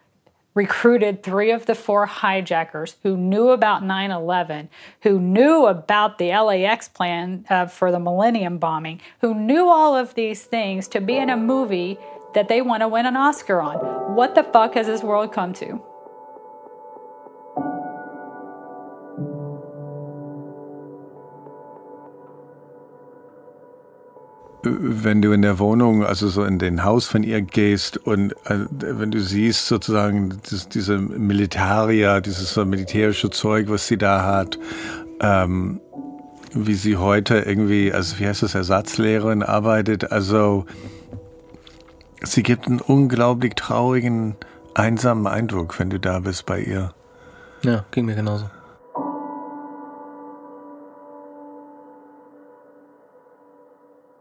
recruited 0.56 1.22
three 1.22 1.52
of 1.52 1.66
the 1.66 1.76
four 1.76 2.06
hijackers 2.06 2.96
who 3.04 3.16
knew 3.16 3.50
about 3.50 3.84
9 3.84 4.10
11, 4.10 4.70
who 5.02 5.20
knew 5.20 5.66
about 5.66 6.18
the 6.18 6.30
LAX 6.30 6.88
plan 6.88 7.46
uh, 7.50 7.68
for 7.68 7.92
the 7.92 8.00
Millennium 8.00 8.58
bombing, 8.58 9.02
who 9.22 9.36
knew 9.36 9.68
all 9.68 9.96
of 9.96 10.16
these 10.16 10.44
things 10.44 10.88
to 10.88 11.02
be 11.02 11.18
in 11.18 11.30
a 11.30 11.38
movie 11.38 12.00
that 12.36 12.48
they 12.48 12.62
want 12.62 12.82
to 12.82 12.88
win 12.88 13.06
an 13.06 13.18
Oscar 13.18 13.60
on. 13.60 13.78
What 14.16 14.36
the 14.36 14.44
fuck 14.44 14.76
has 14.76 14.88
this 14.88 15.04
world 15.04 15.34
come 15.34 15.54
to? 15.54 15.82
wenn 24.68 25.22
du 25.22 25.32
in 25.32 25.44
der 25.44 25.60
Wohnung, 25.60 26.04
also 26.04 26.28
so 26.28 26.44
in 26.44 26.58
den 26.58 26.84
Haus 26.84 27.06
von 27.06 27.22
ihr 27.22 27.42
gehst 27.42 27.98
und 27.98 28.32
äh, 28.46 28.66
wenn 28.70 29.12
du 29.12 29.20
siehst 29.20 29.68
sozusagen 29.68 30.40
das, 30.50 30.70
diese 30.70 30.98
Militaria, 30.98 32.20
dieses 32.20 32.54
so 32.54 32.66
militärische 32.66 33.30
Zeug, 33.30 33.70
was 33.70 33.88
sie 33.88 33.98
da 33.98 34.26
hat, 34.26 34.58
ähm, 35.22 35.82
wie 36.54 36.74
sie 36.74 36.98
heute 36.98 37.40
irgendwie, 37.40 37.94
also 37.94 38.18
wie 38.20 38.28
heißt 38.28 38.44
das, 38.44 38.56
Ersatzlehrerin 38.56 39.44
arbeitet, 39.44 40.12
also 40.12 40.66
sie 42.28 42.44
gibt 42.44 42.68
einen 42.68 42.82
unglaublich 42.82 43.56
traurigen, 43.56 44.36
einsamen 44.74 45.28
Eindruck, 45.28 45.80
wenn 45.80 45.90
du 45.90 46.00
da 46.00 46.20
bist 46.20 46.46
bei 46.46 46.60
ihr. 46.60 46.94
Ja, 47.64 47.86
ging 47.92 48.06
mir 48.06 48.16
genauso. 48.16 48.50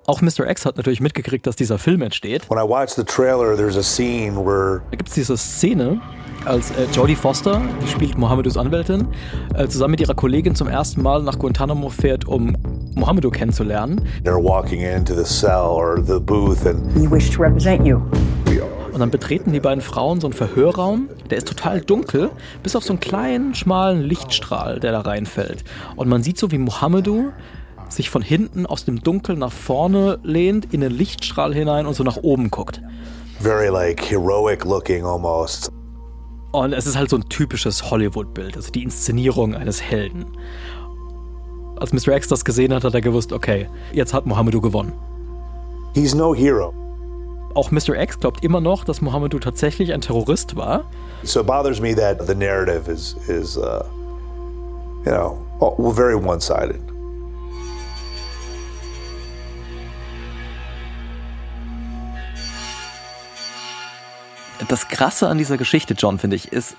Auch 0.07 0.21
Mr. 0.21 0.49
X 0.49 0.67
hat 0.67 0.77
natürlich 0.77 1.01
mitgekriegt, 1.01 1.47
dass 1.47 1.57
dieser 1.57 1.79
Film 1.79 2.03
entsteht. 2.03 2.51
When 2.51 2.59
I 2.59 2.69
watched 2.69 2.97
the 2.97 3.05
trailer, 3.05 3.57
there's 3.57 3.77
a 3.77 3.83
scene 3.83 4.37
where 4.37 4.83
da 4.91 4.97
gibt 4.97 5.09
es 5.09 5.15
diese 5.15 5.37
Szene, 5.37 6.01
als 6.47 6.71
äh, 6.73 6.87
Jodie 6.93 7.17
Foster, 7.17 7.61
die 7.83 7.89
spielt 7.89 8.19
Mohamedous 8.19 8.57
Anwältin, 8.57 9.09
äh, 9.55 9.67
zusammen 9.69 9.93
mit 9.93 10.01
ihrer 10.01 10.15
Kollegin 10.15 10.55
zum 10.55 10.69
ersten 10.69 11.03
Mal 11.03 11.23
nach 11.23 11.39
Guantanamo 11.39 11.89
fährt, 11.89 12.27
um 12.27 12.57
Mohamedou 12.95 13.31
kennenzulernen. 13.31 14.01
They're 14.25 14.43
walking 14.43 14.81
into 14.81 15.15
the 15.15 15.25
cell 15.25 15.67
or 15.69 16.03
the 16.05 16.21
booth 16.21 16.67
and 16.67 16.95
we 16.95 17.11
wish 17.11 17.31
to 17.31 17.43
represent 17.43 17.87
you. 17.87 18.01
Und 18.93 19.01
dann 19.01 19.11
betreten 19.11 19.53
die 19.53 19.59
beiden 19.59 19.81
Frauen 19.81 20.21
so 20.21 20.29
einen 20.29 20.35
Verhörraum, 20.35 21.09
der 21.29 21.39
ist 21.39 21.49
total 21.49 21.81
dunkel, 21.81 22.31
bis 22.63 22.77
auf 22.77 22.85
so 22.85 22.93
einen 22.93 23.01
kleinen, 23.01 23.57
schmalen 23.57 24.03
Lichtstrahl, 24.03 24.79
der 24.79 24.93
da 24.93 25.01
reinfällt. 25.01 25.65
Und 25.97 26.09
man 26.09 26.23
sieht 26.23 26.39
so, 26.39 26.53
wie 26.53 26.59
Mohammedu 26.59 27.33
sich 27.89 28.09
von 28.09 28.23
hinten 28.23 28.67
aus 28.67 28.85
dem 28.85 29.03
Dunkel 29.03 29.37
nach 29.37 29.51
vorne 29.51 30.21
lehnt, 30.23 30.73
in 30.73 30.81
den 30.81 30.93
Lichtstrahl 30.93 31.53
hinein 31.53 31.87
und 31.87 31.95
so 31.95 32.05
nach 32.05 32.19
oben 32.19 32.53
guckt. 32.53 32.81
Very 33.41 33.69
like 33.69 34.01
heroic 34.09 34.65
looking 34.65 35.05
almost. 35.05 35.73
Und 36.55 36.73
es 36.73 36.87
ist 36.87 36.97
halt 36.97 37.11
so 37.11 37.17
ein 37.17 37.29
typisches 37.29 37.91
Hollywood-Bild, 37.91 38.57
also 38.57 38.71
die 38.71 38.85
Inszenierung 38.85 39.57
eines 39.57 39.83
Helden. 39.83 40.25
Als 41.81 41.93
Mr. 41.93 42.15
X 42.15 42.29
das 42.29 42.45
gesehen 42.45 42.73
hat, 42.73 42.85
hat 42.85 42.95
er 42.95 43.01
gewusst, 43.01 43.33
okay, 43.33 43.69
jetzt 43.93 44.15
hat 44.15 44.25
Mohammedu 44.25 44.61
gewonnen. 44.61 44.93
He's 45.95 46.15
no 46.15 46.33
hero. 46.33 46.73
Auch 47.55 47.73
Mr. 47.73 48.01
X 48.01 48.21
glaubt 48.21 48.45
immer 48.45 48.61
noch, 48.61 48.85
dass 48.85 49.01
Mohammedu 49.01 49.41
tatsächlich 49.41 49.93
ein 49.93 50.01
Terrorist 50.01 50.55
war. 50.55 50.85
So 51.25 51.41
it 51.41 51.47
bothers 51.49 51.81
me 51.81 51.93
that 51.97 52.25
the 52.25 52.37
narrative 52.37 52.89
is 52.89 53.17
is 53.27 53.59
uh, 53.59 53.83
you 55.05 55.11
know 55.11 55.37
very 55.93 56.15
one-sided. 56.15 56.79
Das 64.69 64.89
Krasse 64.89 65.29
an 65.29 65.39
dieser 65.39 65.57
Geschichte, 65.57 65.95
John, 65.95 66.19
finde 66.19 66.37
ich, 66.37 66.53
ist, 66.53 66.77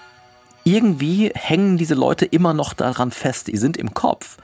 irgendwie 0.64 1.32
hängen 1.36 1.78
diese 1.78 1.94
Leute 1.94 2.26
immer 2.26 2.54
noch 2.54 2.74
daran 2.74 3.12
fest. 3.12 3.48
Die 3.48 3.58
sind 3.58 3.78
im 3.78 3.94
Kopf 3.94 4.38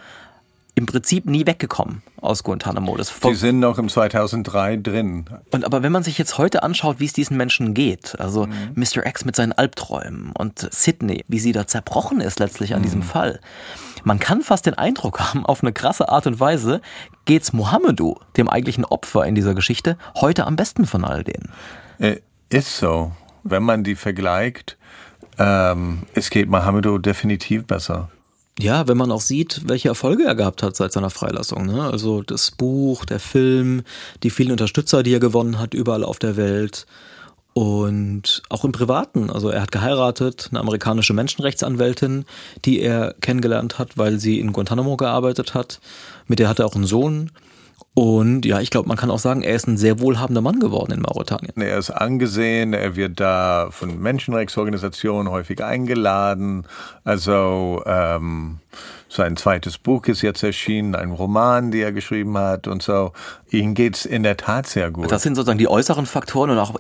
im 0.75 0.85
Prinzip 0.85 1.25
nie 1.25 1.45
weggekommen 1.45 2.01
aus 2.21 2.43
Guantanamo. 2.43 2.95
Das 2.95 3.13
Die 3.19 3.35
sind 3.35 3.59
noch 3.59 3.77
im 3.77 3.89
2003 3.89 4.77
drin. 4.77 5.25
Und 5.51 5.65
aber 5.65 5.83
wenn 5.83 5.91
man 5.91 6.03
sich 6.03 6.17
jetzt 6.17 6.37
heute 6.37 6.63
anschaut, 6.63 6.99
wie 6.99 7.05
es 7.05 7.13
diesen 7.13 7.35
Menschen 7.35 7.73
geht, 7.73 8.19
also 8.19 8.47
mhm. 8.47 8.71
Mr. 8.75 9.05
X 9.05 9.25
mit 9.25 9.35
seinen 9.35 9.51
Albträumen 9.51 10.31
und 10.37 10.67
Sydney, 10.71 11.25
wie 11.27 11.39
sie 11.39 11.51
da 11.51 11.67
zerbrochen 11.67 12.21
ist 12.21 12.39
letztlich 12.39 12.73
an 12.73 12.79
mhm. 12.79 12.83
diesem 12.83 13.03
Fall, 13.03 13.41
man 14.03 14.19
kann 14.19 14.41
fast 14.41 14.65
den 14.65 14.75
Eindruck 14.75 15.19
haben, 15.33 15.45
auf 15.45 15.61
eine 15.61 15.73
krasse 15.73 16.09
Art 16.09 16.25
und 16.25 16.39
Weise 16.39 16.81
geht's 17.25 17.51
Mohammedu, 17.51 18.15
dem 18.37 18.47
eigentlichen 18.47 18.85
Opfer 18.85 19.25
in 19.25 19.35
dieser 19.35 19.55
Geschichte, 19.55 19.97
heute 20.15 20.47
am 20.47 20.55
besten 20.55 20.85
von 20.85 21.03
all 21.03 21.23
denen. 21.23 21.51
Äh, 21.99 22.21
ist 22.49 22.77
so 22.77 23.11
wenn 23.43 23.63
man 23.63 23.83
die 23.83 23.95
vergleicht, 23.95 24.77
ähm, 25.37 26.03
es 26.13 26.29
geht 26.29 26.49
Mohammedo 26.49 26.97
definitiv 26.97 27.65
besser. 27.65 28.09
Ja, 28.59 28.87
wenn 28.87 28.97
man 28.97 29.11
auch 29.11 29.21
sieht, 29.21 29.61
welche 29.65 29.87
Erfolge 29.89 30.25
er 30.25 30.35
gehabt 30.35 30.61
hat 30.61 30.75
seit 30.75 30.91
seiner 30.91 31.09
Freilassung. 31.09 31.65
Ne? 31.65 31.83
Also 31.83 32.21
das 32.21 32.51
Buch, 32.51 33.05
der 33.05 33.19
Film, 33.19 33.83
die 34.23 34.29
vielen 34.29 34.51
Unterstützer, 34.51 35.03
die 35.03 35.13
er 35.13 35.19
gewonnen 35.19 35.57
hat, 35.57 35.73
überall 35.73 36.03
auf 36.03 36.19
der 36.19 36.37
Welt. 36.37 36.85
Und 37.53 38.43
auch 38.49 38.63
im 38.63 38.71
Privaten. 38.71 39.29
Also 39.29 39.49
er 39.49 39.61
hat 39.61 39.71
geheiratet, 39.71 40.49
eine 40.51 40.59
amerikanische 40.59 41.13
Menschenrechtsanwältin, 41.13 42.25
die 42.63 42.79
er 42.81 43.15
kennengelernt 43.19 43.77
hat, 43.77 43.97
weil 43.97 44.19
sie 44.19 44.39
in 44.39 44.53
Guantanamo 44.53 44.95
gearbeitet 44.95 45.53
hat. 45.53 45.81
Mit 46.27 46.39
der 46.39 46.47
hat 46.47 46.59
er 46.59 46.65
auch 46.65 46.75
einen 46.75 46.85
Sohn. 46.85 47.31
Und 47.93 48.45
ja, 48.45 48.61
ich 48.61 48.69
glaube, 48.69 48.87
man 48.87 48.95
kann 48.95 49.11
auch 49.11 49.19
sagen, 49.19 49.41
er 49.41 49.53
ist 49.53 49.67
ein 49.67 49.75
sehr 49.75 49.99
wohlhabender 49.99 50.39
Mann 50.39 50.61
geworden 50.61 50.93
in 50.93 51.01
Mauretanien. 51.01 51.53
Er 51.57 51.77
ist 51.77 51.89
angesehen, 51.89 52.73
er 52.73 52.95
wird 52.95 53.19
da 53.19 53.67
von 53.69 53.99
Menschenrechtsorganisationen 53.99 55.29
häufig 55.29 55.61
eingeladen. 55.61 56.65
Also 57.03 57.83
ähm, 57.85 58.59
sein 59.09 59.35
zweites 59.35 59.77
Buch 59.77 60.05
ist 60.05 60.21
jetzt 60.21 60.41
erschienen, 60.41 60.95
ein 60.95 61.11
Roman, 61.11 61.71
den 61.71 61.81
er 61.81 61.91
geschrieben 61.91 62.37
hat 62.37 62.67
und 62.67 62.81
so. 62.81 63.11
Ihm 63.49 63.73
geht's 63.73 64.05
in 64.05 64.23
der 64.23 64.37
Tat 64.37 64.67
sehr 64.67 64.89
gut. 64.89 65.11
Das 65.11 65.23
sind 65.23 65.35
sozusagen 65.35 65.59
die 65.59 65.67
äußeren 65.67 66.05
Faktoren 66.05 66.49
und 66.51 66.59
auch 66.59 66.75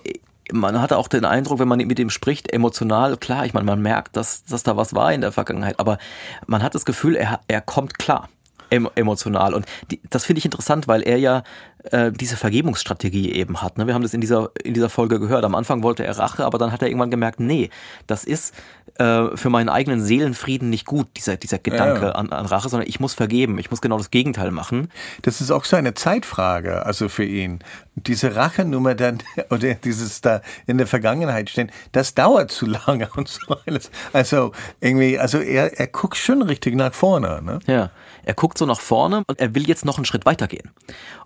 man 0.53 0.81
hatte 0.81 0.97
auch 0.97 1.07
den 1.07 1.25
Eindruck, 1.25 1.59
wenn 1.59 1.67
man 1.67 1.79
mit 1.79 1.97
ihm 1.97 2.09
spricht, 2.09 2.51
emotional, 2.51 3.15
klar, 3.15 3.45
ich 3.45 3.53
meine, 3.53 3.65
man 3.65 3.81
merkt, 3.81 4.17
dass, 4.17 4.43
dass 4.43 4.63
da 4.63 4.75
was 4.75 4.93
war 4.93 5.13
in 5.13 5.21
der 5.21 5.31
Vergangenheit, 5.31 5.79
aber 5.79 5.97
man 6.45 6.61
hat 6.61 6.75
das 6.75 6.83
Gefühl, 6.83 7.15
er, 7.15 7.39
er 7.47 7.61
kommt 7.61 7.97
klar 7.99 8.27
emotional. 8.71 9.53
Und 9.53 9.65
die, 9.91 10.01
das 10.09 10.25
finde 10.25 10.39
ich 10.39 10.45
interessant, 10.45 10.87
weil 10.87 11.01
er 11.03 11.17
ja 11.17 11.43
äh, 11.91 12.11
diese 12.11 12.37
Vergebungsstrategie 12.37 13.31
eben 13.31 13.61
hat. 13.61 13.77
Ne? 13.77 13.87
Wir 13.87 13.93
haben 13.93 14.03
das 14.03 14.13
in 14.13 14.21
dieser, 14.21 14.51
in 14.63 14.73
dieser 14.73 14.89
Folge 14.89 15.19
gehört. 15.19 15.43
Am 15.43 15.55
Anfang 15.55 15.83
wollte 15.83 16.05
er 16.05 16.17
Rache, 16.17 16.45
aber 16.45 16.57
dann 16.57 16.71
hat 16.71 16.81
er 16.81 16.87
irgendwann 16.87 17.11
gemerkt, 17.11 17.39
nee, 17.39 17.69
das 18.07 18.23
ist 18.23 18.53
äh, 18.95 19.35
für 19.35 19.49
meinen 19.49 19.69
eigenen 19.69 20.01
Seelenfrieden 20.01 20.69
nicht 20.69 20.85
gut, 20.85 21.07
dieser, 21.17 21.37
dieser 21.37 21.59
Gedanke 21.59 22.07
ja. 22.07 22.11
an, 22.11 22.29
an 22.31 22.45
Rache, 22.45 22.69
sondern 22.69 22.87
ich 22.87 22.99
muss 22.99 23.13
vergeben, 23.13 23.57
ich 23.57 23.71
muss 23.71 23.81
genau 23.81 23.97
das 23.97 24.11
Gegenteil 24.11 24.51
machen. 24.51 24.89
Das 25.23 25.41
ist 25.41 25.51
auch 25.51 25.65
so 25.65 25.75
eine 25.75 25.93
Zeitfrage, 25.93 26.85
also 26.85 27.09
für 27.09 27.25
ihn. 27.25 27.59
Diese 27.95 28.35
Rachenummer 28.35 28.95
dann, 28.95 29.19
oder 29.49 29.73
dieses 29.73 30.21
da 30.21 30.41
in 30.67 30.77
der 30.77 30.87
Vergangenheit 30.87 31.49
stehen, 31.49 31.71
das 31.91 32.13
dauert 32.13 32.51
zu 32.51 32.65
lange 32.65 33.09
und 33.15 33.27
so 33.27 33.55
alles. 33.65 33.89
Also 34.13 34.51
irgendwie, 34.79 35.17
also 35.17 35.39
er, 35.39 35.79
er 35.79 35.87
guckt 35.87 36.17
schon 36.17 36.41
richtig 36.41 36.75
nach 36.75 36.93
vorne. 36.93 37.41
Ne? 37.41 37.59
Ja. 37.65 37.89
Er 38.23 38.33
guckt 38.33 38.57
so 38.57 38.65
nach 38.65 38.79
vorne 38.79 39.23
und 39.27 39.39
er 39.39 39.55
will 39.55 39.67
jetzt 39.67 39.85
noch 39.85 39.97
einen 39.97 40.05
Schritt 40.05 40.25
weitergehen. 40.25 40.71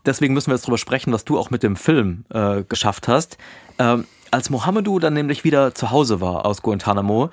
Deswegen 0.06 0.34
müssen 0.34 0.48
wir 0.48 0.56
jetzt 0.56 0.64
darüber 0.64 0.78
sprechen, 0.78 1.12
was 1.14 1.26
du 1.26 1.38
auch 1.38 1.50
mit 1.50 1.64
dem 1.64 1.76
Film 1.76 2.26
äh, 2.30 2.64
geschafft 2.64 3.08
hast. 3.08 3.38
Ähm, 3.80 4.06
als 4.32 4.50
Mohammedu 4.50 5.00
dann 5.00 5.14
nämlich 5.14 5.44
wieder 5.44 5.74
zu 5.76 5.92
Hause 5.92 6.22
war 6.22 6.46
aus 6.46 6.62
Guantanamo, 6.62 7.30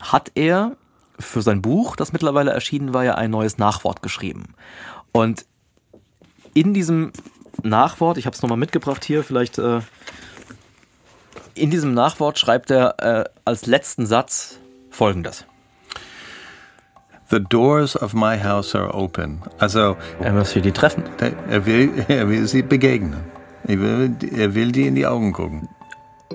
hat 0.00 0.30
er 0.34 0.76
für 1.18 1.42
sein 1.42 1.62
Buch, 1.62 1.96
das 1.96 2.12
mittlerweile 2.12 2.50
erschienen 2.50 2.92
war, 2.92 3.04
ja 3.04 3.14
ein 3.14 3.30
neues 3.30 3.58
Nachwort 3.58 4.02
geschrieben. 4.02 4.54
Und 5.12 5.46
in 6.54 6.74
diesem 6.74 7.12
Nachwort, 7.62 8.18
ich 8.18 8.26
habe 8.26 8.34
es 8.34 8.42
nochmal 8.42 8.58
mitgebracht 8.58 9.04
hier, 9.04 9.22
vielleicht 9.22 9.58
äh, 9.58 9.80
in 11.54 11.70
diesem 11.70 11.94
Nachwort 11.94 12.38
schreibt 12.38 12.70
er 12.70 12.98
äh, 12.98 13.24
als 13.44 13.66
letzten 13.66 14.06
Satz 14.06 14.58
folgendes. 14.90 15.44
The 17.30 17.40
doors 17.40 17.96
of 17.96 18.14
my 18.14 18.36
house 18.36 18.74
are 18.74 18.94
open. 18.94 19.40
Also 19.58 19.96
er 20.20 20.32
muss 20.32 20.50
sie 20.50 20.60
treffen. 20.72 21.04
Er 21.48 21.64
will, 21.64 21.90
er 22.08 22.28
will 22.28 22.46
sie 22.46 22.62
begegnen. 22.62 23.20
Er 23.66 23.80
will, 23.80 24.14
er 24.36 24.54
will 24.54 24.72
die 24.72 24.86
in 24.86 24.94
die 24.94 25.06
Augen 25.06 25.32
gucken. 25.32 25.68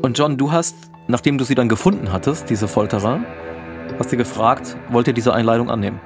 Und 0.02 0.18
John, 0.18 0.38
du 0.38 0.52
hast, 0.52 0.76
nachdem 1.08 1.38
du 1.38 1.44
sie 1.44 1.56
dann 1.56 1.70
gefunden 1.70 2.12
hattest, 2.12 2.50
diese 2.50 2.68
Folterer, 2.68 3.20
hast 4.00 4.12
du 4.12 4.18
gefragt, 4.18 4.76
wollt 4.90 5.08
ihr 5.08 5.14
diese 5.14 5.34
Einladung 5.34 5.70
annehmen? 5.70 6.00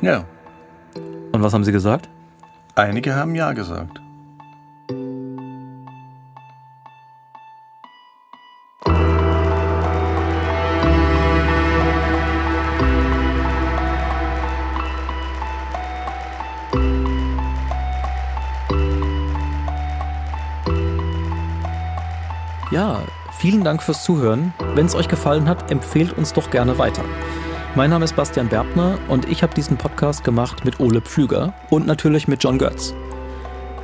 Ja. 0.00 0.24
Und 1.32 1.42
was 1.42 1.54
haben 1.54 1.64
sie 1.64 1.72
gesagt? 1.72 2.08
Einige 2.74 3.14
haben 3.14 3.34
ja 3.34 3.52
gesagt. 3.52 4.00
Vielen 23.62 23.76
Dank 23.76 23.82
fürs 23.84 24.02
Zuhören. 24.02 24.52
Wenn 24.74 24.86
es 24.86 24.96
euch 24.96 25.06
gefallen 25.06 25.48
hat, 25.48 25.70
empfehlt 25.70 26.18
uns 26.18 26.32
doch 26.32 26.50
gerne 26.50 26.78
weiter. 26.78 27.04
Mein 27.76 27.90
Name 27.90 28.04
ist 28.04 28.16
Bastian 28.16 28.48
Berbner 28.48 28.98
und 29.06 29.30
ich 29.30 29.44
habe 29.44 29.54
diesen 29.54 29.76
Podcast 29.76 30.24
gemacht 30.24 30.64
mit 30.64 30.80
Ole 30.80 31.00
Pflüger 31.00 31.54
und 31.70 31.86
natürlich 31.86 32.26
mit 32.26 32.42
John 32.42 32.58
Götz. 32.58 32.92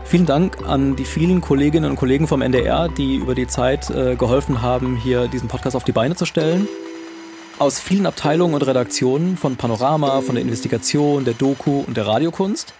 Vielen 0.02 0.26
Dank 0.26 0.66
an 0.66 0.96
die 0.96 1.04
vielen 1.04 1.40
Kolleginnen 1.40 1.92
und 1.92 1.96
Kollegen 1.96 2.26
vom 2.26 2.42
NDR, 2.42 2.88
die 2.88 3.14
über 3.14 3.36
die 3.36 3.46
Zeit 3.46 3.88
äh, 3.90 4.16
geholfen 4.16 4.62
haben, 4.62 4.96
hier 4.96 5.28
diesen 5.28 5.46
Podcast 5.46 5.76
auf 5.76 5.84
die 5.84 5.92
Beine 5.92 6.16
zu 6.16 6.26
stellen. 6.26 6.66
Aus 7.60 7.78
vielen 7.78 8.06
Abteilungen 8.06 8.54
und 8.54 8.66
Redaktionen 8.66 9.36
von 9.36 9.54
Panorama, 9.54 10.22
von 10.22 10.34
der 10.34 10.42
Investigation, 10.42 11.24
der 11.24 11.34
Doku 11.34 11.84
und 11.86 11.96
der 11.96 12.08
Radiokunst. 12.08 12.74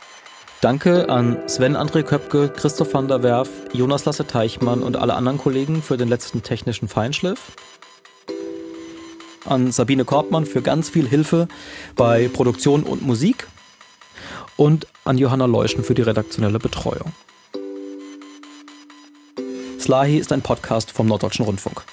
Danke 0.60 1.08
an 1.08 1.38
Sven 1.46 1.76
André 1.76 2.02
Köpke, 2.02 2.48
Christoph 2.48 2.92
van 2.92 3.06
der 3.06 3.22
Werf, 3.22 3.48
Jonas 3.72 4.04
Lasse 4.06 4.26
Teichmann 4.26 4.82
und 4.82 4.96
alle 4.96 5.14
anderen 5.14 5.38
Kollegen 5.38 5.82
für 5.82 5.96
den 5.96 6.08
letzten 6.08 6.42
technischen 6.42 6.88
Feinschliff. 6.88 7.52
An 9.44 9.70
Sabine 9.70 10.04
Korbmann 10.04 10.46
für 10.46 10.60
ganz 10.60 10.90
viel 10.90 11.08
Hilfe 11.08 11.46
bei 11.94 12.26
Produktion 12.26 12.82
und 12.82 13.02
Musik. 13.02 13.46
Und 14.56 14.88
an 15.04 15.16
Johanna 15.16 15.46
Leuschen 15.46 15.84
für 15.84 15.94
die 15.94 16.02
redaktionelle 16.02 16.58
Betreuung. 16.58 17.12
Slahi 19.78 20.18
ist 20.18 20.32
ein 20.32 20.42
Podcast 20.42 20.90
vom 20.90 21.06
Norddeutschen 21.06 21.44
Rundfunk. 21.44 21.84